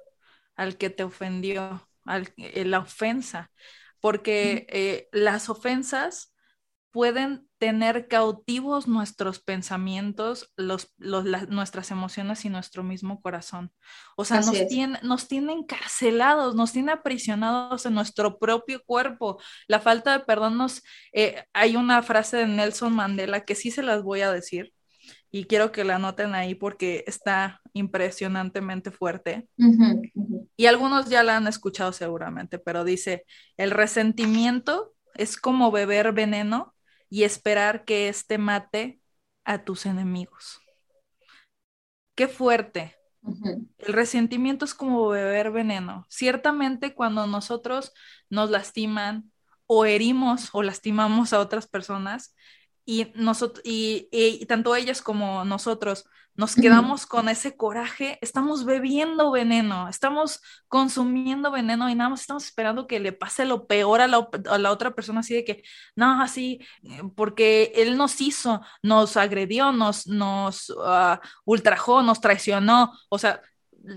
al 0.55 0.77
que 0.77 0.89
te 0.89 1.03
ofendió, 1.03 1.87
al, 2.05 2.33
eh, 2.37 2.65
la 2.65 2.79
ofensa, 2.79 3.51
porque 3.99 5.09
las 5.11 5.49
ofensas 5.49 6.30
pueden 6.91 7.47
tener 7.57 8.07
cautivos 8.07 8.87
nuestros 8.87 9.39
pensamientos, 9.39 10.51
los, 10.57 10.93
nuestras 10.97 11.91
emociones 11.91 12.43
y 12.43 12.49
nuestro 12.49 12.83
mismo 12.83 13.21
corazón. 13.21 13.71
O 14.17 14.25
sea, 14.25 14.41
nos 14.41 14.67
tiene, 14.67 14.99
nos 15.03 15.27
tiene 15.27 15.53
encarcelados, 15.53 16.55
nos 16.55 16.73
tiene 16.73 16.91
aprisionados 16.91 17.85
en 17.85 17.93
nuestro 17.93 18.39
propio 18.39 18.81
cuerpo. 18.85 19.39
La 19.67 19.79
falta 19.79 20.17
de 20.17 20.25
perdón 20.25 20.57
nos... 20.57 20.83
Eh, 21.13 21.43
hay 21.53 21.75
una 21.75 22.03
frase 22.03 22.37
de 22.37 22.47
Nelson 22.47 22.93
Mandela 22.93 23.45
que 23.45 23.55
sí 23.55 23.71
se 23.71 23.83
las 23.83 24.03
voy 24.03 24.21
a 24.21 24.31
decir 24.31 24.73
y 25.31 25.45
quiero 25.45 25.71
que 25.71 25.85
la 25.85 25.95
anoten 25.95 26.35
ahí 26.35 26.55
porque 26.55 27.05
está 27.07 27.61
impresionantemente 27.73 28.91
fuerte. 28.91 29.47
Y 30.57 30.65
algunos 30.65 31.09
ya 31.09 31.23
la 31.23 31.37
han 31.37 31.47
escuchado 31.47 31.93
seguramente, 31.93 32.59
pero 32.59 32.83
dice, 32.83 33.25
el 33.55 33.71
resentimiento 33.71 34.93
es 35.15 35.37
como 35.37 35.71
beber 35.71 36.11
veneno 36.11 36.73
y 37.11 37.25
esperar 37.25 37.83
que 37.83 38.07
éste 38.07 38.39
mate 38.39 39.01
a 39.43 39.63
tus 39.65 39.85
enemigos. 39.85 40.61
Qué 42.15 42.27
fuerte. 42.27 42.95
El 43.77 43.93
resentimiento 43.93 44.65
es 44.65 44.73
como 44.73 45.09
beber 45.09 45.51
veneno. 45.51 46.07
Ciertamente 46.09 46.95
cuando 46.95 47.27
nosotros 47.27 47.93
nos 48.29 48.49
lastiman 48.49 49.31
o 49.67 49.85
herimos 49.85 50.49
o 50.53 50.63
lastimamos 50.63 51.33
a 51.33 51.39
otras 51.39 51.67
personas 51.67 52.33
y, 52.91 53.11
nosotros, 53.15 53.61
y 53.63 54.45
tanto 54.47 54.75
ellas 54.75 55.01
como 55.01 55.45
nosotros 55.45 56.05
nos 56.35 56.55
quedamos 56.55 57.05
con 57.05 57.29
ese 57.29 57.55
coraje, 57.57 58.17
estamos 58.21 58.63
bebiendo 58.65 59.31
veneno, 59.31 59.89
estamos 59.89 60.41
consumiendo 60.67 61.51
veneno 61.51 61.89
y 61.89 61.95
nada 61.95 62.09
más 62.09 62.21
estamos 62.21 62.45
esperando 62.45 62.87
que 62.87 62.99
le 62.99 63.11
pase 63.11 63.45
lo 63.45 63.67
peor 63.67 64.01
a 64.01 64.07
la, 64.07 64.71
otra 64.71 64.91
persona, 64.95 65.19
así 65.19 65.33
de 65.35 65.43
que, 65.43 65.63
no, 65.95 66.21
así, 66.21 66.59
eh, 66.83 67.01
porque 67.15 67.73
él 67.75 67.97
nos 67.97 68.21
hizo, 68.21 68.61
nos 68.81 69.17
agredió, 69.17 69.71
nos, 69.71 70.07
nos 70.07 70.73
ah, 70.83 71.19
ultrajó, 71.45 72.01
nos 72.01 72.21
traicionó, 72.21 72.93
o 73.09 73.17
sea, 73.17 73.41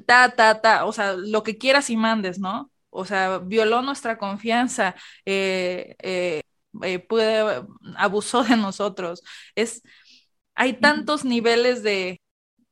ta, 0.06 0.30
ta, 0.34 0.60
ta, 0.60 0.86
o 0.86 0.92
sea, 0.92 1.14
lo 1.14 1.42
que 1.42 1.56
quieras 1.56 1.88
y 1.88 1.96
mandes, 1.96 2.38
¿no? 2.38 2.70
O 2.90 3.04
sea, 3.04 3.38
violó 3.38 3.80
nuestra 3.82 4.18
confianza, 4.18 4.94
eh, 5.24 5.96
eh, 6.02 6.42
puede, 7.08 7.64
abusó 7.96 8.42
de 8.44 8.56
nosotros. 8.56 9.22
Es, 9.54 9.82
hay 10.54 10.74
tantos 10.74 11.24
niveles 11.24 11.82
de, 11.82 12.20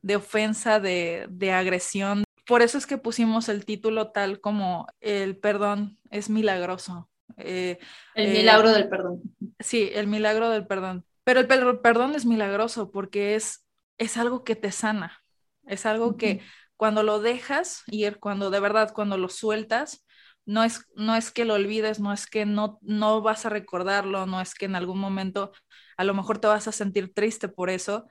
de 0.02 0.16
ofensa, 0.16 0.80
de, 0.80 1.52
agresión. 1.52 2.24
Por 2.46 2.62
eso 2.62 2.76
es 2.76 2.86
que 2.86 2.98
pusimos 2.98 3.48
el 3.48 3.64
título 3.64 4.10
tal 4.10 4.40
como 4.40 4.86
El 5.00 5.38
perdón 5.38 5.98
es 6.10 6.28
milagroso. 6.28 7.08
Eh, 7.38 7.78
el 8.14 8.28
eh, 8.28 8.32
milagro 8.32 8.72
del 8.72 8.88
perdón. 8.88 9.22
Sí, 9.60 9.90
el 9.94 10.06
milagro 10.06 10.50
del 10.50 10.66
perdón. 10.66 11.04
Pero 11.24 11.40
el 11.40 11.46
perdón 11.46 12.14
es 12.14 12.26
milagroso 12.26 12.90
porque 12.90 13.36
es, 13.36 13.64
es 13.96 14.16
algo 14.16 14.42
que 14.42 14.56
te 14.56 14.72
sana, 14.72 15.22
es 15.66 15.86
algo 15.86 16.16
que 16.16 16.42
cuando 16.76 17.04
lo 17.04 17.20
dejas 17.20 17.84
ir, 17.86 18.18
cuando 18.18 18.50
de 18.50 18.58
verdad, 18.58 18.92
cuando 18.92 19.16
lo 19.16 19.28
sueltas, 19.28 20.04
no 20.46 20.64
es, 20.64 20.86
no 20.96 21.14
es 21.16 21.30
que 21.30 21.44
lo 21.44 21.54
olvides, 21.54 22.00
no 22.00 22.12
es 22.12 22.26
que 22.26 22.46
no, 22.46 22.78
no 22.82 23.22
vas 23.22 23.46
a 23.46 23.48
recordarlo, 23.50 24.26
no 24.26 24.40
es 24.40 24.54
que 24.54 24.66
en 24.66 24.74
algún 24.74 24.98
momento 24.98 25.52
a 25.96 26.04
lo 26.04 26.14
mejor 26.14 26.38
te 26.38 26.48
vas 26.48 26.68
a 26.68 26.72
sentir 26.72 27.12
triste 27.14 27.48
por 27.48 27.70
eso, 27.70 28.08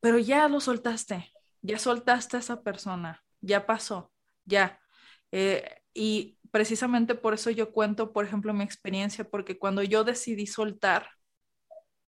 pero 0.00 0.18
ya 0.18 0.48
lo 0.48 0.60
soltaste, 0.60 1.32
ya 1.62 1.78
soltaste 1.78 2.36
a 2.36 2.40
esa 2.40 2.62
persona, 2.62 3.22
ya 3.40 3.66
pasó, 3.66 4.12
ya. 4.44 4.80
Eh, 5.32 5.82
y 5.92 6.38
precisamente 6.50 7.14
por 7.14 7.34
eso 7.34 7.50
yo 7.50 7.72
cuento, 7.72 8.12
por 8.12 8.24
ejemplo, 8.24 8.54
mi 8.54 8.64
experiencia, 8.64 9.24
porque 9.24 9.58
cuando 9.58 9.82
yo 9.82 10.04
decidí 10.04 10.46
soltar 10.46 11.08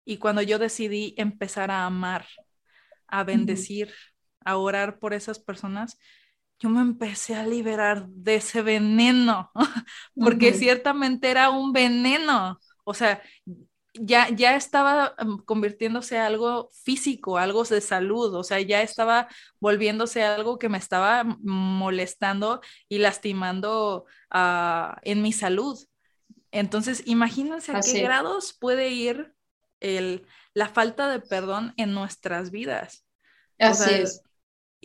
y 0.04 0.18
cuando 0.18 0.42
yo 0.42 0.58
decidí 0.58 1.14
empezar 1.16 1.70
a 1.70 1.86
amar, 1.86 2.26
a 3.08 3.24
bendecir, 3.24 3.92
a 4.44 4.56
orar 4.56 4.98
por 4.98 5.14
esas 5.14 5.38
personas, 5.38 5.98
yo 6.58 6.68
me 6.68 6.80
empecé 6.80 7.34
a 7.34 7.46
liberar 7.46 8.06
de 8.08 8.36
ese 8.36 8.62
veneno, 8.62 9.50
porque 10.14 10.54
ciertamente 10.54 11.30
era 11.30 11.50
un 11.50 11.72
veneno. 11.72 12.58
O 12.84 12.94
sea, 12.94 13.22
ya, 13.94 14.28
ya 14.30 14.56
estaba 14.56 15.14
em, 15.18 15.38
convirtiéndose 15.38 16.18
a 16.18 16.26
algo 16.26 16.70
físico, 16.82 17.38
algo 17.38 17.64
de 17.64 17.80
salud, 17.80 18.34
o 18.34 18.42
sea, 18.42 18.60
ya 18.60 18.82
estaba 18.82 19.28
volviéndose 19.60 20.22
algo 20.22 20.58
que 20.58 20.68
me 20.68 20.78
estaba 20.78 21.24
molestando 21.24 22.60
y 22.88 22.98
lastimando 22.98 24.06
uh, 24.34 24.96
en 25.02 25.22
mi 25.22 25.32
salud. 25.32 25.78
Entonces, 26.52 27.02
imagínense 27.06 27.72
a 27.72 27.80
qué 27.80 28.00
grados 28.02 28.56
puede 28.58 28.88
ir 28.90 29.34
el, 29.80 30.26
la 30.54 30.68
falta 30.68 31.10
de 31.10 31.20
perdón 31.20 31.74
en 31.76 31.92
nuestras 31.92 32.50
vidas. 32.50 33.04
Así 33.58 33.94
es. 33.94 34.22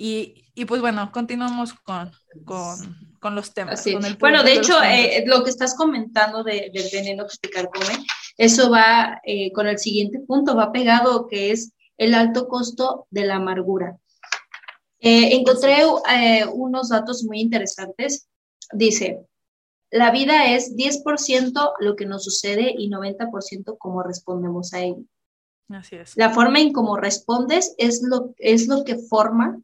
Y, 0.03 0.45
y, 0.55 0.65
pues 0.65 0.81
bueno, 0.81 1.11
continuamos 1.11 1.73
con, 1.73 2.11
con, 2.43 2.97
con 3.19 3.35
los 3.35 3.53
temas. 3.53 3.85
bueno, 4.19 4.43
de, 4.43 4.53
hecho, 4.53 4.81
eh, 4.81 5.23
lo 5.27 5.43
que 5.43 5.51
estás 5.51 5.75
comentando 5.75 6.43
de, 6.43 6.71
del 6.73 6.87
veneno 6.91 7.27
que 7.27 7.37
te 7.39 7.51
carcome, 7.51 8.03
eso 8.35 8.71
va 8.71 9.21
eh, 9.23 9.51
con 9.51 9.67
el 9.67 9.77
siguiente 9.77 10.19
punto, 10.21 10.55
va 10.55 10.71
pegado, 10.71 11.27
que 11.27 11.51
es 11.51 11.73
el 11.99 12.15
alto 12.15 12.47
costo 12.47 13.05
de 13.11 13.25
la 13.25 13.35
amargura. 13.35 13.99
Eh, 15.01 15.35
encontré 15.35 15.83
unos 16.51 16.89
datos 16.89 17.23
muy 17.23 17.39
interesantes. 17.39 18.27
Dice, 18.73 19.19
la 19.91 20.09
vida 20.09 20.51
es 20.51 20.75
10% 20.75 21.73
lo 21.79 21.95
que 21.95 22.07
nos 22.07 22.23
sucede 22.23 22.73
y 22.75 22.89
90% 22.89 23.77
cómo 23.77 24.01
respondemos 24.01 24.73
a 24.73 24.79
ello. 24.79 25.03
Así 25.69 25.97
es. 25.97 26.17
La 26.17 26.31
forma 26.31 26.59
en 26.59 26.73
cómo 26.73 26.97
respondes 26.97 27.75
es 27.77 28.01
lo, 28.01 28.33
es 28.39 28.67
lo 28.67 28.83
que 28.83 28.97
forma 28.97 29.61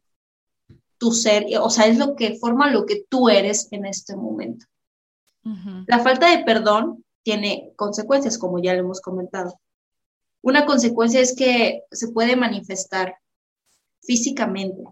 tu 0.98 1.12
ser, 1.12 1.46
o 1.60 1.70
sea, 1.70 1.86
es 1.86 1.96
lo 1.96 2.14
que 2.16 2.36
forma 2.38 2.70
lo 2.70 2.84
que 2.84 3.04
tú 3.08 3.28
eres 3.28 3.68
en 3.70 3.86
este 3.86 4.16
momento. 4.16 4.66
La 5.86 6.00
falta 6.00 6.30
de 6.30 6.44
perdón 6.44 7.04
tiene 7.22 7.72
consecuencias, 7.76 8.36
como 8.36 8.58
ya 8.58 8.74
lo 8.74 8.80
hemos 8.80 9.00
comentado. 9.00 9.58
Una 10.42 10.66
consecuencia 10.66 11.20
es 11.20 11.34
que 11.34 11.84
se 11.90 12.08
puede 12.08 12.36
manifestar 12.36 13.16
físicamente. 14.02 14.82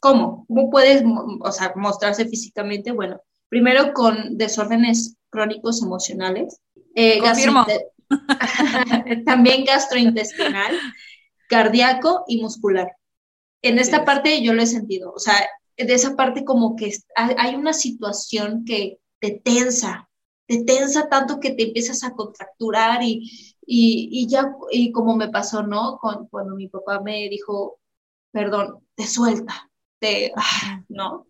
¿Cómo? 0.00 0.44
¿Cómo 0.48 0.68
puedes 0.68 1.02
o 1.40 1.52
sea, 1.52 1.72
mostrarse 1.76 2.26
físicamente? 2.26 2.92
Bueno, 2.92 3.22
primero 3.48 3.94
con 3.94 4.36
desórdenes 4.36 5.16
crónicos 5.30 5.82
emocionales. 5.82 6.60
Eh, 6.94 7.22
también 9.24 9.64
gastrointestinal, 9.64 10.76
cardíaco 11.48 12.24
y 12.26 12.42
muscular 12.42 12.92
en 13.62 13.78
esta 13.78 14.04
parte 14.04 14.42
yo 14.42 14.52
lo 14.52 14.62
he 14.62 14.66
sentido, 14.66 15.12
o 15.12 15.18
sea, 15.18 15.34
de 15.76 15.94
esa 15.94 16.16
parte 16.16 16.44
como 16.44 16.76
que 16.76 16.92
hay 17.16 17.54
una 17.54 17.72
situación 17.72 18.64
que 18.64 18.98
te 19.20 19.40
tensa, 19.42 20.08
te 20.46 20.64
tensa 20.64 21.08
tanto 21.08 21.40
que 21.40 21.52
te 21.52 21.64
empiezas 21.64 22.04
a 22.04 22.12
contracturar 22.12 23.02
y, 23.02 23.56
y, 23.64 24.26
ya, 24.28 24.52
y 24.70 24.92
como 24.92 25.16
me 25.16 25.28
pasó, 25.28 25.62
¿no? 25.62 25.98
Con, 25.98 26.26
cuando 26.28 26.56
mi 26.56 26.68
papá 26.68 27.00
me 27.00 27.28
dijo, 27.28 27.78
perdón, 28.32 28.86
te 28.94 29.06
suelta, 29.06 29.70
te, 29.98 30.32
ah, 30.36 30.82
¿no? 30.88 31.26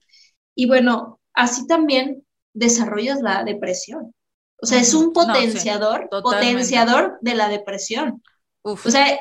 Y 0.54 0.66
bueno, 0.66 1.20
así 1.34 1.66
también 1.66 2.26
desarrollas 2.54 3.20
la 3.20 3.44
depresión. 3.44 4.14
O 4.60 4.66
sea, 4.66 4.80
es 4.80 4.94
un 4.94 5.12
potenciador, 5.12 6.08
potenciador 6.08 7.18
de 7.20 7.34
la 7.34 7.48
depresión. 7.48 8.22
O 8.62 8.76
sea, 8.76 9.18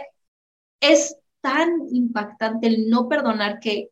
es 0.80 1.16
tan 1.42 1.88
impactante 1.92 2.68
el 2.68 2.90
no 2.90 3.10
perdonar 3.10 3.60
que, 3.60 3.90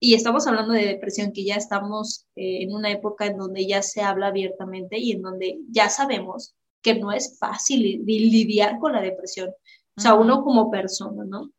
y 0.00 0.14
estamos 0.14 0.46
hablando 0.46 0.72
de 0.72 0.86
depresión, 0.86 1.32
que 1.32 1.44
ya 1.44 1.56
estamos 1.56 2.26
eh, 2.36 2.62
en 2.62 2.74
una 2.74 2.90
época 2.90 3.26
en 3.26 3.36
donde 3.36 3.66
ya 3.66 3.82
se 3.82 4.02
habla 4.02 4.28
abiertamente 4.28 4.98
y 4.98 5.12
en 5.12 5.22
donde 5.22 5.58
ya 5.70 5.88
sabemos 5.88 6.54
que 6.82 6.94
no 6.94 7.12
es 7.12 7.38
fácil 7.38 8.02
lidiar 8.06 8.78
con 8.78 8.92
la 8.92 9.02
depresión, 9.02 9.50
o 9.96 10.00
sea, 10.00 10.14
uno 10.14 10.42
como 10.42 10.70
persona, 10.70 11.24
¿no? 11.26 11.50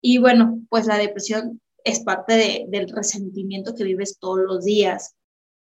Y 0.00 0.18
bueno, 0.18 0.60
pues 0.68 0.86
la 0.86 0.98
depresión 0.98 1.60
es 1.82 2.00
parte 2.00 2.66
del 2.68 2.88
resentimiento 2.88 3.74
que 3.74 3.82
vives 3.82 4.18
todos 4.20 4.40
los 4.46 4.64
días. 4.64 5.16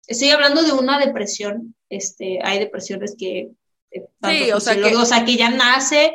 Estoy 0.07 0.29
hablando 0.29 0.63
de 0.63 0.71
una 0.71 0.99
depresión, 0.99 1.75
este, 1.89 2.39
hay 2.43 2.57
depresiones 2.57 3.15
que... 3.17 3.51
Eh, 3.91 4.07
sí, 4.23 4.51
o 4.51 4.59
sea, 4.59 4.75
que, 4.75 4.95
o 4.95 5.05
sea, 5.05 5.25
que 5.25 5.35
ya 5.35 5.51
nace 5.51 6.13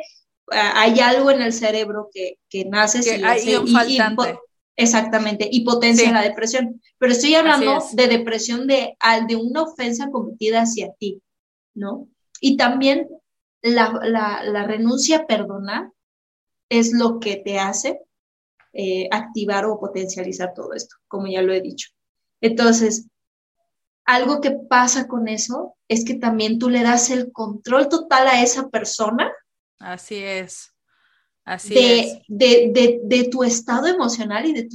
hay 0.51 0.99
algo 0.99 1.31
en 1.31 1.41
el 1.41 1.53
cerebro 1.53 2.09
que, 2.13 2.39
que 2.49 2.65
nace 2.65 3.01
que 3.01 3.23
hay 3.23 3.55
un 3.55 3.67
faltante. 3.67 4.39
exactamente, 4.75 5.47
y 5.51 5.63
potencia 5.63 6.11
la 6.11 6.21
depresión. 6.21 6.81
Pero 6.97 7.11
estoy 7.11 7.35
hablando 7.35 7.79
de 7.93 8.07
depresión 8.07 8.67
de, 8.67 8.97
de 9.27 9.35
una 9.35 9.63
ofensa 9.63 10.09
cometida 10.09 10.61
hacia 10.61 10.93
ti, 10.93 11.21
¿no? 11.73 12.07
Y 12.39 12.57
también 12.57 13.07
la, 13.61 13.99
la, 14.03 14.63
renuncia 14.65 15.17
a 15.17 15.27
perdonar 15.27 15.91
es 16.69 16.93
lo 16.93 17.19
que 17.19 17.37
te 17.37 17.59
hace 17.59 18.01
eh, 18.73 19.07
activar 19.11 19.65
o 19.65 19.79
potencializar 19.79 20.53
todo 20.53 20.73
esto, 20.73 20.95
como 21.07 21.27
ya 21.27 21.41
lo 21.41 21.53
he 21.53 21.61
dicho. 21.61 21.89
Entonces, 22.41 23.07
algo 24.05 24.39
que 24.39 24.51
pasa 24.51 25.07
con 25.07 25.27
eso 25.27 25.75
es 25.87 26.05
que 26.05 26.15
también 26.15 26.59
tú 26.59 26.69
le 26.69 26.83
das 26.83 27.09
el 27.09 27.31
control 27.31 27.89
total 27.89 28.27
a 28.27 28.41
esa 28.41 28.69
persona 28.69 29.31
Así 29.79 30.15
es. 30.15 30.73
Así 31.47 31.73
de, 31.73 31.99
es. 31.99 32.19
De, 32.27 33.29
tu 33.31 33.41
estado 33.43 33.87
emocional 33.87 34.45
y 34.45 34.53
de 34.53 34.67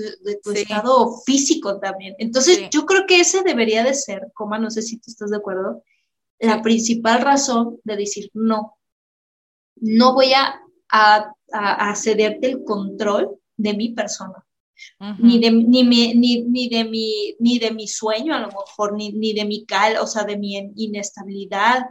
tu, 0.42 0.50
estado 0.52 1.18
físico 1.26 1.78
también. 1.78 2.14
Entonces, 2.18 2.70
yo 2.70 2.86
creo 2.86 3.04
que 3.06 3.20
ese 3.20 3.42
debería 3.42 3.84
de 3.84 3.92
ser, 3.92 4.28
coma, 4.32 4.58
no 4.58 4.70
sé 4.70 4.80
si 4.80 4.96
tú 4.96 5.04
estás 5.10 5.30
de 5.30 5.36
acuerdo, 5.36 5.84
la 6.38 6.62
principal 6.62 7.20
razón 7.20 7.78
de 7.84 7.96
decir 7.96 8.30
no. 8.32 8.78
No 9.76 10.14
voy 10.14 10.32
a, 10.32 10.62
a, 10.90 11.94
cederte 11.94 12.46
el 12.46 12.64
control 12.64 13.38
de 13.56 13.74
mi 13.74 13.90
persona. 13.90 14.42
ni, 15.18 15.38
de, 15.40 15.50
ni, 15.50 15.84
ni, 15.84 16.68
de 16.70 16.84
mi, 16.84 17.36
ni 17.38 17.58
de 17.58 17.70
mi 17.72 17.86
sueño, 17.86 18.34
a 18.34 18.40
lo 18.40 18.46
mejor, 18.46 18.94
ni, 18.94 19.12
ni 19.12 19.34
de 19.34 19.44
mi 19.44 19.66
cal, 19.66 19.98
o 19.98 20.06
sea, 20.06 20.24
de 20.24 20.38
mi 20.38 20.56
inestabilidad. 20.76 21.84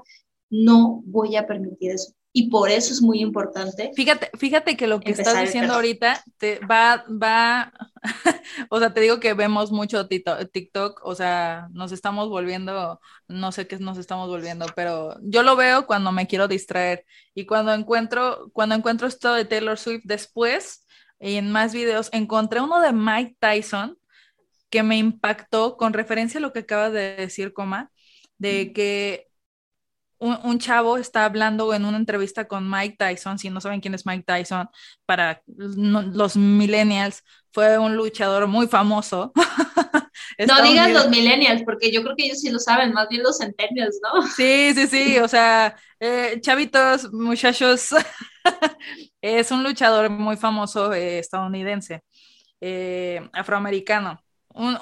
No 0.50 1.04
voy 1.06 1.36
a 1.36 1.46
permitir 1.46 1.92
eso 1.92 2.16
y 2.34 2.50
por 2.50 2.70
eso 2.70 2.94
es 2.94 3.02
muy 3.02 3.20
importante. 3.20 3.92
Fíjate, 3.96 4.30
fíjate 4.38 4.78
que 4.78 4.88
lo 4.88 5.00
que 5.00 5.12
estás 5.12 5.40
diciendo 5.40 5.74
ahorita 5.74 6.24
te 6.38 6.60
va, 6.60 7.04
va, 7.10 7.74
o 8.70 8.80
sea, 8.80 8.94
te 8.94 9.02
digo 9.02 9.20
que 9.20 9.34
vemos 9.34 9.72
mucho 9.72 10.08
TikTok, 10.08 11.02
o 11.04 11.16
sea, 11.16 11.68
nos 11.72 11.92
estamos 11.92 12.30
volviendo, 12.30 13.02
no 13.28 13.52
sé 13.52 13.68
qué 13.68 13.78
nos 13.80 13.98
estamos 13.98 14.30
volviendo, 14.30 14.66
pero 14.76 15.18
yo 15.24 15.44
lo 15.44 15.56
veo 15.56 15.86
cuando 15.86 16.12
me 16.12 16.28
quiero 16.28 16.48
distraer 16.48 17.06
y 17.34 17.46
cuando 17.46 17.74
encuentro, 17.74 18.50
cuando 18.54 18.76
encuentro 18.76 19.08
esto 19.08 19.34
de 19.34 19.46
Taylor 19.46 19.78
Swift 19.78 20.04
después, 20.06 20.86
y 21.20 21.36
en 21.36 21.52
más 21.52 21.74
videos, 21.74 22.10
encontré 22.14 22.62
uno 22.62 22.82
de 22.82 22.94
Mike 22.94 23.36
Tyson 23.40 23.98
que 24.70 24.84
me 24.84 24.98
impactó 24.98 25.78
con 25.78 25.94
referencia 25.94 26.40
a 26.40 26.42
lo 26.42 26.54
que 26.54 26.60
acaba 26.60 26.90
de 26.90 27.16
decir, 27.16 27.54
coma, 27.54 27.92
de 28.38 28.72
que 28.74 29.31
un, 30.22 30.60
chavo 30.60 30.98
está 30.98 31.26
hablando 31.26 31.74
en 31.74 31.84
una 31.84 31.98
entrevista 31.98 32.48
con 32.48 32.70
Mike 32.70 32.96
Tyson, 32.98 33.40
si 33.40 33.50
no 33.50 33.60
saben 33.60 33.82
quién 33.82 33.96
es 33.96 34.06
Mike 34.06 34.24
Tyson, 34.26 34.70
para 35.06 35.42
los 35.48 36.38
millennials, 36.38 37.24
fue 37.52 37.80
un 37.80 37.96
luchador 37.96 38.48
muy 38.48 38.68
famoso. 38.68 39.32
no 40.48 40.62
digas 40.62 40.92
los 40.92 41.10
millennials, 41.10 41.64
porque 41.64 41.92
yo 41.92 42.04
creo 42.04 42.16
que 42.16 42.26
ellos 42.26 42.40
sí 42.40 42.52
lo 42.52 42.60
saben, 42.60 42.94
más 42.94 43.10
bien 43.10 43.24
los 43.24 43.40
centennials, 43.40 44.00
¿no? 44.04 44.22
Sí, 44.36 44.74
sí, 44.76 44.88
sí, 44.88 45.18
o 45.18 45.28
sea, 45.28 45.76
eh, 46.00 46.40
chavitos, 46.40 47.12
muchachos, 47.12 47.90
es 49.22 49.52
un 49.52 49.64
luchador 49.64 50.12
muy 50.12 50.38
famoso 50.38 50.94
eh, 50.94 51.18
estadounidense, 51.18 52.04
eh, 52.62 53.28
afroamericano, 53.34 54.24
un, 54.54 54.78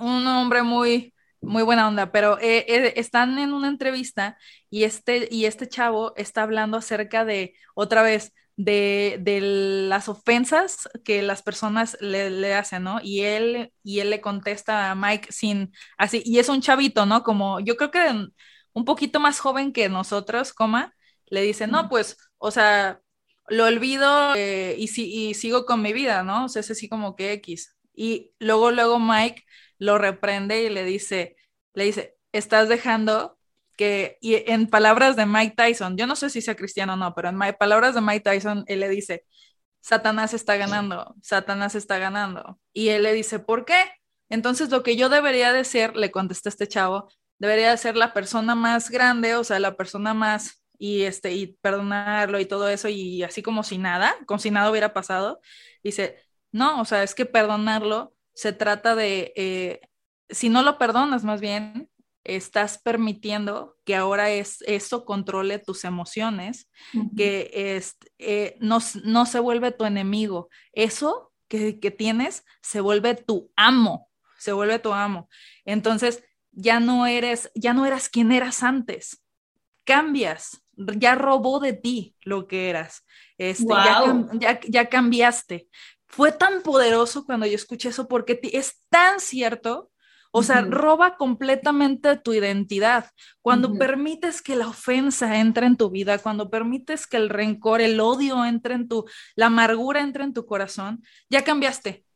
un 0.00 0.26
hombre 0.26 0.62
muy 0.62 1.11
muy 1.42 1.62
buena 1.62 1.88
onda, 1.88 2.12
pero 2.12 2.38
eh, 2.40 2.64
eh, 2.68 2.94
están 2.96 3.38
en 3.38 3.52
una 3.52 3.68
entrevista 3.68 4.38
y 4.70 4.84
este, 4.84 5.28
y 5.30 5.46
este 5.46 5.68
chavo 5.68 6.14
está 6.16 6.42
hablando 6.42 6.78
acerca 6.78 7.24
de, 7.24 7.54
otra 7.74 8.02
vez, 8.02 8.32
de, 8.56 9.18
de, 9.20 9.40
las 9.88 10.08
ofensas 10.08 10.88
que 11.04 11.22
las 11.22 11.42
personas 11.42 11.96
le, 12.00 12.30
le, 12.30 12.54
hacen, 12.54 12.84
¿no? 12.84 13.00
Y 13.02 13.22
él, 13.22 13.72
y 13.82 14.00
él 14.00 14.10
le 14.10 14.20
contesta 14.20 14.90
a 14.90 14.94
Mike 14.94 15.32
sin, 15.32 15.72
así, 15.98 16.22
y 16.24 16.38
es 16.38 16.48
un 16.48 16.60
chavito, 16.60 17.06
¿no? 17.06 17.22
Como 17.22 17.60
yo 17.60 17.76
creo 17.76 17.90
que 17.90 18.28
un 18.72 18.84
poquito 18.84 19.20
más 19.20 19.40
joven 19.40 19.72
que 19.72 19.88
nosotros, 19.88 20.52
coma, 20.52 20.94
le 21.26 21.42
dice, 21.42 21.66
no, 21.66 21.88
pues, 21.88 22.16
o 22.38 22.50
sea, 22.50 23.00
lo 23.48 23.66
olvido 23.66 24.34
eh, 24.36 24.76
y, 24.78 24.88
y 25.02 25.34
sigo 25.34 25.66
con 25.66 25.82
mi 25.82 25.92
vida, 25.92 26.22
¿no? 26.22 26.44
O 26.46 26.48
sea, 26.48 26.60
es 26.60 26.70
así 26.70 26.88
como 26.88 27.16
que 27.16 27.32
X. 27.32 27.76
Y 27.94 28.32
luego, 28.38 28.70
luego 28.70 28.98
Mike 28.98 29.44
lo 29.82 29.98
reprende 29.98 30.62
y 30.62 30.68
le 30.68 30.84
dice, 30.84 31.34
le 31.74 31.84
dice, 31.84 32.14
estás 32.30 32.68
dejando 32.68 33.36
que, 33.76 34.16
y 34.20 34.36
en 34.48 34.68
palabras 34.68 35.16
de 35.16 35.26
Mike 35.26 35.54
Tyson, 35.56 35.96
yo 35.96 36.06
no 36.06 36.14
sé 36.14 36.30
si 36.30 36.40
sea 36.40 36.54
cristiano 36.54 36.92
o 36.92 36.96
no, 36.96 37.14
pero 37.16 37.30
en 37.30 37.38
palabras 37.58 37.96
de 37.96 38.00
Mike 38.00 38.20
Tyson, 38.20 38.62
él 38.68 38.78
le 38.78 38.88
dice, 38.88 39.24
Satanás 39.80 40.34
está 40.34 40.56
ganando, 40.56 41.16
Satanás 41.20 41.74
está 41.74 41.98
ganando. 41.98 42.60
Y 42.72 42.90
él 42.90 43.02
le 43.02 43.12
dice, 43.12 43.40
¿por 43.40 43.64
qué? 43.64 43.90
Entonces 44.28 44.70
lo 44.70 44.84
que 44.84 44.94
yo 44.94 45.08
debería 45.08 45.52
de 45.52 45.64
ser, 45.64 45.96
le 45.96 46.12
contesta 46.12 46.48
este 46.48 46.68
chavo, 46.68 47.08
debería 47.40 47.72
de 47.72 47.76
ser 47.76 47.96
la 47.96 48.12
persona 48.12 48.54
más 48.54 48.88
grande, 48.88 49.34
o 49.34 49.42
sea, 49.42 49.58
la 49.58 49.76
persona 49.76 50.14
más, 50.14 50.62
y 50.78 51.02
este, 51.02 51.32
y 51.32 51.58
perdonarlo 51.60 52.38
y 52.38 52.46
todo 52.46 52.68
eso, 52.68 52.88
y 52.88 53.24
así 53.24 53.42
como 53.42 53.64
si 53.64 53.78
nada, 53.78 54.14
como 54.26 54.38
si 54.38 54.52
nada 54.52 54.70
hubiera 54.70 54.92
pasado. 54.92 55.40
Dice, 55.82 56.18
no, 56.52 56.80
o 56.80 56.84
sea, 56.84 57.02
es 57.02 57.16
que 57.16 57.26
perdonarlo 57.26 58.14
se 58.34 58.52
trata 58.52 58.94
de, 58.94 59.32
eh, 59.36 59.80
si 60.28 60.48
no 60.48 60.62
lo 60.62 60.78
perdonas 60.78 61.24
más 61.24 61.40
bien, 61.40 61.90
estás 62.24 62.78
permitiendo 62.78 63.76
que 63.84 63.96
ahora 63.96 64.30
es, 64.30 64.62
eso 64.66 65.04
controle 65.04 65.58
tus 65.58 65.84
emociones, 65.84 66.70
que 67.16 67.50
es, 67.52 67.96
eh, 68.18 68.56
no, 68.60 68.78
no, 69.04 69.26
se 69.26 69.40
vuelve 69.40 69.72
tu 69.72 69.84
enemigo. 69.84 70.48
Eso 70.72 71.32
que, 71.48 71.80
que, 71.80 71.90
tienes 71.90 72.44
se 72.60 72.80
vuelve 72.80 73.14
tu 73.14 73.50
amo, 73.56 74.08
se 74.38 74.52
vuelve 74.52 74.78
tu 74.78 74.92
amo. 74.92 75.28
Entonces, 75.64 76.22
ya 76.52 76.80
no 76.80 77.06
eres, 77.06 77.50
ya 77.54 77.74
no 77.74 77.86
eras 77.86 78.08
quien 78.08 78.30
eras 78.30 78.62
antes. 78.62 79.22
Cambias, 79.84 80.62
ya 80.76 81.16
robó 81.16 81.58
de 81.58 81.72
ti 81.72 82.16
lo 82.22 82.46
que 82.46 82.70
eras. 82.70 83.04
Este, 83.36 83.72
ya, 84.38 84.60
ya 84.68 84.88
cambiaste. 84.88 85.68
Fue 86.12 86.30
tan 86.30 86.62
poderoso 86.62 87.24
cuando 87.24 87.46
yo 87.46 87.56
escuché 87.56 87.88
eso 87.88 88.06
porque 88.06 88.38
es 88.52 88.80
tan 88.88 89.18
cierto 89.18 89.92
o 90.34 90.42
sea, 90.42 90.62
roba 90.62 91.18
completamente 91.18 92.16
tu 92.16 92.32
identidad. 92.32 93.10
Cuando 93.42 93.74
permites 93.74 94.40
que 94.40 94.56
la 94.56 94.66
ofensa 94.66 95.38
entre 95.38 95.66
en 95.66 95.76
tu 95.76 95.90
vida, 95.90 96.18
cuando 96.18 96.48
permites 96.48 97.06
que 97.06 97.18
el 97.18 97.28
rencor, 97.28 97.82
el 97.82 98.00
odio 98.00 98.42
entre 98.46 98.74
en 98.74 98.88
tu, 98.88 99.04
la 99.36 99.46
amargura 99.46 100.00
entre 100.00 100.24
en 100.24 100.32
tu 100.32 100.46
corazón, 100.46 101.04
ya 101.28 101.44
cambiaste 101.44 102.06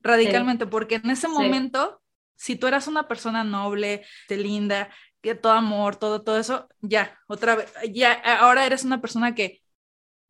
radicalmente, 0.00 0.66
porque 0.66 0.96
en 0.96 1.10
ese 1.10 1.26
momento, 1.26 2.00
si 2.36 2.54
tú 2.54 2.68
eras 2.68 2.86
una 2.86 3.08
persona 3.08 3.42
noble, 3.42 4.06
de 4.28 4.36
linda, 4.36 4.88
que 5.20 5.34
todo 5.34 5.52
amor, 5.52 5.96
todo, 5.96 6.22
todo 6.22 6.38
eso, 6.38 6.68
ya, 6.80 7.18
otra 7.26 7.56
vez, 7.56 7.72
ya, 7.92 8.12
ahora 8.12 8.66
eres 8.66 8.84
una 8.84 9.00
persona 9.00 9.34
que 9.34 9.62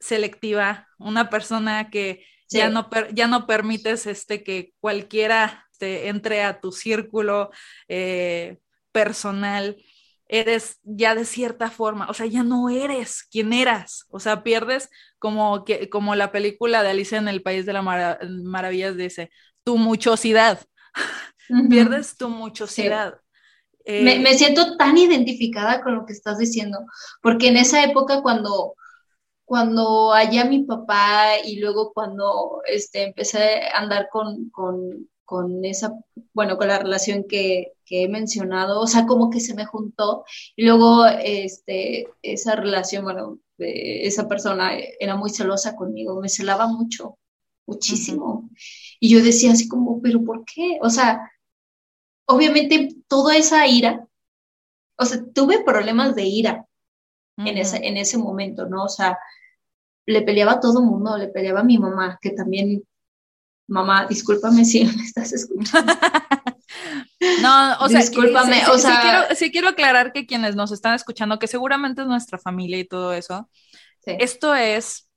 selectiva, 0.01 0.88
una 0.99 1.28
persona 1.28 1.90
que 1.90 2.24
ya 2.51 2.68
no, 2.68 2.88
ya 3.12 3.26
no 3.26 3.47
permites 3.47 4.07
este, 4.07 4.43
que 4.43 4.72
cualquiera 4.80 5.66
este, 5.82 6.09
entre 6.09 6.45
a 6.45 6.61
tu 6.61 6.70
círculo 6.70 7.51
eh, 7.88 8.59
personal, 8.93 9.76
eres 10.28 10.78
ya 10.84 11.14
de 11.14 11.24
cierta 11.24 11.70
forma, 11.70 12.09
o 12.09 12.14
sea, 12.14 12.26
ya 12.26 12.43
no 12.43 12.70
eres 12.70 13.24
quien 13.24 13.53
eras, 13.53 14.07
o 14.09 14.20
sea, 14.20 14.43
pierdes 14.45 14.88
como, 15.18 15.64
que, 15.64 15.90
como 15.90 16.14
la 16.14 16.32
película 16.32 16.82
de 16.82 16.90
Alicia 16.90 17.18
en 17.18 17.28
el 17.28 17.43
País 17.43 17.66
de 17.66 17.72
las 17.72 17.84
Maravillas 17.84 18.97
dice, 18.97 19.30
tu 19.64 19.76
muchosidad, 19.76 20.64
pierdes 21.68 22.16
tu 22.16 22.28
muchosidad. 22.28 23.14
me, 23.84 24.20
me, 24.20 24.34
siento 24.34 24.76
tan 24.76 24.97
identificada 24.97 25.82
con 25.82 25.97
lo 25.97 26.07
que 26.07 26.12
estás 26.12 26.38
diciendo, 26.38 26.78
porque 27.22 27.49
en 27.49 27.57
esa 27.57 27.82
época 27.82 28.22
cuando, 28.22 28.74
cuando 29.53 30.12
hallé 30.12 30.40
a 30.40 30.46
mi 30.46 30.64
papá 30.64 31.38
y 31.44 31.61
luego 31.61 31.92
cuando 31.92 32.62
este, 32.64 33.03
empecé 33.03 33.61
a 33.64 33.80
andar 33.80 34.09
con, 34.11 34.48
con, 34.48 35.11
con 35.26 35.62
esa, 35.66 35.92
bueno, 36.32 36.57
con 36.57 36.68
la 36.68 36.78
relación 36.78 37.26
que, 37.28 37.74
que, 37.84 38.05
he 38.05 38.09
mencionado, 38.09 38.80
o 38.80 38.86
sea, 38.86 39.05
como 39.05 39.28
que 39.28 39.40
se 39.40 39.55
me 39.55 39.66
juntó 39.66 40.24
y 40.57 40.64
luego 40.64 41.05
este, 41.05 42.09
esa 42.22 42.57
relación, 42.57 43.05
bueno, 43.05 43.40
esa 43.59 44.26
persona 44.26 44.70
era 44.98 45.16
muy 45.16 45.28
celosa 45.28 45.76
conmigo, 45.76 46.18
me 46.18 46.30
celaba 46.30 46.66
mucho, 46.66 47.18
muchísimo. 47.66 48.48
Y 49.00 49.11
yo 49.11 49.22
decía 49.22 49.53
así 49.53 49.68
como, 49.68 50.00
pero 50.00 50.24
¿por 50.24 50.46
qué? 50.46 50.78
O 50.80 50.88
sea, 50.88 51.30
obviamente 52.24 52.88
toda 53.07 53.36
esa 53.36 53.66
ira, 53.66 54.09
o 54.96 55.05
sea, 55.05 55.22
tuve 55.34 55.62
problemas 55.62 56.14
de 56.14 56.22
ira 56.24 56.66
en, 57.36 57.59
ese, 57.59 57.86
en 57.86 57.98
ese 57.98 58.16
momento, 58.16 58.64
¿no? 58.66 58.84
O 58.84 58.88
sea, 58.88 59.18
le 60.07 60.22
peleaba 60.22 60.53
a 60.53 60.61
todo 60.61 60.80
el 60.80 60.86
mundo, 60.86 61.16
le 61.16 61.28
peleaba 61.28 61.61
a 61.61 61.64
mi 61.64 61.78
mamá, 61.78 62.18
que 62.20 62.30
también 62.30 62.82
mamá, 63.68 64.07
discúlpame 64.07 64.64
si 64.64 64.84
me 64.96 65.03
estás 65.03 65.32
escuchando. 65.32 65.92
No, 67.40 67.78
o 67.78 67.88
sea, 67.88 68.00
discúlpame, 68.00 68.61
sí, 68.64 68.70
o 68.70 68.78
sea, 68.78 69.28
sí 69.36 69.53
quiero, 69.53 69.68
aclarar 69.68 70.12
que 70.12 70.26
quienes 70.26 70.57
nos 70.57 70.72
están 70.72 70.94
escuchando, 70.94 71.38
que 71.38 71.46
seguramente 71.46 72.03
es 72.03 72.09
nuestra 72.09 72.36
familia 72.38 72.78
y 72.78 72.84
todo 72.84 73.12
eso, 73.12 73.48
esto 74.05 74.55
es 74.57 75.09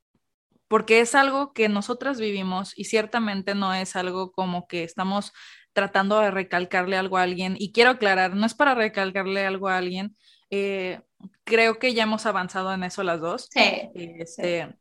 porque 0.68 1.00
es 1.00 1.16
algo 1.16 1.54
que 1.54 1.70
nosotras 1.70 2.20
vivimos 2.20 2.74
y 2.78 2.86
ciertamente 2.86 3.56
no 3.56 3.74
es 3.74 3.96
algo 3.96 4.32
como 4.32 4.68
que 4.68 4.84
estamos 4.84 5.32
tratando 5.74 6.20
de 6.20 6.32
recalcarle 6.32 6.98
algo 6.98 7.18
a 7.18 7.24
alguien. 7.24 7.56
Y 7.60 7.72
quiero 7.72 7.92
aclarar, 7.92 8.36
no 8.36 8.46
es 8.46 8.54
para 8.54 8.76
recalcarle 8.76 9.46
algo 9.46 9.68
a 9.68 9.78
alguien. 9.78 10.16
Eh, 10.50 11.02
creo 11.44 11.80
que 11.80 11.94
ya 11.94 12.04
hemos 12.04 12.26
avanzado 12.26 12.74
en 12.74 12.84
eso 12.84 13.04
las 13.04 13.20
dos. 13.20 13.50
Sí. 13.52 13.90
Este, 13.94 14.76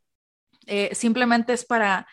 eh, 0.65 0.93
simplemente 0.93 1.53
es 1.53 1.65
para 1.65 2.07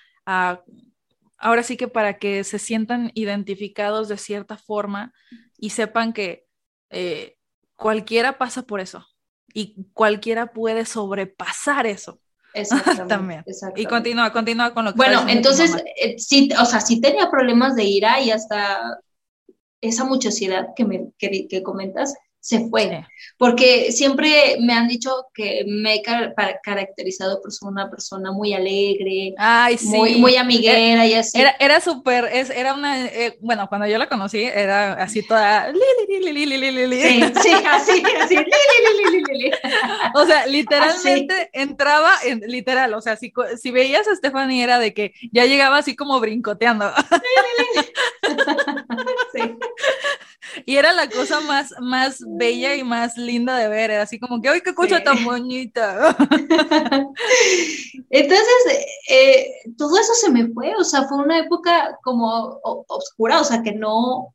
ahora 1.43 1.63
sí 1.65 1.77
que 1.77 1.89
para 1.89 2.19
que 2.19 2.45
se 2.45 2.59
sientan 2.59 3.11
identificados 3.15 4.09
de 4.09 4.17
cierta 4.17 4.57
forma 4.57 5.13
y 5.59 5.71
sepan 5.71 6.13
que 6.13 6.47
eh, 6.91 7.37
cualquiera 7.77 8.39
pasa 8.39 8.63
por 8.63 8.81
eso 8.81 9.05
y 9.53 9.85
cualquiera 9.93 10.53
puede 10.53 10.87
sobrepasar 10.87 11.87
eso. 11.87 12.21
Exactamente, 12.55 13.51
Y 13.77 13.87
continúa, 13.87 14.31
continúa 14.31 14.75
con 14.75 14.85
lo 14.85 14.93
que 14.93 14.99
Bueno, 14.99 15.25
entonces, 15.27 15.75
eh, 15.97 16.19
sí, 16.19 16.51
o 16.61 16.67
sea, 16.67 16.81
sí 16.81 17.01
tenía 17.01 17.31
problemas 17.31 17.75
de 17.77 17.85
ira 17.85 18.21
y 18.21 18.31
hasta 18.31 19.01
esa 19.81 20.05
muchosidad 20.05 20.69
que, 20.77 20.85
me, 20.85 21.13
que 21.19 21.63
comentas, 21.63 22.15
se 22.43 22.69
fue. 22.69 23.07
Porque 23.39 23.93
siempre 23.93 24.57
me 24.61 24.73
han 24.75 24.89
dicho 24.89 25.29
que 25.33 25.65
me 25.67 25.95
he 25.95 26.03
caracterizado 26.63 27.41
por 27.41 27.53
ser 27.53 27.69
una 27.69 27.89
persona 27.89 28.33
muy 28.33 28.53
alegre, 28.53 29.33
muy, 29.85 30.17
muy 30.17 30.37
amiguera 30.37 31.07
y 31.07 31.15
así. 31.15 31.41
Era, 31.41 31.55
era 31.61 31.81
súper, 31.81 32.25
era 32.25 32.75
una, 32.75 33.07
eh, 33.07 33.39
bueno, 33.41 33.69
cuando 33.69 33.87
yo 33.87 33.97
la 33.97 34.09
conocí 34.09 34.43
era 34.43 34.95
así 34.95 35.23
toda, 35.23 35.73
sí, 35.73 37.23
sí, 37.43 37.53
así, 37.65 38.03
así, 38.21 38.37
o 40.15 40.27
sea, 40.27 40.47
literalmente 40.47 41.49
entraba, 41.53 42.13
en, 42.25 42.41
literal, 42.41 42.93
o 42.95 43.01
sea, 43.01 43.17
si, 43.17 43.33
si 43.61 43.71
veías 43.71 44.09
a 44.09 44.17
Stephanie 44.17 44.65
era 44.65 44.81
de 44.81 44.93
que 44.93 45.15
ya 45.33 45.45
llegaba 45.45 45.79
así 45.79 45.95
como 45.95 46.19
brincoteando. 46.19 46.93
sí. 49.33 49.43
Y 50.67 50.77
era 50.77 50.93
la 50.93 51.09
cosa 51.09 51.41
más, 51.41 51.75
más 51.81 52.23
bella 52.27 52.75
y 52.75 52.85
más 52.85 53.17
linda 53.17 53.57
de 53.57 53.69
ver, 53.69 53.91
era 53.91 54.03
así 54.03 54.19
como 54.19 54.41
que, 54.41 54.49
¡ay, 54.49 54.61
qué 54.61 54.75
cosa 54.75 55.03
tan 55.03 55.25
bonita! 55.25 56.17
Entonces, 58.11 58.87
eh, 59.09 59.47
todo 59.77 59.99
eso 59.99 60.15
se 60.15 60.31
me 60.31 60.49
fue, 60.49 60.75
o 60.77 60.85
sea, 60.85 61.05
fue 61.05 61.19
una 61.19 61.39
época 61.39 61.99
como 62.03 62.61
oscura, 62.89 63.41
o 63.41 63.45
sea, 63.45 63.63
que 63.63 63.73
no, 63.73 64.35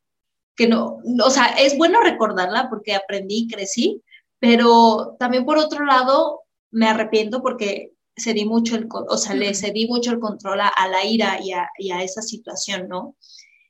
que 0.55 0.67
no, 0.67 0.99
o 1.23 1.29
sea, 1.29 1.45
es 1.59 1.77
bueno 1.77 2.01
recordarla 2.01 2.69
porque 2.69 2.95
aprendí 2.95 3.43
y 3.43 3.47
crecí, 3.47 4.01
pero 4.39 5.15
también 5.19 5.45
por 5.45 5.57
otro 5.57 5.85
lado, 5.85 6.41
me 6.71 6.87
arrepiento 6.87 7.41
porque 7.41 7.93
cedí 8.15 8.45
mucho 8.45 8.75
el, 8.75 8.87
o 8.91 9.17
sea, 9.17 9.35
le 9.35 9.53
cedí 9.53 9.87
mucho 9.87 10.11
el 10.11 10.19
control 10.19 10.61
a, 10.61 10.87
la 10.89 11.05
ira 11.05 11.39
y 11.41 11.53
a, 11.53 11.69
y 11.77 11.91
a 11.91 12.03
esa 12.03 12.21
situación, 12.21 12.87
¿no? 12.89 13.15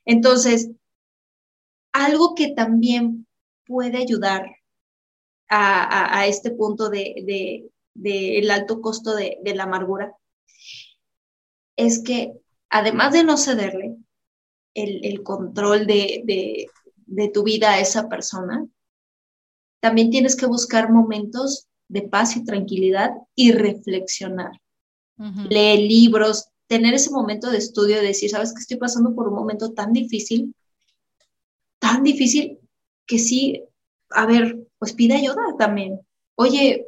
Entonces, 0.06 0.70
algo 1.98 2.36
que 2.36 2.50
también 2.50 3.28
puede 3.66 3.98
ayudar 3.98 4.46
a, 5.50 6.28
este 6.28 6.52
punto 6.52 6.90
de, 6.90 7.72
el 7.96 8.52
alto 8.52 8.82
costo 8.82 9.16
de, 9.16 9.40
la 9.56 9.64
amargura 9.64 10.14
es 11.76 12.04
que 12.04 12.34
además 12.70 13.14
de 13.14 13.24
no 13.24 13.38
cederle 13.38 13.96
el, 14.76 15.24
control 15.24 15.88
de, 15.88 16.70
tu 17.34 17.44
vida 17.44 17.72
a 17.72 17.80
esa 17.80 18.08
persona, 18.10 18.68
también 19.80 20.12
tienes 20.12 20.36
que 20.36 20.46
buscar 20.46 20.92
momentos 20.92 21.68
de 21.88 22.04
paz 22.04 22.36
y 22.36 22.44
tranquilidad 22.44 23.12
y 23.34 23.54
reflexionar. 23.54 24.52
lee 25.50 25.88
libros, 25.88 26.50
tener 26.68 26.94
ese 26.94 27.10
momento 27.10 27.50
de 27.50 27.58
estudio, 27.58 27.96
de 27.96 28.08
decir, 28.08 28.30
sabes 28.30 28.54
que 28.54 28.60
estoy 28.60 28.78
pasando 28.78 29.16
por 29.16 29.30
un 29.30 29.36
momento 29.36 29.74
tan 29.74 29.94
difícil, 29.94 30.54
tan 31.80 32.04
difícil, 32.04 32.60
que 33.06 33.20
sí, 33.20 33.64
a 34.12 34.26
ver, 34.26 34.58
pues 34.80 34.94
pide 34.94 35.16
ayuda 35.16 35.42
también. 35.58 36.00
Oye, 36.36 36.86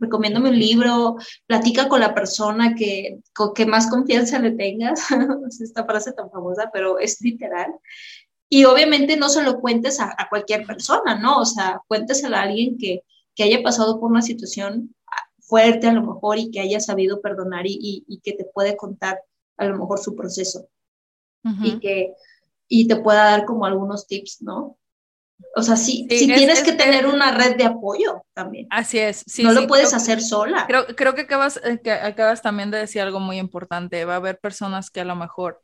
recomiéndame 0.00 0.50
un 0.50 0.58
libro, 0.58 1.16
platica 1.46 1.88
con 1.88 2.00
la 2.00 2.14
persona 2.14 2.74
que, 2.74 3.18
con 3.34 3.52
que 3.52 3.66
más 3.66 3.90
confianza 3.90 4.38
le 4.38 4.52
tengas. 4.52 5.06
Esta 5.60 5.84
frase 5.84 6.12
tan 6.12 6.30
famosa, 6.30 6.70
pero 6.72 6.98
es 6.98 7.20
literal. 7.20 7.74
Y 8.48 8.64
obviamente 8.64 9.16
no 9.16 9.28
se 9.28 9.42
lo 9.42 9.60
cuentes 9.60 9.98
a, 9.98 10.14
cualquier 10.28 10.66
persona, 10.66 11.18
¿no? 11.18 11.38
O 11.38 11.44
sea, 11.44 11.80
cuénteselo 11.88 12.36
a 12.36 12.42
alguien 12.42 12.78
que, 12.78 13.02
que 13.34 13.44
haya 13.44 13.62
pasado 13.62 13.98
por 13.98 14.10
una 14.10 14.22
situación 14.22 14.94
fuerte 15.40 15.88
a 15.88 15.92
lo 15.92 16.02
mejor 16.02 16.38
y 16.38 16.50
que 16.50 16.60
haya 16.60 16.78
sabido 16.78 17.20
perdonar 17.20 17.66
y, 17.66 18.04
y, 18.06 18.20
que 18.20 18.32
te 18.34 18.44
puede 18.44 18.76
contar 18.76 19.20
a 19.56 19.66
lo 19.66 19.78
mejor 19.78 19.98
su 19.98 20.14
proceso 20.14 20.68
y 21.62 21.78
que 21.80 22.14
y 22.74 22.88
te 22.88 22.96
pueda 22.96 23.24
dar 23.24 23.44
como 23.44 23.66
algunos 23.66 24.06
tips, 24.06 24.40
¿no? 24.40 24.78
O 25.54 25.60
sea, 25.60 25.76
sí, 25.76 26.06
sí, 26.08 26.26
tienes 26.26 26.62
que 26.62 26.72
tener 26.72 27.06
una 27.06 27.30
red 27.30 27.56
de 27.58 27.64
apoyo 27.64 28.24
también. 28.32 28.66
Así 28.70 28.98
es. 28.98 29.22
Sí, 29.26 29.42
no 29.42 29.52
lo 29.52 29.66
puedes 29.66 29.92
hacer 29.92 30.22
sola. 30.22 30.64
Creo, 30.66 30.86
creo 30.96 31.14
que, 31.14 31.22
acabas, 31.22 31.60
eh, 31.64 31.80
que 31.84 31.92
acabas 31.92 32.40
también 32.40 32.70
de 32.70 32.78
decir 32.78 33.02
algo 33.02 33.20
muy 33.20 33.38
importante. 33.38 34.06
Va 34.06 34.14
a 34.14 34.16
haber 34.16 34.38
personas 34.38 34.90
que 34.90 35.02
a 35.02 35.04
lo 35.04 35.14
mejor 35.16 35.60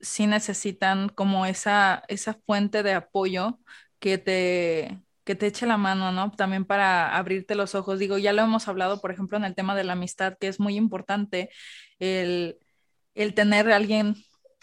sí 0.00 0.28
necesitan 0.28 1.08
como 1.08 1.46
esa, 1.46 2.04
esa 2.06 2.34
fuente 2.46 2.84
de 2.84 2.92
apoyo 2.92 3.58
que 3.98 4.16
te, 4.16 5.02
que 5.24 5.34
te 5.34 5.48
eche 5.48 5.66
la 5.66 5.78
mano, 5.78 6.12
¿no? 6.12 6.30
También 6.30 6.64
para 6.64 7.16
abrirte 7.16 7.56
los 7.56 7.74
ojos. 7.74 7.98
Digo, 7.98 8.18
ya 8.18 8.32
lo 8.32 8.42
hemos 8.42 8.68
hablado, 8.68 9.00
por 9.00 9.10
ejemplo, 9.10 9.36
en 9.36 9.44
el 9.46 9.56
tema 9.56 9.74
de 9.74 9.82
la 9.82 9.94
amistad, 9.94 10.36
que 10.38 10.46
es 10.46 10.60
muy 10.60 10.76
importante 10.76 11.50
el, 11.98 12.60
el 13.16 13.34
tener 13.34 13.72
a 13.72 13.74
alguien 13.74 14.14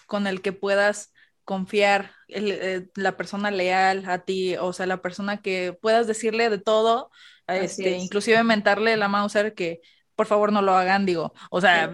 con 0.07 0.27
el 0.27 0.41
que 0.41 0.53
puedas 0.53 1.12
confiar, 1.45 2.11
eh, 2.27 2.87
la 2.95 3.17
persona 3.17 3.51
leal 3.51 4.03
a 4.07 4.19
ti, 4.19 4.55
o 4.57 4.73
sea, 4.73 4.85
la 4.85 5.01
persona 5.01 5.41
que 5.41 5.77
puedas 5.81 6.07
decirle 6.07 6.49
de 6.49 6.59
todo, 6.59 7.09
este, 7.47 7.97
inclusive 7.97 8.43
mentarle 8.43 8.97
la 8.97 9.07
Mauser 9.07 9.53
que 9.53 9.81
por 10.15 10.27
favor 10.27 10.51
no 10.51 10.61
lo 10.61 10.73
hagan, 10.73 11.05
digo, 11.05 11.33
o 11.49 11.59
sea, 11.59 11.91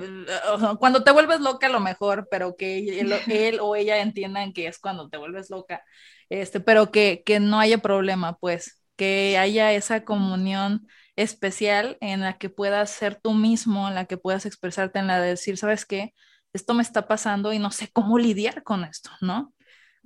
cuando 0.79 1.03
te 1.03 1.11
vuelves 1.11 1.39
loca 1.39 1.67
a 1.67 1.69
lo 1.69 1.79
mejor, 1.79 2.27
pero 2.29 2.55
que 2.57 2.99
él, 2.99 3.13
él 3.27 3.59
o 3.61 3.75
ella 3.75 3.99
entiendan 4.01 4.51
que 4.53 4.67
es 4.67 4.77
cuando 4.77 5.09
te 5.09 5.17
vuelves 5.17 5.49
loca 5.49 5.83
este, 6.29 6.59
pero 6.59 6.91
que, 6.91 7.23
que 7.25 7.39
no 7.39 7.59
haya 7.59 7.79
problema, 7.79 8.37
pues, 8.37 8.81
que 8.95 9.37
haya 9.37 9.73
esa 9.73 10.03
comunión 10.05 10.87
especial 11.15 11.97
en 12.01 12.21
la 12.21 12.37
que 12.37 12.49
puedas 12.49 12.91
ser 12.91 13.15
tú 13.15 13.33
mismo, 13.33 13.87
en 13.87 13.95
la 13.95 14.05
que 14.05 14.17
puedas 14.17 14.45
expresarte, 14.45 14.99
en 14.99 15.07
la 15.07 15.19
de 15.19 15.29
decir, 15.29 15.57
¿sabes 15.57 15.85
qué? 15.85 16.13
Esto 16.53 16.73
me 16.73 16.83
está 16.83 17.07
pasando 17.07 17.53
y 17.53 17.59
no 17.59 17.71
sé 17.71 17.89
cómo 17.91 18.17
lidiar 18.17 18.63
con 18.63 18.83
esto, 18.83 19.11
¿no? 19.21 19.53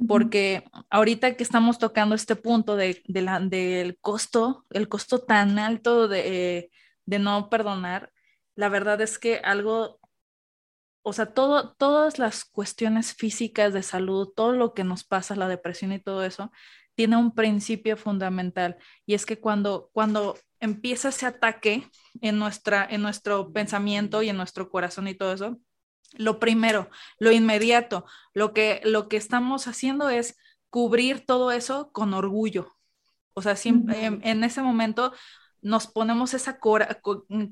Porque 0.08 0.64
ahorita 0.90 1.36
que 1.36 1.44
estamos 1.44 1.78
tocando 1.78 2.16
este 2.16 2.36
punto 2.36 2.76
de, 2.76 3.02
de 3.08 3.22
la, 3.22 3.40
del 3.40 3.98
costo, 4.00 4.66
el 4.72 4.90
costo 4.90 5.20
tan 5.20 5.60
alto 5.60 6.08
de, 6.08 6.72
de 7.06 7.20
no 7.20 7.50
perdonar, 7.50 8.12
la 8.56 8.70
verdad 8.70 9.00
es 9.02 9.20
que 9.20 9.38
algo 9.38 10.00
o 11.04 11.14
sea, 11.14 11.34
todo, 11.34 11.74
todas 11.74 12.18
las 12.18 12.46
cuestiones 12.46 13.14
físicas 13.14 13.74
de 13.74 13.84
salud, 13.84 14.30
todo 14.36 14.54
lo 14.54 14.74
que 14.74 14.84
nos 14.86 15.04
pasa, 15.04 15.36
la 15.36 15.50
depresión 15.50 15.92
y 15.92 16.00
todo 16.00 16.24
eso, 16.24 16.52
tiene 16.96 17.18
un 17.18 17.34
principio 17.36 17.98
fundamental 17.98 18.78
y 19.06 19.14
es 19.16 19.26
que 19.26 19.40
cuando, 19.40 19.90
cuando 19.94 20.38
empieza 20.60 21.10
ese 21.10 21.26
ataque 21.26 21.88
en, 22.22 22.40
nuestra, 22.40 22.88
en 22.90 23.02
nuestro 23.02 23.52
pensamiento 23.52 24.24
y 24.24 24.30
en 24.30 24.38
nuestro 24.38 24.70
corazón 24.70 25.08
y 25.08 25.16
todo 25.16 25.34
eso, 25.34 25.60
lo 26.16 26.40
primero, 26.40 26.90
lo 27.20 27.32
inmediato, 27.32 28.06
lo 28.34 28.54
que, 28.54 28.82
lo 28.84 29.10
que 29.10 29.18
estamos 29.18 29.68
haciendo 29.68 30.10
es 30.10 30.38
cubrir 30.70 31.26
todo 31.26 31.52
eso 31.52 31.92
con 31.92 32.14
orgullo. 32.14 32.76
O 33.34 33.42
sea, 33.42 33.56
siempre, 33.56 34.06
en, 34.06 34.44
ese 34.44 34.62
momento 34.62 35.14
nos 35.62 35.88
ponemos 35.88 36.34
esa 36.34 36.60
cora, 36.60 37.00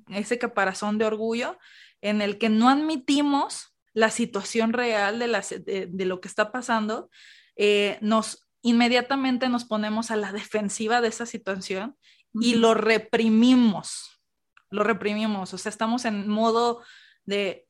ese 0.09 0.37
caparazón 0.37 0.97
de 0.97 1.05
orgullo 1.05 1.57
en 2.01 2.21
el 2.21 2.37
que 2.37 2.49
no 2.49 2.69
admitimos 2.69 3.75
la 3.93 4.09
situación 4.09 4.73
real 4.73 5.19
de, 5.19 5.87
de, 5.89 6.05
lo 6.05 6.21
que 6.21 6.27
está 6.27 6.51
pasando, 6.51 7.09
eh, 7.55 7.97
nos 8.01 8.47
inmediatamente 8.61 9.49
nos 9.49 9.65
ponemos 9.65 10.11
a 10.11 10.15
la 10.15 10.31
defensiva 10.31 11.01
de 11.01 11.07
esa 11.07 11.25
situación 11.25 11.97
y 12.33 12.55
lo 12.55 12.73
reprimimos, 12.73 14.21
lo 14.69 14.83
reprimimos, 14.83 15.53
o 15.53 15.57
sea, 15.57 15.69
estamos 15.69 16.05
en 16.05 16.27
modo 16.29 16.81
de, 17.25 17.67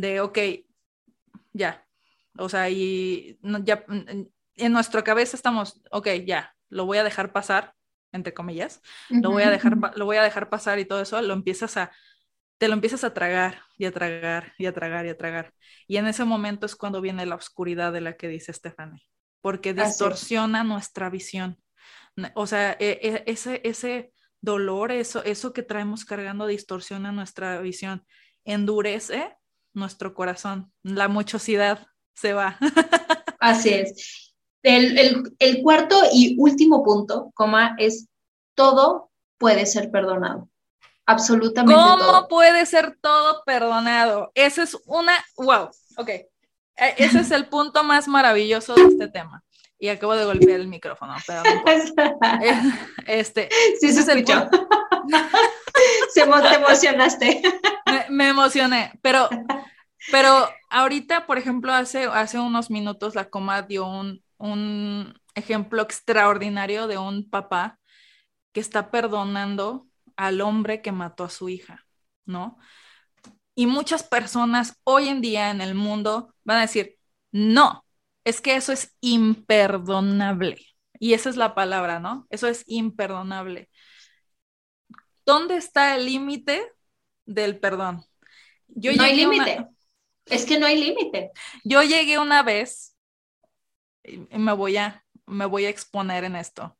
de 0.00 0.20
ok, 0.20 0.38
ya, 1.52 1.86
o 2.36 2.48
sea, 2.48 2.68
y 2.70 3.38
ya 3.62 3.84
en 4.56 4.72
nuestra 4.72 5.02
cabeza 5.02 5.36
estamos, 5.36 5.80
ok, 5.90 6.08
ya, 6.26 6.54
lo 6.68 6.86
voy 6.86 6.98
a 6.98 7.04
dejar 7.04 7.32
pasar, 7.32 7.74
entre 8.12 8.34
comillas, 8.34 8.80
lo, 9.10 9.30
voy 9.30 9.42
a 9.42 9.50
dejar, 9.50 9.76
lo 9.96 10.04
voy 10.04 10.16
a 10.16 10.22
dejar 10.22 10.48
pasar 10.48 10.78
y 10.78 10.84
todo 10.84 11.00
eso, 11.00 11.20
lo 11.22 11.34
empiezas 11.34 11.76
a, 11.76 11.92
te 12.58 12.68
lo 12.68 12.74
empiezas 12.74 13.04
a 13.04 13.14
tragar 13.14 13.62
y 13.76 13.86
a 13.86 13.92
tragar 13.92 14.52
y 14.58 14.66
a 14.66 14.72
tragar 14.72 15.06
y 15.06 15.08
a 15.08 15.16
tragar. 15.16 15.52
Y 15.86 15.96
en 15.96 16.06
ese 16.06 16.24
momento 16.24 16.66
es 16.66 16.76
cuando 16.76 17.00
viene 17.00 17.26
la 17.26 17.34
oscuridad 17.34 17.92
de 17.92 18.00
la 18.00 18.16
que 18.16 18.28
dice 18.28 18.52
Stephanie, 18.52 19.02
porque 19.40 19.74
distorsiona 19.74 20.64
nuestra 20.64 21.10
visión. 21.10 21.60
O 22.34 22.46
sea, 22.46 22.76
e, 22.78 23.00
e, 23.02 23.24
ese, 23.26 23.60
ese 23.64 24.12
dolor, 24.40 24.92
eso, 24.92 25.24
eso 25.24 25.52
que 25.52 25.62
traemos 25.62 26.04
cargando 26.04 26.46
distorsiona 26.46 27.10
nuestra 27.12 27.60
visión, 27.60 28.04
endurece 28.44 29.36
nuestro 29.74 30.14
corazón, 30.14 30.72
la 30.82 31.08
muchosidad 31.08 31.86
se 32.14 32.32
va. 32.32 32.58
Así 33.40 33.70
es. 33.70 34.32
El, 34.62 34.98
el, 34.98 35.36
el 35.38 35.62
cuarto 35.62 36.00
y 36.12 36.36
último 36.38 36.82
punto, 36.82 37.30
coma, 37.34 37.74
es 37.78 38.08
todo 38.54 39.10
puede 39.38 39.66
ser 39.66 39.90
perdonado. 39.90 40.48
Absolutamente. 41.06 41.74
¿Cómo 41.74 42.28
puede 42.28 42.64
ser 42.64 42.96
todo 43.00 43.42
perdonado? 43.44 44.32
Esa 44.34 44.62
es 44.62 44.76
una, 44.86 45.12
wow, 45.36 45.68
ok. 45.98 46.08
E, 46.08 46.28
ese 46.96 47.20
es 47.20 47.30
el 47.30 47.46
punto 47.46 47.84
más 47.84 48.08
maravilloso 48.08 48.74
de 48.74 48.84
este 48.84 49.08
tema. 49.08 49.44
Y 49.78 49.88
acabo 49.88 50.14
de 50.14 50.24
golpear 50.24 50.60
el 50.60 50.68
micrófono, 50.68 51.14
pero 51.26 51.42
eh, 52.42 52.62
este, 53.06 53.50
sí, 53.80 53.92
se 53.92 54.00
escuchó. 54.00 54.48
se 56.12 56.22
te 56.24 56.54
emocionaste. 56.54 57.42
Me, 58.08 58.28
emocioné, 58.28 58.92
pero, 59.02 59.28
pero 60.10 60.48
ahorita, 60.70 61.26
por 61.26 61.38
ejemplo, 61.38 61.72
hace, 61.72 62.04
hace 62.04 62.38
unos 62.38 62.70
minutos 62.70 63.14
la 63.14 63.30
coma 63.30 63.62
dio 63.62 63.86
un, 63.86 64.22
un 64.38 65.14
ejemplo 65.34 65.82
extraordinario 65.82 66.86
de 66.86 66.98
un 66.98 67.28
papá 67.28 67.78
que 68.52 68.60
está 68.60 68.90
perdonando 68.90 69.86
al 70.16 70.40
hombre 70.40 70.80
que 70.82 70.92
mató 70.92 71.24
a 71.24 71.30
su 71.30 71.48
hija, 71.48 71.84
¿no? 72.24 72.58
Y 73.54 73.66
muchas 73.66 74.02
personas 74.02 74.80
hoy 74.84 75.08
en 75.08 75.20
día 75.20 75.50
en 75.50 75.60
el 75.60 75.74
mundo 75.74 76.34
van 76.44 76.58
a 76.58 76.62
decir, 76.62 76.96
no, 77.32 77.84
es 78.24 78.40
que 78.40 78.56
eso 78.56 78.72
es 78.72 78.96
imperdonable. 79.00 80.58
Y 80.98 81.14
esa 81.14 81.30
es 81.30 81.36
la 81.36 81.54
palabra, 81.54 82.00
¿no? 82.00 82.26
Eso 82.30 82.46
es 82.48 82.64
imperdonable. 82.66 83.68
¿Dónde 85.26 85.56
está 85.56 85.96
el 85.96 86.06
límite 86.06 86.62
del 87.26 87.58
perdón? 87.58 88.04
Yo 88.68 88.92
no 88.94 89.02
hay 89.02 89.16
límite. 89.16 89.66
Es 90.26 90.44
que 90.44 90.58
no 90.58 90.66
hay 90.66 90.78
límite. 90.78 91.30
Yo 91.64 91.82
llegué 91.82 92.18
una 92.18 92.42
vez, 92.42 92.96
y 94.02 94.38
me 94.38 94.52
voy 94.52 94.76
a, 94.76 95.04
me 95.26 95.46
voy 95.46 95.66
a 95.66 95.70
exponer 95.70 96.24
en 96.24 96.36
esto. 96.36 96.76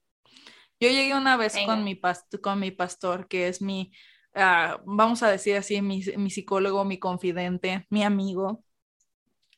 Yo 0.80 0.88
llegué 0.88 1.14
una 1.14 1.36
vez 1.36 1.57
con 1.64 1.84
mi, 1.84 2.01
con 2.42 2.61
mi 2.61 2.70
pastor, 2.70 3.28
que 3.28 3.49
es 3.49 3.62
mi, 3.62 3.92
ah, 4.34 4.80
vamos 4.84 5.22
a 5.22 5.30
decir 5.30 5.57
así, 5.57 5.80
mi, 5.80 6.03
mi 6.16 6.30
psicólogo, 6.30 6.84
mi 6.84 6.99
confidente, 6.99 7.86
mi 7.90 8.03
amigo. 8.03 8.64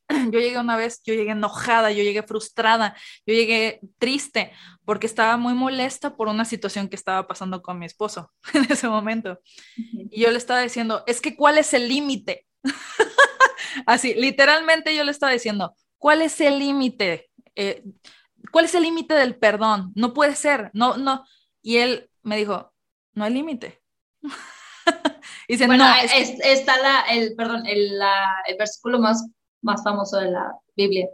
Yo 0.32 0.38
llegué 0.38 0.58
una 0.58 0.76
vez, 0.76 1.02
yo 1.04 1.14
llegué 1.14 1.32
enojada, 1.32 1.90
yo 1.90 2.02
llegué 2.02 2.22
frustrada, 2.22 2.96
yo 3.26 3.34
llegué 3.34 3.80
triste 3.98 4.52
porque 4.84 5.06
estaba 5.06 5.36
muy 5.36 5.54
molesta 5.54 6.16
por 6.16 6.28
una 6.28 6.44
situación 6.44 6.88
que 6.88 6.96
estaba 6.96 7.26
pasando 7.26 7.60
con 7.60 7.78
mi 7.78 7.86
esposo 7.86 8.30
en 8.54 8.70
ese 8.70 8.88
momento. 8.88 9.40
Y 9.76 10.20
yo 10.20 10.30
le 10.30 10.38
estaba 10.38 10.60
diciendo, 10.60 11.02
es 11.06 11.20
que 11.20 11.36
¿cuál 11.36 11.58
es 11.58 11.74
el 11.74 11.88
límite? 11.88 12.46
Así, 13.86 14.14
literalmente 14.14 14.94
yo 14.94 15.04
le 15.04 15.10
estaba 15.10 15.32
diciendo, 15.32 15.74
¿cuál 15.98 16.22
es 16.22 16.40
el 16.40 16.58
límite? 16.58 17.30
Eh, 17.54 17.82
¿cuál 18.52 18.66
es 18.66 18.74
el 18.74 18.84
límite 18.84 19.14
del 19.14 19.36
perdón? 19.36 19.92
No 19.94 20.14
puede 20.14 20.36
ser, 20.36 20.70
no, 20.72 20.96
no. 20.96 21.24
Y 21.62 21.78
él 21.78 22.10
me 22.22 22.36
dijo, 22.36 22.72
no 23.14 23.24
hay 23.24 23.32
límite. 23.32 23.82
dice, 25.48 25.66
bueno, 25.66 25.84
no, 25.84 25.94
está 26.00 26.78
la, 26.78 27.00
el, 27.10 27.34
perdón, 27.34 27.66
el, 27.66 27.98
el 28.46 28.56
versículo 28.56 28.98
más, 28.98 29.26
más 29.66 29.82
famoso 29.84 30.18
de 30.18 30.30
la 30.30 30.56
Biblia, 30.74 31.10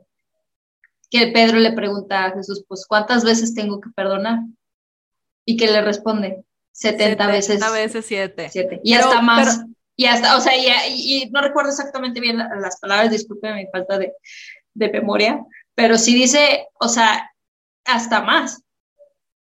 que 1.10 1.28
Pedro 1.28 1.58
le 1.58 1.72
pregunta 1.72 2.26
a 2.26 2.30
Jesús, 2.32 2.64
pues, 2.68 2.86
¿cuántas 2.86 3.24
veces 3.24 3.54
tengo 3.54 3.80
que 3.80 3.90
perdonar? 3.90 4.40
Y 5.44 5.56
que 5.56 5.66
le 5.66 5.82
responde, 5.82 6.44
70, 6.72 7.04
70 7.04 7.26
veces. 7.26 7.54
70 7.60 7.70
veces 7.72 8.06
7. 8.06 8.80
Y 8.84 8.94
hasta 8.94 9.20
más. 9.20 9.64
Y 9.96 10.06
hasta, 10.06 10.36
o 10.36 10.40
sea, 10.40 10.52
y, 10.56 11.28
no 11.30 11.42
recuerdo 11.42 11.70
exactamente 11.70 12.20
bien 12.20 12.38
las 12.38 12.80
palabras, 12.80 13.10
disculpen 13.10 13.56
mi 13.56 13.66
falta 13.66 13.98
de, 13.98 14.14
de 14.72 14.90
memoria, 14.90 15.44
pero 15.74 15.98
sí 15.98 16.14
dice, 16.14 16.68
o 16.80 16.88
sea, 16.88 17.30
hasta 17.84 18.22
más. 18.22 18.62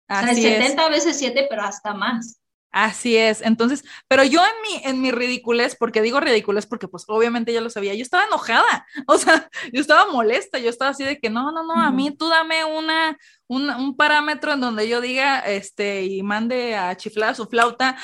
Así 0.07 0.41
70 0.41 0.89
veces 0.89 1.19
7, 1.19 1.47
pero 1.51 1.63
hasta 1.63 1.93
más. 1.93 2.38
Así 2.71 3.17
es, 3.17 3.41
entonces, 3.41 3.83
pero 4.09 4.25
yo 4.25 4.43
en 4.43 4.63
mi, 4.63 4.89
en 4.89 5.01
mi 5.01 5.11
ridiculez, 5.11 5.75
porque 5.75 6.03
digo 6.03 6.21
ridiculez 6.21 6.67
porque 6.67 6.87
pues 6.87 7.05
obviamente 7.09 7.53
ya 7.53 7.63
lo 7.63 7.71
sabía, 7.71 7.95
yo 7.95 8.03
estaba 8.03 8.27
enojada, 8.27 8.87
o 9.07 9.17
sea, 9.17 9.49
yo 9.73 9.81
estaba 9.81 10.11
molesta, 10.13 10.59
yo 10.59 10.69
estaba 10.69 10.91
así 10.91 11.03
de 11.03 11.19
que 11.19 11.31
no, 11.31 11.51
no, 11.51 11.63
no, 11.65 11.81
a 11.81 11.91
mí 11.91 12.15
tú 12.15 12.29
dame 12.29 12.67
una, 12.67 13.17
un, 13.47 13.71
un 13.71 13.97
parámetro 13.97 14.53
en 14.53 14.61
donde 14.61 14.87
yo 14.87 15.01
diga, 15.01 15.41
este, 15.41 16.05
y 16.05 16.23
mande 16.23 16.77
a 16.77 16.95
chiflar 16.95 17.35
su 17.35 17.47
flauta, 17.47 17.97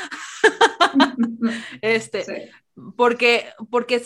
este, 1.83 2.51
porque, 2.97 3.53
porque 3.71 4.03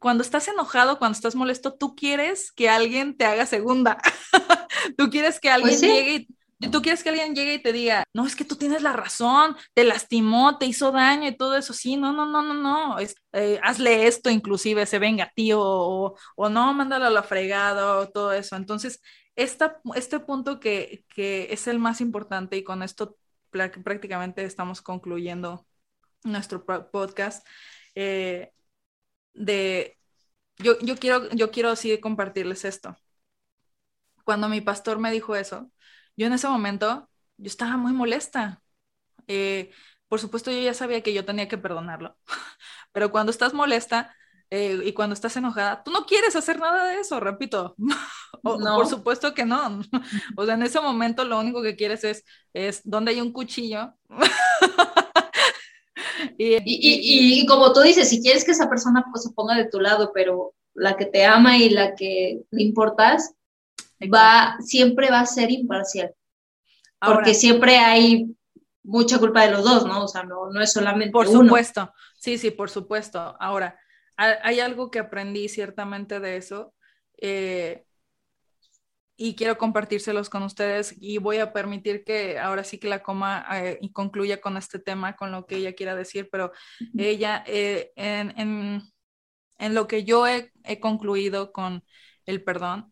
cuando 0.00 0.24
estás 0.24 0.48
enojado, 0.48 0.98
cuando 0.98 1.14
estás 1.14 1.36
molesto, 1.36 1.74
tú 1.74 1.94
quieres 1.94 2.50
que 2.50 2.68
alguien 2.68 3.16
te 3.16 3.24
haga 3.24 3.46
segunda, 3.46 3.98
tú 4.98 5.10
quieres 5.10 5.38
que 5.38 5.48
alguien 5.48 5.78
pues 5.78 5.80
llegue 5.80 6.14
y 6.14 6.28
Tú 6.70 6.80
quieres 6.82 7.02
que 7.02 7.08
alguien 7.08 7.34
llegue 7.34 7.54
y 7.54 7.62
te 7.62 7.72
diga, 7.72 8.04
no, 8.14 8.26
es 8.26 8.36
que 8.36 8.44
tú 8.44 8.56
tienes 8.56 8.82
la 8.82 8.92
razón, 8.92 9.56
te 9.74 9.84
lastimó, 9.84 10.58
te 10.58 10.66
hizo 10.66 10.92
daño 10.92 11.28
y 11.28 11.36
todo 11.36 11.56
eso. 11.56 11.72
Sí, 11.72 11.96
no, 11.96 12.12
no, 12.12 12.26
no, 12.26 12.42
no, 12.42 12.54
no. 12.54 12.98
Es, 12.98 13.16
eh, 13.32 13.58
hazle 13.62 14.06
esto, 14.06 14.30
inclusive, 14.30 14.86
se 14.86 14.98
venga 14.98 15.32
tío, 15.34 15.60
o, 15.60 16.16
no, 16.48 16.74
mándalo 16.74 17.06
a 17.06 17.10
la 17.10 17.22
fregada, 17.22 17.98
o 17.98 18.08
todo 18.08 18.32
eso. 18.32 18.56
Entonces, 18.56 19.00
esta, 19.34 19.80
este 19.94 20.20
punto 20.20 20.60
que, 20.60 21.04
que 21.14 21.48
es 21.50 21.66
el 21.66 21.78
más 21.78 22.00
importante, 22.00 22.56
y 22.56 22.64
con 22.64 22.82
esto 22.82 23.16
prácticamente 23.50 24.44
estamos 24.44 24.82
concluyendo 24.82 25.66
nuestro 26.24 26.64
podcast, 26.64 27.46
eh, 27.94 28.52
de, 29.34 29.98
yo, 30.58 30.78
yo, 30.80 30.96
quiero, 30.96 31.28
yo 31.30 31.50
quiero 31.50 31.70
así 31.70 31.98
compartirles 32.00 32.64
esto. 32.64 32.96
Cuando 34.24 34.48
mi 34.48 34.60
pastor 34.60 34.98
me 34.98 35.10
dijo 35.10 35.34
eso, 35.34 35.71
yo 36.16 36.26
en 36.26 36.32
ese 36.32 36.48
momento, 36.48 37.08
yo 37.36 37.46
estaba 37.46 37.76
muy 37.76 37.92
molesta. 37.92 38.62
Eh, 39.28 39.70
por 40.08 40.20
supuesto, 40.20 40.50
yo 40.50 40.60
ya 40.60 40.74
sabía 40.74 41.02
que 41.02 41.14
yo 41.14 41.24
tenía 41.24 41.48
que 41.48 41.58
perdonarlo, 41.58 42.16
pero 42.92 43.10
cuando 43.10 43.30
estás 43.30 43.54
molesta 43.54 44.14
eh, 44.54 44.82
y 44.84 44.92
cuando 44.92 45.14
estás 45.14 45.34
enojada, 45.38 45.82
tú 45.82 45.90
no 45.90 46.04
quieres 46.04 46.36
hacer 46.36 46.58
nada 46.58 46.84
de 46.84 47.00
eso, 47.00 47.18
repito. 47.20 47.74
Por 48.42 48.86
supuesto 48.86 49.32
que 49.32 49.46
no. 49.46 49.80
O 50.36 50.44
sea, 50.44 50.54
en 50.56 50.62
ese 50.62 50.78
momento 50.78 51.24
lo 51.24 51.40
único 51.40 51.62
que 51.62 51.74
quieres 51.74 52.04
es, 52.04 52.24
es 52.52 52.82
donde 52.84 53.12
hay 53.12 53.20
un 53.22 53.32
cuchillo. 53.32 53.94
y, 56.36 56.58
y, 57.40 57.46
como 57.46 57.72
tú 57.72 57.80
dices, 57.80 58.10
si 58.10 58.20
quieres 58.20 58.44
que 58.44 58.50
esa 58.50 58.68
persona 58.68 59.06
pues, 59.10 59.24
se 59.24 59.30
ponga 59.30 59.54
de 59.54 59.70
tu 59.70 59.80
lado, 59.80 60.10
pero 60.12 60.54
la 60.74 60.96
que 60.96 61.06
te 61.06 61.24
ama 61.24 61.56
y 61.56 61.70
la 61.70 61.94
que 61.94 62.42
le 62.50 62.62
importas, 62.62 63.34
va, 64.08 64.56
siempre 64.60 65.10
va 65.10 65.20
a 65.20 65.26
ser 65.26 65.50
imparcial. 65.50 66.12
porque 67.00 67.34
siempre 67.34 67.78
hay 67.78 68.26
mucha 68.82 69.18
culpa 69.18 69.44
de 69.44 69.52
los 69.52 69.64
dos, 69.64 69.86
¿no? 69.86 70.04
O 70.04 70.08
sea, 70.08 70.22
no, 70.24 70.50
no 70.50 70.60
es 70.60 70.72
solamente 70.72 71.12
Por 71.12 71.28
supuesto, 71.28 71.92
sí, 72.18 72.38
sí, 72.38 72.50
por 72.50 72.70
supuesto. 72.70 73.36
Ahora, 73.40 73.78
hay 74.16 74.60
algo 74.60 74.90
que 74.90 74.98
aprendí 74.98 75.48
ciertamente 75.48 76.20
de 76.20 76.36
eso 76.36 76.74
eh, 77.20 77.84
y 79.16 79.34
quiero 79.34 79.58
compartírselos 79.58 80.28
con 80.28 80.42
ustedes 80.42 80.94
y 80.98 81.18
voy 81.18 81.38
a 81.38 81.52
permitir 81.52 82.04
que 82.04 82.38
ahora 82.38 82.64
sí 82.64 82.78
que 82.78 82.88
la 82.88 83.02
coma 83.02 83.46
eh, 83.52 83.78
y 83.80 83.92
concluya 83.92 84.40
con 84.40 84.56
este 84.56 84.78
tema, 84.78 85.16
con 85.16 85.30
lo 85.32 85.46
que 85.46 85.56
ella 85.56 85.74
quiera 85.74 85.94
decir, 85.94 86.28
pero 86.30 86.52
ella, 86.96 87.44
eh, 87.46 87.92
en, 87.96 88.38
en, 88.38 88.82
en, 89.58 89.74
lo 89.74 89.86
que 89.86 90.04
yo 90.04 90.26
he, 90.26 90.52
he 90.64 90.80
concluido 90.80 91.52
con 91.52 91.84
el 92.26 92.42
perdón, 92.42 92.91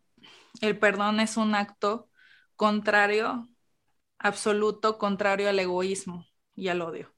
el 0.61 0.79
perdón 0.79 1.21
es 1.21 1.37
un 1.37 1.55
acto 1.55 2.11
contrario, 2.57 3.49
absoluto, 4.19 4.99
contrario 4.99 5.49
al 5.49 5.59
egoísmo 5.59 6.27
y 6.55 6.69
al 6.69 6.83
odio. 6.83 7.15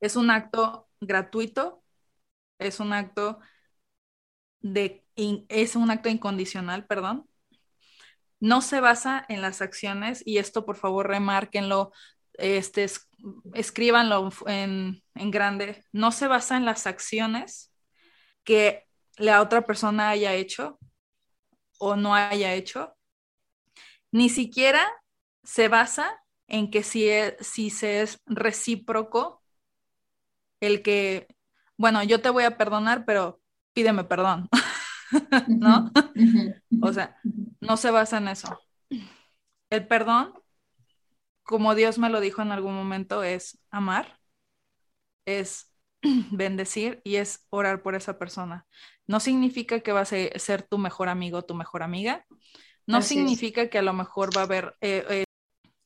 Es 0.00 0.16
un 0.16 0.30
acto 0.30 0.88
gratuito, 1.00 1.82
es 2.58 2.80
un 2.80 2.92
acto 2.92 3.40
de 4.60 5.04
es 5.16 5.76
un 5.76 5.90
acto 5.90 6.08
incondicional, 6.08 6.86
perdón. 6.86 7.28
No 8.40 8.60
se 8.60 8.80
basa 8.80 9.24
en 9.28 9.40
las 9.42 9.62
acciones 9.62 10.22
y 10.26 10.38
esto 10.38 10.66
por 10.66 10.76
favor 10.76 11.08
remárquenlo, 11.08 11.92
este, 12.34 12.86
escríbanlo 13.54 14.30
en, 14.46 15.02
en 15.14 15.30
grande. 15.30 15.84
No 15.92 16.12
se 16.12 16.28
basa 16.28 16.56
en 16.56 16.66
las 16.66 16.86
acciones 16.86 17.72
que 18.44 18.86
la 19.16 19.40
otra 19.40 19.62
persona 19.66 20.10
haya 20.10 20.34
hecho, 20.34 20.78
o 21.78 21.96
no 21.96 22.14
haya 22.14 22.54
hecho, 22.54 22.96
ni 24.12 24.28
siquiera 24.28 24.86
se 25.42 25.68
basa 25.68 26.22
en 26.48 26.70
que 26.70 26.82
si, 26.82 27.08
e, 27.08 27.36
si 27.40 27.70
se 27.70 28.02
es 28.02 28.20
recíproco 28.26 29.42
el 30.60 30.82
que, 30.82 31.28
bueno, 31.76 32.02
yo 32.02 32.20
te 32.20 32.30
voy 32.30 32.44
a 32.44 32.56
perdonar, 32.56 33.04
pero 33.04 33.40
pídeme 33.72 34.04
perdón, 34.04 34.48
¿no? 35.48 35.90
o 36.82 36.92
sea, 36.92 37.16
no 37.60 37.76
se 37.76 37.90
basa 37.90 38.18
en 38.18 38.28
eso. 38.28 38.58
El 39.70 39.86
perdón, 39.86 40.32
como 41.42 41.74
Dios 41.74 41.98
me 41.98 42.10
lo 42.10 42.20
dijo 42.20 42.42
en 42.42 42.52
algún 42.52 42.74
momento, 42.74 43.22
es 43.22 43.58
amar, 43.70 44.18
es 45.26 45.72
bendecir 46.32 47.00
y 47.04 47.16
es 47.16 47.46
orar 47.50 47.82
por 47.82 47.94
esa 47.94 48.18
persona. 48.18 48.66
No 49.06 49.20
significa 49.20 49.80
que 49.80 49.92
va 49.92 50.00
a 50.00 50.04
ser 50.04 50.62
tu 50.68 50.78
mejor 50.78 51.08
amigo 51.08 51.38
o 51.38 51.44
tu 51.44 51.54
mejor 51.54 51.82
amiga. 51.82 52.24
No 52.86 53.02
significa 53.02 53.68
que 53.68 53.78
a 53.78 53.82
lo 53.82 53.92
mejor 53.92 54.36
va 54.36 54.42
a 54.42 54.44
haber 54.44 54.76
eh, 54.80 55.04
eh, 55.10 55.24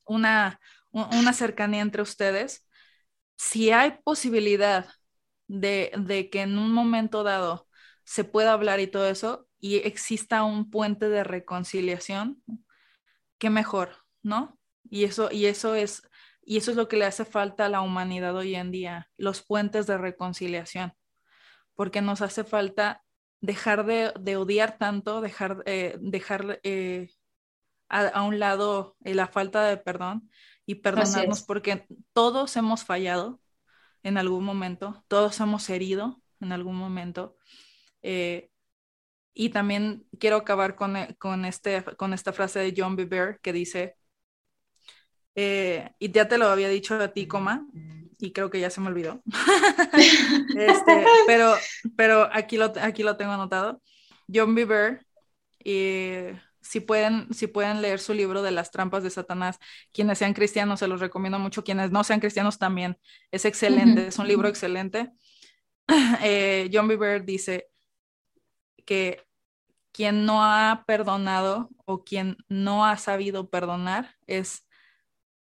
una, 0.05 0.59
una 0.91 1.33
cercanía 1.33 1.81
entre 1.81 2.01
ustedes. 2.01 2.67
Si 3.37 3.71
hay 3.71 3.99
posibilidad 4.03 4.87
de, 5.47 5.91
de 5.97 6.29
que 6.29 6.41
en 6.41 6.57
un 6.57 6.71
momento 6.73 7.23
dado 7.23 7.67
se 8.03 8.23
pueda 8.23 8.53
hablar 8.53 8.79
y 8.79 8.87
todo 8.87 9.07
eso 9.07 9.47
y 9.59 9.77
exista 9.77 10.43
un 10.43 10.69
puente 10.69 11.09
de 11.09 11.23
reconciliación, 11.23 12.43
qué 13.37 13.49
mejor, 13.49 13.97
¿no? 14.23 14.59
Y 14.89 15.05
eso, 15.05 15.29
y 15.31 15.45
eso 15.45 15.75
es 15.75 16.03
y 16.43 16.57
eso 16.57 16.71
es 16.71 16.77
lo 16.77 16.87
que 16.87 16.97
le 16.97 17.05
hace 17.05 17.25
falta 17.25 17.65
a 17.65 17.69
la 17.69 17.81
humanidad 17.81 18.35
hoy 18.35 18.55
en 18.55 18.71
día, 18.71 19.09
los 19.17 19.43
puentes 19.43 19.87
de 19.87 19.97
reconciliación, 19.97 20.93
porque 21.75 22.01
nos 22.01 22.21
hace 22.21 22.43
falta 22.43 23.03
dejar 23.41 23.85
de, 23.85 24.37
odiar 24.37 24.77
tanto, 24.77 25.21
dejar, 25.21 25.63
eh, 25.65 25.97
dejar 25.99 26.59
eh, 26.63 27.09
a, 27.89 28.23
un 28.23 28.39
lado 28.39 28.95
eh, 29.03 29.13
la 29.13 29.27
falta 29.27 29.65
de 29.65 29.77
perdón 29.77 30.29
y 30.65 30.75
perdonarnos 30.75 31.43
porque 31.43 31.85
todos 32.13 32.55
hemos 32.55 32.85
fallado 32.85 33.41
en 34.03 34.17
algún 34.17 34.45
momento, 34.45 35.03
todos 35.07 35.39
hemos 35.39 35.69
herido 35.69 36.21
en 36.39 36.51
algún 36.51 36.75
momento. 36.75 37.35
y 39.33 39.49
también 39.49 40.05
quiero 40.19 40.37
acabar 40.37 40.75
con, 40.75 40.95
con, 41.17 41.45
este, 41.45 41.83
con 41.97 42.13
esta 42.13 42.33
frase 42.33 42.59
de 42.59 42.73
John 42.75 42.95
Bieber 42.95 43.39
que 43.41 43.53
dice, 43.53 43.95
eh, 45.35 45.89
y 45.99 46.11
ya 46.11 46.27
te 46.27 46.37
lo 46.37 46.47
había 46.47 46.69
dicho 46.69 46.95
a 46.95 47.07
ti, 47.09 47.27
coma, 47.27 47.65
y 48.21 48.31
creo 48.31 48.49
que 48.49 48.59
ya 48.59 48.69
se 48.69 48.81
me 48.81 48.87
olvidó. 48.87 49.21
este, 50.55 51.05
pero, 51.27 51.55
pero 51.95 52.29
aquí 52.31 52.57
lo, 52.57 52.71
aquí 52.81 53.03
lo 53.03 53.17
tengo 53.17 53.31
anotado. 53.31 53.81
John 54.33 54.55
Bieber, 54.55 55.05
y 55.63 56.13
si 56.61 56.79
pueden, 56.79 57.33
si 57.33 57.47
pueden 57.47 57.81
leer 57.81 57.99
su 57.99 58.13
libro 58.13 58.41
de 58.41 58.51
las 58.51 58.71
trampas 58.71 59.03
de 59.03 59.09
Satanás, 59.09 59.57
quienes 59.91 60.19
sean 60.19 60.33
cristianos 60.33 60.79
se 60.79 60.87
los 60.87 60.99
recomiendo 60.99 61.39
mucho, 61.39 61.63
quienes 61.63 61.91
no 61.91 62.03
sean 62.03 62.19
cristianos 62.19 62.57
también, 62.57 62.97
es 63.31 63.45
excelente, 63.45 64.07
es 64.07 64.19
un 64.19 64.27
libro 64.27 64.47
excelente. 64.47 65.11
Eh, 66.23 66.69
John 66.71 66.87
Bieber 66.87 67.25
dice 67.25 67.67
que 68.85 69.25
quien 69.91 70.25
no 70.25 70.41
ha 70.45 70.85
perdonado 70.87 71.69
o 71.83 72.05
quien 72.05 72.37
no 72.47 72.85
ha 72.85 72.97
sabido 72.97 73.49
perdonar 73.49 74.15
es 74.25 74.63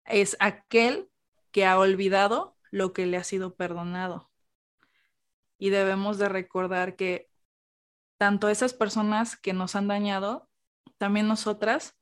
es 0.06 0.38
aquel 0.40 1.11
que 1.52 1.66
ha 1.66 1.78
olvidado 1.78 2.58
lo 2.72 2.94
que 2.94 3.06
le 3.06 3.18
ha 3.18 3.24
sido 3.24 3.56
perdonado. 3.56 4.30
Y 5.58 5.70
debemos 5.70 6.18
de 6.18 6.30
recordar 6.30 6.96
que 6.96 7.30
tanto 8.18 8.50
esas 8.50 8.74
personas 8.74 9.36
que 9.36 9.54
nos 9.54 9.76
han 9.76 9.88
dañado, 9.88 10.50
también 10.98 11.28
nosotras 11.28 11.98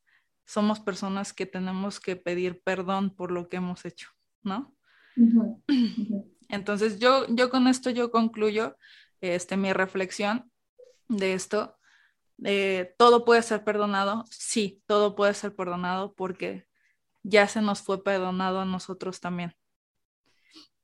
somos 0.45 0.79
personas 0.79 1.33
que 1.33 1.45
tenemos 1.45 1.99
que 1.99 2.15
pedir 2.15 2.61
perdón 2.61 3.15
por 3.15 3.31
lo 3.31 3.49
que 3.49 3.57
hemos 3.57 3.85
hecho, 3.85 4.09
¿no? 4.43 4.75
Entonces 6.49 6.99
yo, 6.99 7.25
yo 7.29 7.49
con 7.49 7.67
esto 7.67 7.89
yo 7.89 8.11
concluyo 8.11 8.77
este, 9.21 9.57
mi 9.57 9.73
reflexión 9.73 10.51
de 11.07 11.33
esto. 11.33 11.77
Eh, 12.45 12.95
todo 12.97 13.25
puede 13.25 13.41
ser 13.41 13.63
perdonado, 13.63 14.23
sí, 14.31 14.81
todo 14.87 15.15
puede 15.15 15.33
ser 15.33 15.55
perdonado 15.55 16.13
porque 16.13 16.68
ya 17.29 17.47
se 17.47 17.61
nos 17.61 17.81
fue 17.81 18.03
perdonado 18.03 18.59
a 18.61 18.65
nosotros 18.65 19.19
también. 19.19 19.55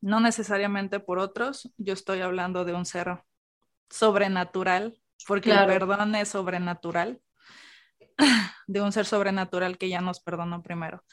no 0.02 0.20
necesariamente 0.20 1.00
por 1.00 1.18
otros, 1.18 1.72
yo 1.78 1.94
estoy 1.94 2.22
hablando 2.22 2.64
de 2.64 2.74
un 2.74 2.86
ser 2.86 3.24
sobrenatural, 3.90 5.00
porque 5.28 5.52
el 5.52 5.66
perdón 5.66 6.14
es 6.14 6.30
sobrenatural, 6.30 7.22
de 8.68 8.82
un 8.82 8.92
ser 8.92 9.06
sobrenatural 9.06 9.78
que 9.78 9.90
ya 9.90 10.02
nos 10.02 10.20
perdonó 10.20 10.62
primero. 10.62 11.04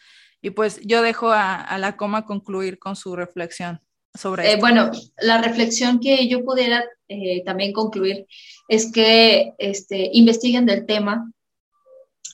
Y 0.42 0.50
pues 0.50 0.80
yo 0.82 1.02
dejo 1.02 1.30
a, 1.30 1.78
la 1.78 1.96
coma 1.96 2.26
concluir 2.26 2.78
con 2.78 2.96
su 2.96 3.14
reflexión 3.14 3.80
sobre 4.12 4.52
eh, 4.52 4.56
Bueno, 4.56 4.90
la 5.18 5.40
reflexión 5.40 6.00
que 6.00 6.28
yo 6.28 6.44
pudiera 6.44 6.84
eh, 7.08 7.42
también 7.44 7.72
concluir 7.72 8.26
es 8.68 8.90
que 8.92 9.52
este, 9.58 10.10
investiguen 10.12 10.66
del 10.66 10.84
tema. 10.84 11.32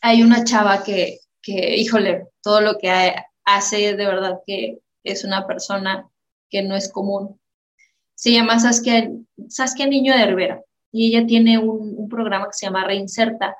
Hay 0.01 0.23
una 0.23 0.43
chava 0.45 0.83
que, 0.83 1.19
que, 1.43 1.77
híjole, 1.77 2.25
todo 2.49 2.63
lo 2.63 2.79
que 2.79 3.15
hace 3.45 3.95
de 3.95 4.07
verdad 4.07 4.41
que 4.47 4.79
es 5.05 5.23
una 5.23 5.47
persona 5.47 6.09
que 6.49 6.63
no 6.63 6.77
es 6.77 6.91
común. 6.91 7.39
Se 8.15 8.33
llama 8.33 8.59
Saskia, 8.59 9.11
Saskia 9.51 9.87
Niño 9.87 10.15
de 10.15 10.23
Herrera 10.23 10.63
y 10.91 11.09
ella 11.09 11.27
tiene 11.27 11.59
un, 11.59 11.95
un 11.95 12.09
programa 12.09 12.47
que 12.47 12.55
se 12.55 12.65
llama 12.65 12.87
Reinserta 12.87 13.55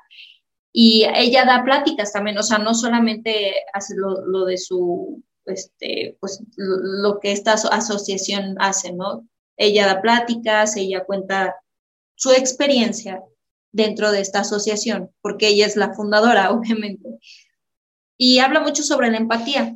y 0.73 1.05
ella 1.13 1.45
da 1.45 1.63
pláticas 1.63 2.11
también, 2.11 2.39
o 2.39 2.41
sea, 2.41 2.57
no 2.57 2.73
solamente 2.73 3.53
hace 3.73 3.93
lo, 3.95 4.45
de 4.45 4.57
su, 4.57 5.21
este, 5.45 6.17
pues 6.19 6.41
lo 6.55 7.19
que 7.19 7.31
esta 7.31 7.53
asociación 7.53 8.55
hace, 8.57 8.91
¿no? 8.91 9.27
Ella 9.55 9.85
da 9.85 10.01
pláticas, 10.01 10.75
ella 10.77 11.03
cuenta 11.05 11.55
su 12.15 12.31
experiencia 12.31 13.21
dentro 13.71 14.11
de 14.11 14.21
esta 14.21 14.39
asociación, 14.39 15.11
porque 15.21 15.49
ella 15.49 15.67
es 15.67 15.75
la 15.75 15.93
fundadora, 15.93 16.49
obviamente. 16.53 17.19
Y 18.21 18.39
habla 18.39 18.59
mucho 18.59 18.83
sobre 18.83 19.09
la 19.09 19.17
empatía, 19.17 19.75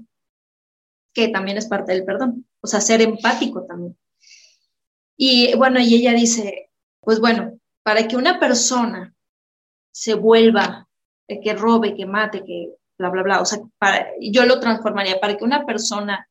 que 1.13 1.29
también 1.29 1.57
es 1.57 1.67
parte 1.67 1.93
del 1.93 2.03
perdón, 2.03 2.45
o 2.61 2.67
sea, 2.67 2.81
ser 2.81 3.01
empático 3.01 3.63
también. 3.65 3.97
Y 5.15 5.55
bueno, 5.55 5.79
y 5.79 5.95
ella 5.95 6.11
dice, 6.11 6.69
pues 6.99 7.19
bueno, 7.19 7.57
para 7.83 8.07
que 8.07 8.17
una 8.17 8.39
persona 8.39 9.15
se 9.91 10.15
vuelva, 10.15 10.89
eh, 11.27 11.39
que 11.39 11.53
robe, 11.53 11.95
que 11.95 12.05
mate, 12.05 12.43
que 12.43 12.73
bla, 12.97 13.09
bla, 13.09 13.23
bla. 13.23 13.41
O 13.41 13.45
sea, 13.45 13.59
para, 13.77 14.07
yo 14.19 14.45
lo 14.45 14.59
transformaría 14.59 15.19
para 15.19 15.37
que 15.37 15.43
una 15.43 15.65
persona 15.65 16.27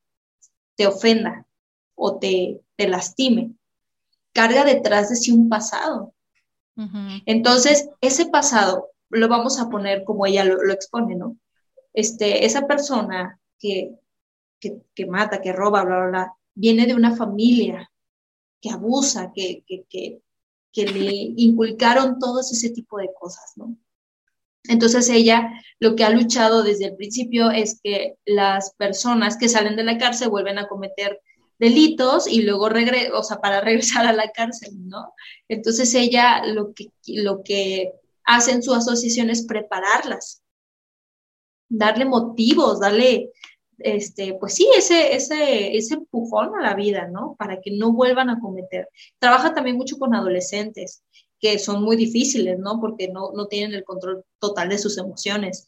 te 0.75 0.85
ofenda 0.85 1.47
o 1.95 2.19
te, 2.19 2.61
te 2.75 2.87
lastime, 2.87 3.53
carga 4.33 4.63
detrás 4.63 5.09
de 5.09 5.15
sí 5.15 5.31
un 5.31 5.49
pasado. 5.49 6.13
Entonces, 7.27 7.89
ese 8.01 8.25
pasado 8.25 8.89
lo 9.09 9.27
vamos 9.27 9.59
a 9.59 9.69
poner 9.69 10.03
como 10.03 10.25
ella 10.25 10.43
lo, 10.43 10.71
expone, 10.71 11.15
¿no? 11.15 11.37
Este, 11.93 12.45
esa 12.45 12.67
persona 12.67 13.39
que, 13.59 13.91
que, 14.59 15.05
mata, 15.05 15.41
que 15.41 15.53
roba, 15.53 15.83
bla, 15.83 15.97
bla, 15.97 16.07
bla, 16.09 16.33
viene 16.55 16.85
de 16.85 16.95
una 16.95 17.15
familia 17.15 17.91
que 18.61 18.69
abusa, 18.69 19.31
que, 19.33 19.63
que, 19.67 19.85
que, 19.89 20.21
que 20.71 20.85
le 20.87 21.11
inculcaron 21.37 22.19
todos 22.19 22.51
ese 22.51 22.69
tipo 22.69 22.97
de 22.97 23.09
cosas, 23.19 23.53
¿no? 23.55 23.77
Entonces 24.65 25.09
ella 25.09 25.51
lo 25.79 25.95
que 25.95 26.03
ha 26.03 26.09
luchado 26.09 26.63
desde 26.63 26.85
el 26.85 26.95
principio 26.95 27.51
es 27.51 27.79
que 27.83 28.15
las 28.25 28.73
personas 28.75 29.37
que 29.37 29.49
salen 29.49 29.75
de 29.75 29.83
la 29.83 29.97
cárcel 29.97 30.29
vuelven 30.29 30.57
a 30.57 30.67
cometer 30.67 31.19
delitos 31.59 32.27
y 32.27 32.41
luego 32.43 32.69
regresan, 32.69 33.13
o 33.13 33.23
sea, 33.23 33.37
para 33.37 33.61
regresar 33.61 34.05
a 34.05 34.13
la 34.13 34.31
cárcel, 34.31 34.71
¿no? 34.87 35.13
Entonces 35.47 35.93
ella 35.93 36.45
lo 36.45 36.73
que, 36.73 36.91
lo 37.07 37.43
que 37.43 37.91
hace 38.25 38.51
en 38.51 38.63
su 38.63 38.73
asociación 38.73 39.29
es 39.29 39.45
prepararlas, 39.45 40.42
darle 41.77 42.05
motivos, 42.05 42.79
darle 42.79 43.31
este, 43.79 44.35
pues 44.35 44.53
sí, 44.53 44.67
ese, 44.77 45.15
ese, 45.15 45.75
ese 45.75 45.95
empujón 45.95 46.55
a 46.55 46.61
la 46.61 46.75
vida, 46.75 47.07
¿no? 47.07 47.35
Para 47.37 47.59
que 47.59 47.71
no 47.71 47.91
vuelvan 47.91 48.29
a 48.29 48.39
cometer. 48.39 48.87
Trabaja 49.19 49.53
también 49.53 49.75
mucho 49.75 49.97
con 49.97 50.15
adolescentes, 50.15 51.03
que 51.39 51.59
son 51.59 51.83
muy 51.83 51.95
difíciles, 51.97 52.59
¿no? 52.59 52.79
Porque 52.79 53.09
no, 53.09 53.31
no 53.33 53.47
tienen 53.47 53.73
el 53.73 53.83
control 53.83 54.23
total 54.39 54.69
de 54.69 54.77
sus 54.77 54.97
emociones. 54.97 55.67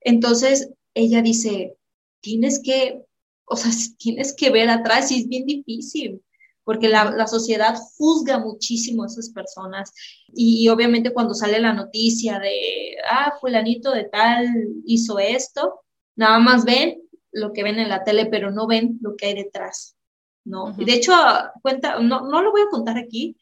Entonces, 0.00 0.70
ella 0.94 1.22
dice, 1.22 1.76
tienes 2.20 2.60
que, 2.62 3.02
o 3.44 3.56
sea, 3.56 3.70
tienes 3.98 4.34
que 4.34 4.50
ver 4.50 4.70
atrás 4.70 5.10
y 5.10 5.20
es 5.20 5.28
bien 5.28 5.46
difícil, 5.46 6.22
porque 6.70 6.88
la, 6.88 7.10
la 7.10 7.26
sociedad 7.26 7.74
juzga 7.98 8.38
muchísimo 8.38 9.02
a 9.02 9.06
esas 9.06 9.30
personas. 9.30 9.92
Y, 10.32 10.68
obviamente 10.68 11.12
cuando 11.12 11.34
sale 11.34 11.58
la 11.58 11.72
noticia 11.72 12.38
de, 12.38 12.94
ah, 13.10 13.32
fulanito 13.40 13.90
de 13.90 14.04
tal 14.04 14.46
hizo 14.84 15.18
esto, 15.18 15.80
nada 16.14 16.38
más 16.38 16.64
ven 16.64 17.02
lo 17.32 17.52
que 17.52 17.64
ven 17.64 17.80
en 17.80 17.88
la 17.88 18.04
tele, 18.04 18.26
pero 18.26 18.52
no 18.52 18.68
ven 18.68 19.00
lo 19.02 19.16
que 19.16 19.26
hay 19.26 19.34
detrás, 19.34 19.96
¿no? 20.44 20.72
Y 20.78 20.84
de 20.84 20.94
hecho, 20.94 21.12
cuenta, 21.60 21.98
no, 21.98 22.28
no 22.28 22.40
lo 22.40 22.52
voy 22.52 22.60
a 22.60 22.70
contar 22.70 22.98
aquí, 22.98 23.36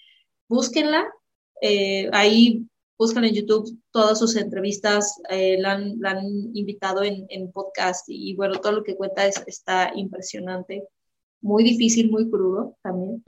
búsquenla, 0.49 1.07
eh, 1.61 2.09
ahí 2.15 2.67
buscan 2.97 3.27
en 3.27 3.35
YouTube 3.35 3.79
todas 3.91 4.19
sus 4.19 4.37
entrevistas, 4.37 5.21
eh, 5.29 5.59
la, 5.61 5.73
han, 5.73 6.01
la, 6.01 6.13
han, 6.13 6.25
invitado 6.55 7.03
en, 7.03 7.27
en, 7.29 7.53
podcast 7.53 8.07
y 8.09 8.35
bueno, 8.37 8.59
todo 8.59 8.73
lo 8.73 8.85
que 8.85 8.97
cuenta 8.97 9.27
es, 9.27 9.43
está 9.47 9.93
impresionante, 9.95 10.89
muy 11.41 11.65
difícil, 11.65 12.11
muy 12.11 12.31
crudo 12.31 12.77
también. 12.83 13.23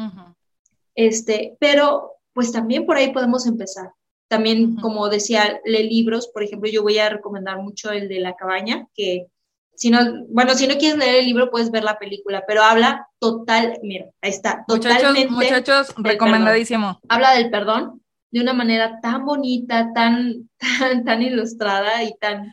este, 0.94 1.56
pero 1.60 2.12
pues 2.32 2.52
también 2.52 2.86
por 2.86 2.96
ahí 2.96 3.12
podemos 3.12 3.46
empezar. 3.46 3.92
También, 4.28 4.76
como 4.76 5.08
decía, 5.08 5.60
lee 5.64 5.88
libros, 5.88 6.28
por 6.28 6.44
ejemplo, 6.44 6.70
yo 6.70 6.82
voy 6.82 6.98
a 6.98 7.08
recomendar 7.08 7.58
mucho 7.58 7.90
el 7.90 8.08
de 8.08 8.20
La 8.20 8.36
Cabaña, 8.36 8.86
que 8.94 9.26
si 9.74 9.90
no, 9.90 9.98
bueno, 10.28 10.54
si 10.54 10.68
no 10.68 10.74
quieres 10.76 10.98
leer 10.98 11.16
el 11.16 11.26
libro, 11.26 11.50
puedes 11.50 11.70
ver 11.70 11.82
la 11.82 11.98
película, 11.98 12.44
pero 12.46 12.62
habla 12.62 13.08
total, 13.18 13.78
mira, 13.82 14.06
ahí 14.20 14.30
está, 14.30 14.64
totalmente. 14.68 15.30
Muchachos, 15.30 15.94
recomendadísimo. 15.96 17.00
Habla 17.08 17.34
del 17.34 17.50
perdón 17.50 18.00
de 18.30 18.40
una 18.40 18.52
manera 18.52 19.00
tan 19.00 19.24
bonita, 19.24 19.92
tan, 19.94 20.48
tan, 20.78 21.04
tan 21.04 21.22
ilustrada 21.22 22.04
y 22.04 22.14
tan, 22.18 22.52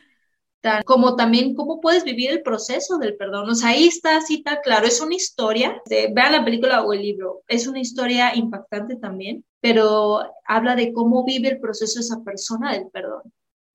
como 0.86 1.16
también 1.16 1.56
cómo 1.56 1.82
puedes 1.82 2.04
vivir 2.04 2.32
el 2.32 2.42
proceso 2.42 2.98
del 2.98 3.16
perdón. 3.16 3.50
O 3.50 3.56
sea, 3.56 3.70
ahí 3.70 3.88
está 3.88 4.18
así 4.18 4.44
tan 4.44 4.58
claro, 4.64 4.86
es 4.86 5.02
una 5.02 5.16
historia, 5.16 5.82
de, 5.86 6.12
vean 6.14 6.32
la 6.32 6.46
película 6.46 6.84
o 6.84 6.94
el 6.94 7.02
libro, 7.02 7.44
es 7.48 7.68
una 7.68 7.80
historia 7.80 8.36
impactante 8.36 8.96
también, 8.96 9.46
pero 9.60 10.22
habla 10.46 10.76
de 10.76 10.94
cómo 10.94 11.24
vive 11.24 11.50
el 11.50 11.60
proceso 11.60 12.00
esa 12.00 12.24
persona 12.24 12.74
del 12.74 12.90
perdón. 12.92 13.22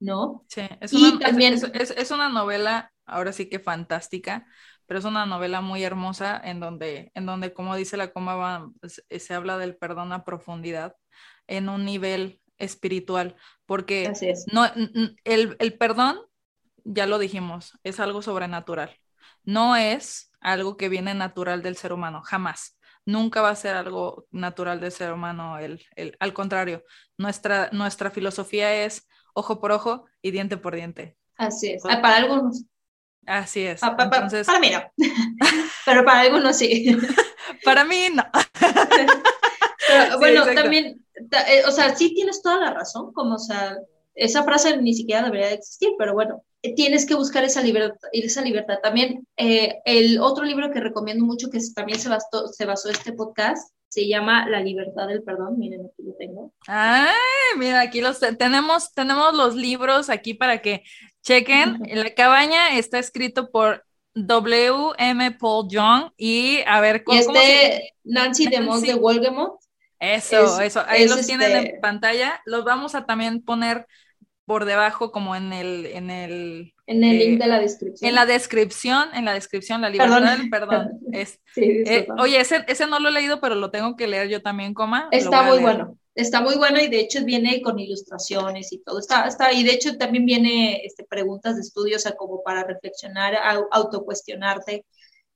¿No? 0.01 0.45
Sí, 0.49 0.63
es 0.81 0.93
una, 0.93 1.17
también, 1.21 1.55
es, 1.55 1.93
es 1.93 2.11
una 2.11 2.29
novela 2.29 2.93
ahora 3.07 3.33
sí 3.33 3.49
que 3.49 3.61
fantástica, 3.61 4.47
pero 4.87 4.99
es 4.99 5.05
una 5.05 5.27
novela 5.27 5.61
muy 5.61 5.83
hermosa 5.85 6.41
en 6.43 6.61
donde, 6.61 7.13
en 7.15 7.27
donde 7.27 7.53
como 7.53 7.77
dice 7.77 7.97
la 7.97 8.13
coma, 8.13 8.71
pues, 8.81 9.05
eh, 9.09 9.19
se 9.21 9.35
habla 9.35 9.59
del 9.59 9.77
perdón 9.77 10.13
a 10.13 10.25
profundidad 10.25 10.97
en 11.47 11.69
un 11.69 11.85
nivel 11.85 12.41
espiritual, 12.59 13.37
porque 13.67 14.13
no, 14.53 14.67
el, 15.25 15.57
el 15.59 15.79
perdón, 15.79 16.21
ya 16.85 17.07
lo 17.07 17.19
dijimos, 17.19 17.79
es 17.85 18.01
algo 18.01 18.23
sobrenatural, 18.23 18.99
no 19.45 19.77
es 19.77 20.31
algo 20.41 20.77
que 20.77 20.89
viene 20.89 21.15
natural 21.15 21.63
del 21.63 21.77
ser 21.77 21.93
humano, 21.93 22.23
jamás. 22.23 22.79
Nunca 23.05 23.43
va 23.43 23.51
a 23.51 23.57
ser 23.57 23.75
algo 23.75 24.27
natural 24.31 24.81
del 24.81 24.93
ser 24.93 25.13
humano, 25.13 25.59
el, 25.59 25.85
el, 25.97 26.17
al 26.21 26.33
contrario, 26.33 26.85
nuestra, 27.19 27.69
nuestra 27.73 28.11
filosofía 28.11 28.85
es 28.85 29.09
ojo 29.35 29.61
por 29.61 29.73
ojo 29.73 30.07
y 30.21 30.31
diente 30.31 30.57
por 30.57 30.75
diente. 30.75 31.17
Así 31.37 31.71
es. 31.71 31.83
Ah, 31.85 32.01
para 32.01 32.17
algunos 32.17 32.65
Así 33.27 33.65
es. 33.65 33.81
Para 33.81 34.61
mí 34.61 34.71
no. 34.71 34.83
Pero 35.87 36.05
para 36.05 36.21
algunos 36.21 36.57
sí. 36.57 36.97
para 37.65 37.85
mí 37.85 38.09
no. 38.13 38.25
bueno, 40.19 40.45
también, 40.55 41.05
eh, 41.15 41.63
o 41.67 41.71
sea, 41.71 41.95
sí 41.95 42.15
tienes 42.15 42.43
toda 42.43 42.59
la 42.59 42.75
razón, 42.75 43.13
como, 43.13 43.37
o 43.37 43.39
sea, 43.39 43.77
esa 44.15 44.43
frase 44.43 44.77
ni 44.79 44.95
siquiera 44.95 45.23
debería 45.23 45.53
existir, 45.53 45.91
pero 45.99 46.15
bueno, 46.15 46.43
tienes 46.77 47.07
que 47.07 47.15
buscar 47.15 47.45
esa 47.45 47.63
libertad. 47.63 48.09
Esa 48.13 48.43
libertad. 48.43 48.79
También 48.83 49.27
eh, 49.37 49.81
el 49.85 50.21
otro 50.21 50.45
libro 50.45 50.71
que 50.71 50.81
recomiendo 50.81 51.25
mucho, 51.25 51.51
que 51.51 51.59
también 51.75 51.99
se 51.99 52.09
basó, 52.09 52.49
se 52.49 52.65
basó 52.65 52.89
este 52.89 53.13
podcast, 53.13 53.75
se 53.89 54.09
llama 54.09 54.49
La 54.49 54.61
libertad 54.61 55.09
del 55.09 55.23
perdón. 55.23 55.59
Miren, 55.59 55.81
aquí 55.87 56.03
lo 56.03 56.15
tengo. 56.15 56.53
Ay, 56.67 57.13
mira, 57.59 57.81
aquí 57.81 58.01
los 58.01 58.21
tenemos, 58.39 58.93
tenemos 58.95 59.35
los 59.35 59.55
libros 59.55 60.09
aquí 60.09 60.35
para 60.35 60.63
que 60.63 60.83
chequen. 61.23 61.81
La 61.93 62.15
cabaña 62.15 62.79
está 62.79 62.99
escrito 62.99 63.51
por 63.51 63.85
W. 64.15 64.93
M. 64.99 65.33
Paul 65.33 65.69
Young 65.69 66.11
y 66.17 66.61
a 66.67 66.81
ver 66.81 67.03
cómo. 67.05 67.19
Y 67.19 67.21
este 67.21 67.95
Nancy, 68.05 68.47
de 68.47 68.61
Moss 68.61 68.83
de 68.83 68.95
Wolgemont. 68.95 69.55
Eso, 69.99 70.61
eso. 70.61 70.83
Ahí 70.87 71.07
los 71.07 71.27
tienen 71.27 71.53
en 71.53 71.67
este 71.67 71.79
pantalla. 71.81 72.41
Los 72.45 72.65
vamos 72.65 72.95
a 72.95 73.07
también 73.07 73.43
poner 73.43 73.87
por 74.45 74.65
debajo 74.65 75.13
como 75.13 75.37
en 75.37 75.53
el 75.53 75.87
en 75.87 76.11
el 76.11 76.75
en 76.87 77.05
el 77.05 77.19
link 77.19 77.41
de 77.41 77.47
la 77.47 77.61
descripción. 77.61 78.09
en 78.09 78.15
la 78.15 78.27
descripción 78.27 79.09
en 79.15 79.25
la 79.25 79.35
descripción 79.35 79.81
la 79.81 79.89
libertad 79.89 80.21
perdón, 80.21 80.51
perdón 80.51 81.01
es, 81.13 81.41
eh, 81.57 82.07
oye 82.19 82.41
ese, 82.41 82.65
ese 82.67 82.87
no 82.87 82.99
lo 82.99 83.09
he 83.09 83.13
leído 83.13 83.41
pero 83.41 83.55
lo 83.55 83.71
tengo 83.71 83.97
que 83.97 84.09
leer 84.09 84.29
yo 84.29 84.43
también 84.43 84.75
coma 84.75 85.09
está 85.13 85.43
muy 85.43 85.61
bueno 85.61 85.97
está 86.15 86.41
muy 86.41 86.57
bueno 86.57 86.81
y 86.81 86.89
de 86.89 87.01
hecho 87.01 87.25
viene 87.25 87.63
con 87.63 87.79
ilustraciones 87.79 88.73
y 88.73 88.83
todo 88.83 88.99
está 88.99 89.27
está 89.27 89.53
y 89.53 89.63
de 89.63 89.73
hecho 89.73 89.97
también 89.97 90.27
viene 90.27 90.85
este 90.85 91.05
preguntas 91.05 91.55
de 91.55 91.63
estudio 91.63 91.97
o 91.97 92.01
sea 92.01 92.13
como 92.13 92.43
para 92.43 92.65
reflexionar 92.65 93.39
autocuestionarte 93.71 94.85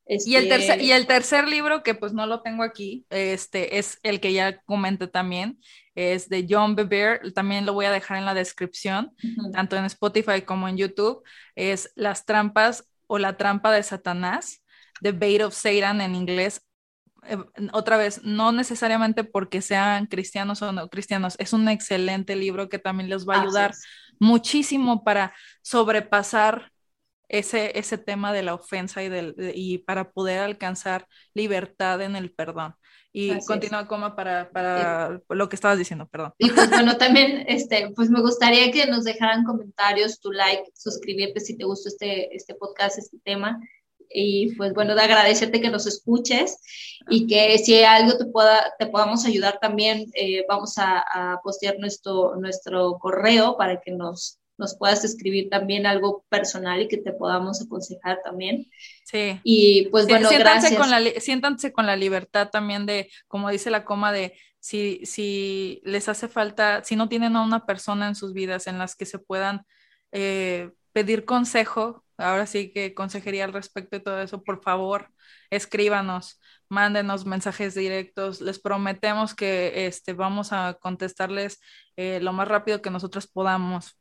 Y, 0.09 0.37
el 0.37 0.49
tercer, 0.49 0.81
y 0.81 0.93
el 0.93 1.07
tercer 1.09 1.49
libro, 1.49 1.83
que 1.83 1.97
pues 1.97 2.13
no 2.13 2.27
lo 2.27 2.41
tengo 2.41 2.63
aquí, 2.63 3.05
este, 3.11 3.79
es 3.79 3.99
el 4.05 4.21
que 4.21 4.33
ya 4.33 4.61
comenté 4.63 5.09
también, 5.09 5.59
es 5.97 6.29
de 6.29 6.47
John 6.49 6.77
Bevere, 6.77 7.33
también 7.33 7.67
lo 7.67 7.73
voy 7.73 7.87
a 7.87 7.91
dejar 7.91 8.19
en 8.19 8.27
la 8.27 8.35
descripción, 8.35 9.13
tanto 9.53 9.77
en 9.77 9.87
Spotify 9.87 10.43
como 10.43 10.69
en 10.69 10.77
YouTube, 10.77 11.23
es 11.57 11.91
Las 11.97 12.27
trampas 12.27 12.89
o 13.07 13.19
la 13.19 13.37
trampa 13.37 13.73
de 13.73 13.83
Satanás, 13.83 14.63
The 15.01 15.13
Bait 15.13 15.43
of 15.43 15.55
Satan 15.55 16.01
en 16.01 16.15
inglés. 16.15 16.63
Eh, 17.25 17.39
otra 17.73 17.97
vez, 17.97 18.23
no 18.23 18.53
necesariamente 18.53 19.25
porque 19.25 19.63
sean 19.63 20.07
cristianos 20.07 20.63
o 20.63 20.71
no 20.71 20.89
cristianos, 20.89 21.35
es 21.39 21.53
un 21.53 21.69
excelente 21.69 22.37
libro 22.37 22.69
que 22.69 22.79
también 22.79 23.09
les 23.09 23.27
va 23.27 23.37
a 23.37 23.43
ayudar 23.43 23.73
muchísimo 24.21 25.03
para 25.03 25.35
sobrepasar 25.63 26.71
ese, 27.29 27.79
ese 27.79 27.99
tema 27.99 28.33
de 28.33 28.43
la 28.43 28.55
ofensa 28.55 29.03
y, 29.03 29.09
del, 29.09 29.35
y 29.55 29.79
para 29.79 30.11
poder 30.11 30.41
alcanzar 30.41 31.09
libertad 31.35 32.01
en 32.03 32.17
el 32.17 32.33
perdón. 32.33 32.75
Y 33.19 33.43
continúa 33.47 33.89
como 33.89 34.15
para, 34.15 34.51
para 34.51 35.23
lo 35.31 35.49
que 35.49 35.57
estabas 35.57 35.79
diciendo, 35.79 36.07
perdón. 36.07 36.35
Y 36.37 36.51
pues 36.51 36.69
bueno, 36.69 36.99
también 36.99 37.47
este, 37.49 37.91
pues 37.97 38.11
me 38.11 38.21
gustaría 38.21 38.71
que 38.71 38.85
nos 38.87 39.05
dejaran 39.05 39.45
comentarios, 39.45 40.21
tu 40.21 40.33
like, 40.33 40.71
suscribirte 40.75 41.41
si 41.41 41.57
te 41.57 41.65
gustó 41.65 41.89
este, 41.89 42.37
este 42.37 42.55
podcast, 42.55 42.99
este 42.99 43.17
tema. 43.25 43.59
Y 44.11 44.55
pues 44.57 44.75
bueno, 44.75 44.95
de 44.95 45.01
agradecerte 45.01 45.63
que 45.63 45.71
nos 45.71 45.87
escuches 45.87 46.59
y 47.09 47.27
que 47.27 47.57
si 47.57 47.83
algo 47.83 48.19
te, 48.19 48.27
pueda, 48.27 48.75
te 48.79 48.85
podamos 48.85 49.25
ayudar 49.25 49.61
también, 49.63 50.11
eh, 50.13 50.45
vamos 50.47 50.77
a, 50.77 50.99
a 50.99 51.41
postear 51.41 51.79
nuestro, 51.79 52.37
nuestro 52.37 52.99
correo 52.99 53.57
para 53.57 53.81
que 53.81 53.93
nos, 53.93 54.41
nos 54.59 54.77
puedas 54.77 55.05
escribir 55.05 55.49
también 55.51 55.87
algo 55.87 56.25
personal 56.29 56.83
y 56.83 56.89
que 56.89 56.97
te 56.97 57.13
podamos 57.13 57.63
aconsejar 57.63 58.21
también. 58.25 58.71
Sí. 59.05 59.41
Y 59.45 59.89
pues 59.89 60.07
bueno, 60.07 60.29
siéntanse 60.29 60.71
gracias. 60.71 60.81
Con 60.81 60.91
la, 60.91 61.21
siéntanse 61.21 61.73
con 61.73 61.87
la 61.87 61.97
libertad 61.97 62.49
también 62.51 62.87
de, 62.87 63.11
como 63.29 63.51
dice 63.51 63.71
la 63.71 63.85
coma, 63.85 64.13
de 64.13 64.35
si, 64.59 65.01
si 65.05 65.81
les 65.85 66.09
hace 66.09 66.29
falta, 66.29 66.83
si 66.85 66.97
no 66.97 67.09
tienen 67.09 67.37
a 67.37 67.43
una 67.43 67.67
persona 67.67 68.09
en 68.09 68.15
sus 68.15 68.33
vidas 68.33 68.67
en 68.67 68.79
las 68.79 68.97
que 68.97 69.07
se 69.07 69.19
puedan 69.19 69.65
eh, 70.13 70.71
pedir 70.93 71.25
consejo, 71.25 72.05
ahora 72.17 72.47
sí 72.47 72.73
que 72.73 72.95
consejería 72.95 73.45
al 73.45 73.53
respecto 73.53 73.97
de 73.97 74.03
todo 74.03 74.21
eso, 74.21 74.43
por 74.43 74.63
favor, 74.63 75.11
escríbanos, 75.51 76.41
mándenos 76.69 77.27
mensajes 77.27 77.75
directos, 77.75 78.41
les 78.41 78.59
prometemos 78.59 79.35
que 79.35 79.87
este, 79.87 80.15
vamos 80.15 80.53
a 80.53 80.79
contestarles 80.81 81.61
eh, 81.97 82.19
lo 82.21 82.33
más 82.33 82.49
rápido 82.49 82.83
que 82.83 82.91
nosotros 82.91 83.27
podamos 83.27 83.97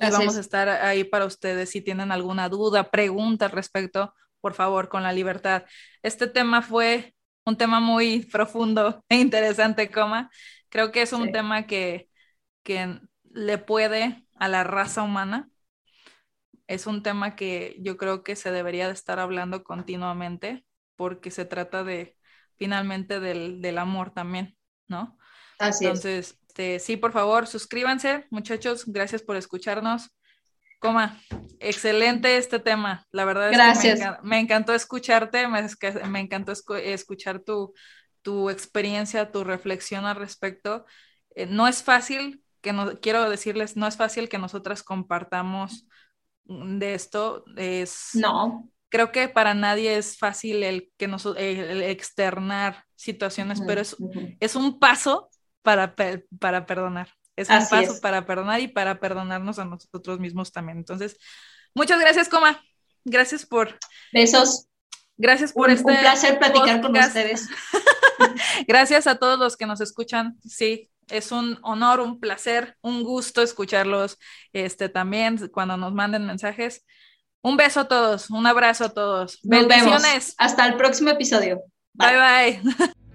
y 0.00 0.10
vamos 0.10 0.36
a 0.36 0.40
estar 0.40 0.68
ahí 0.68 1.04
para 1.04 1.24
ustedes 1.24 1.70
si 1.70 1.80
tienen 1.82 2.12
alguna 2.12 2.48
duda, 2.48 2.90
pregunta 2.90 3.46
al 3.46 3.52
respecto, 3.52 4.14
por 4.40 4.54
favor, 4.54 4.88
con 4.88 5.02
la 5.02 5.12
libertad. 5.12 5.64
Este 6.02 6.26
tema 6.26 6.62
fue 6.62 7.14
un 7.44 7.56
tema 7.56 7.80
muy 7.80 8.26
profundo 8.26 9.04
e 9.08 9.16
interesante, 9.16 9.90
coma. 9.90 10.30
Creo 10.68 10.92
que 10.92 11.02
es 11.02 11.12
un 11.12 11.32
tema 11.32 11.66
que, 11.66 12.08
que 12.62 13.00
le 13.24 13.58
puede 13.58 14.26
a 14.34 14.48
la 14.48 14.64
raza 14.64 15.02
humana. 15.02 15.48
Es 16.66 16.86
un 16.86 17.02
tema 17.02 17.34
que 17.34 17.76
yo 17.80 17.96
creo 17.96 18.22
que 18.22 18.36
se 18.36 18.52
debería 18.52 18.86
de 18.88 18.92
estar 18.92 19.18
hablando 19.18 19.64
continuamente 19.64 20.66
porque 20.96 21.30
se 21.30 21.46
trata 21.46 21.84
de 21.84 22.16
finalmente 22.56 23.20
del, 23.20 23.62
del 23.62 23.78
amor 23.78 24.10
también, 24.10 24.56
¿no? 24.88 25.16
Así 25.58 25.86
Entonces, 25.86 26.38
este, 26.58 26.80
sí, 26.80 26.96
por 26.96 27.12
favor, 27.12 27.46
suscríbanse, 27.46 28.26
muchachos. 28.30 28.84
Gracias 28.86 29.22
por 29.22 29.36
escucharnos. 29.36 30.10
Coma, 30.80 31.20
excelente 31.60 32.36
este 32.36 32.58
tema. 32.58 33.06
La 33.12 33.24
verdad 33.24 33.52
es 33.52 33.78
que 33.80 34.10
me, 34.24 34.40
encantó, 34.40 34.74
escucharte, 34.74 35.46
me, 35.46 36.20
encantó 36.20 36.52
escuchar 36.52 37.40
tu, 37.40 37.74
tu, 38.22 38.50
experiencia, 38.50 39.30
tu 39.30 39.44
reflexión 39.44 40.04
al 40.04 40.16
respecto. 40.16 40.84
Eh, 41.36 41.46
no 41.46 41.68
es 41.68 41.84
fácil, 41.84 42.42
que 42.60 42.72
no, 42.72 42.98
quiero 43.00 43.30
decirles, 43.30 43.76
no 43.76 43.86
es 43.86 43.96
fácil 43.96 44.28
que 44.28 44.38
nosotras 44.38 44.82
compartamos 44.82 45.86
de 46.44 46.94
esto. 46.94 47.44
Es, 47.56 48.10
no. 48.14 48.68
Creo 48.88 49.12
que 49.12 49.28
para 49.28 49.54
nadie 49.54 49.96
es 49.96 50.18
fácil 50.18 50.64
el, 50.64 50.90
que 50.96 51.06
nos, 51.06 51.24
el 51.24 51.82
externar 51.82 52.84
situaciones, 52.96 53.60
pero 53.64 53.80
es, 53.80 53.96
es 54.40 54.56
un 54.56 54.80
paso 54.80 55.28
para, 55.68 55.94
para 56.40 56.64
perdonar. 56.64 57.10
Es 57.36 57.50
un 57.50 57.68
paso 57.68 58.00
para 58.00 58.24
perdonar 58.24 58.58
y 58.60 58.68
para 58.68 58.98
perdonarnos 58.98 59.58
a 59.58 59.66
nosotros 59.66 60.18
mismos 60.18 60.50
también. 60.50 60.78
Entonces, 60.78 61.18
muchas 61.74 62.00
gracias, 62.00 62.30
Coma. 62.30 62.64
Gracias 63.04 63.44
por. 63.44 63.78
Besos. 64.10 64.66
Gracias 65.18 65.52
por 65.52 65.68
un, 65.68 65.74
este. 65.74 65.92
Un 65.92 65.98
placer 65.98 66.38
platicar 66.38 66.80
con 66.80 66.96
ustedes. 66.96 67.48
gracias 68.66 69.06
a 69.06 69.16
todos 69.16 69.38
los 69.38 69.58
que 69.58 69.66
nos 69.66 69.82
escuchan. 69.82 70.38
Sí, 70.42 70.90
es 71.08 71.32
un 71.32 71.58
honor, 71.62 72.00
un 72.00 72.18
placer, 72.18 72.78
un 72.80 73.04
gusto 73.04 73.42
escucharlos 73.42 74.18
este, 74.54 74.88
también 74.88 75.48
cuando 75.48 75.76
nos 75.76 75.92
manden 75.92 76.26
mensajes. 76.26 76.86
Un 77.42 77.58
beso 77.58 77.80
a 77.80 77.88
todos, 77.88 78.30
un 78.30 78.46
abrazo 78.46 78.86
a 78.86 78.88
todos. 78.88 79.38
Bendiciones. 79.42 80.34
Hasta 80.38 80.64
el 80.66 80.76
próximo 80.76 81.10
episodio. 81.10 81.62
bye. 81.92 82.16
bye. 82.16 82.94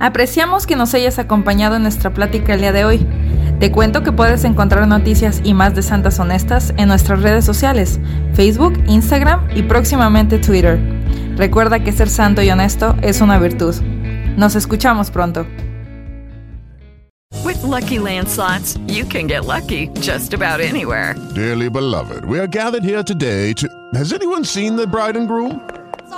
Apreciamos 0.00 0.66
que 0.66 0.76
nos 0.76 0.94
hayas 0.94 1.18
acompañado 1.18 1.74
en 1.74 1.82
nuestra 1.82 2.14
plática 2.14 2.54
el 2.54 2.60
día 2.60 2.72
de 2.72 2.84
hoy. 2.84 3.06
Te 3.58 3.72
cuento 3.72 4.04
que 4.04 4.12
puedes 4.12 4.44
encontrar 4.44 4.86
noticias 4.86 5.40
y 5.42 5.54
más 5.54 5.74
de 5.74 5.82
Santas 5.82 6.20
Honestas 6.20 6.72
en 6.76 6.86
nuestras 6.86 7.20
redes 7.22 7.44
sociales, 7.44 7.98
Facebook, 8.34 8.80
Instagram 8.86 9.48
y 9.56 9.64
próximamente 9.64 10.38
Twitter. 10.38 10.78
Recuerda 11.36 11.82
que 11.82 11.90
ser 11.90 12.08
santo 12.08 12.42
y 12.42 12.50
honesto 12.50 12.94
es 13.02 13.20
una 13.20 13.38
virtud. 13.38 13.74
Nos 14.36 14.54
escuchamos 14.54 15.10
pronto. 15.10 15.44
With 17.44 17.60
lucky 17.64 17.98
landslots, 17.98 18.78
you 18.86 19.04
can 19.04 19.26
get 19.26 19.46
lucky 19.46 19.88
just 20.00 20.32
about 20.32 20.60
anywhere. 20.60 21.16
Dearly 21.34 21.68
beloved, 21.68 22.24
we 22.24 22.38
are 22.38 22.46
gathered 22.46 22.84
here 22.84 23.02
today 23.02 23.52
to. 23.54 23.68
Has 23.94 24.12
anyone 24.12 24.44
seen 24.44 24.76
the 24.76 24.86
bride 24.86 25.16
and 25.16 25.26
groom? 25.26 25.60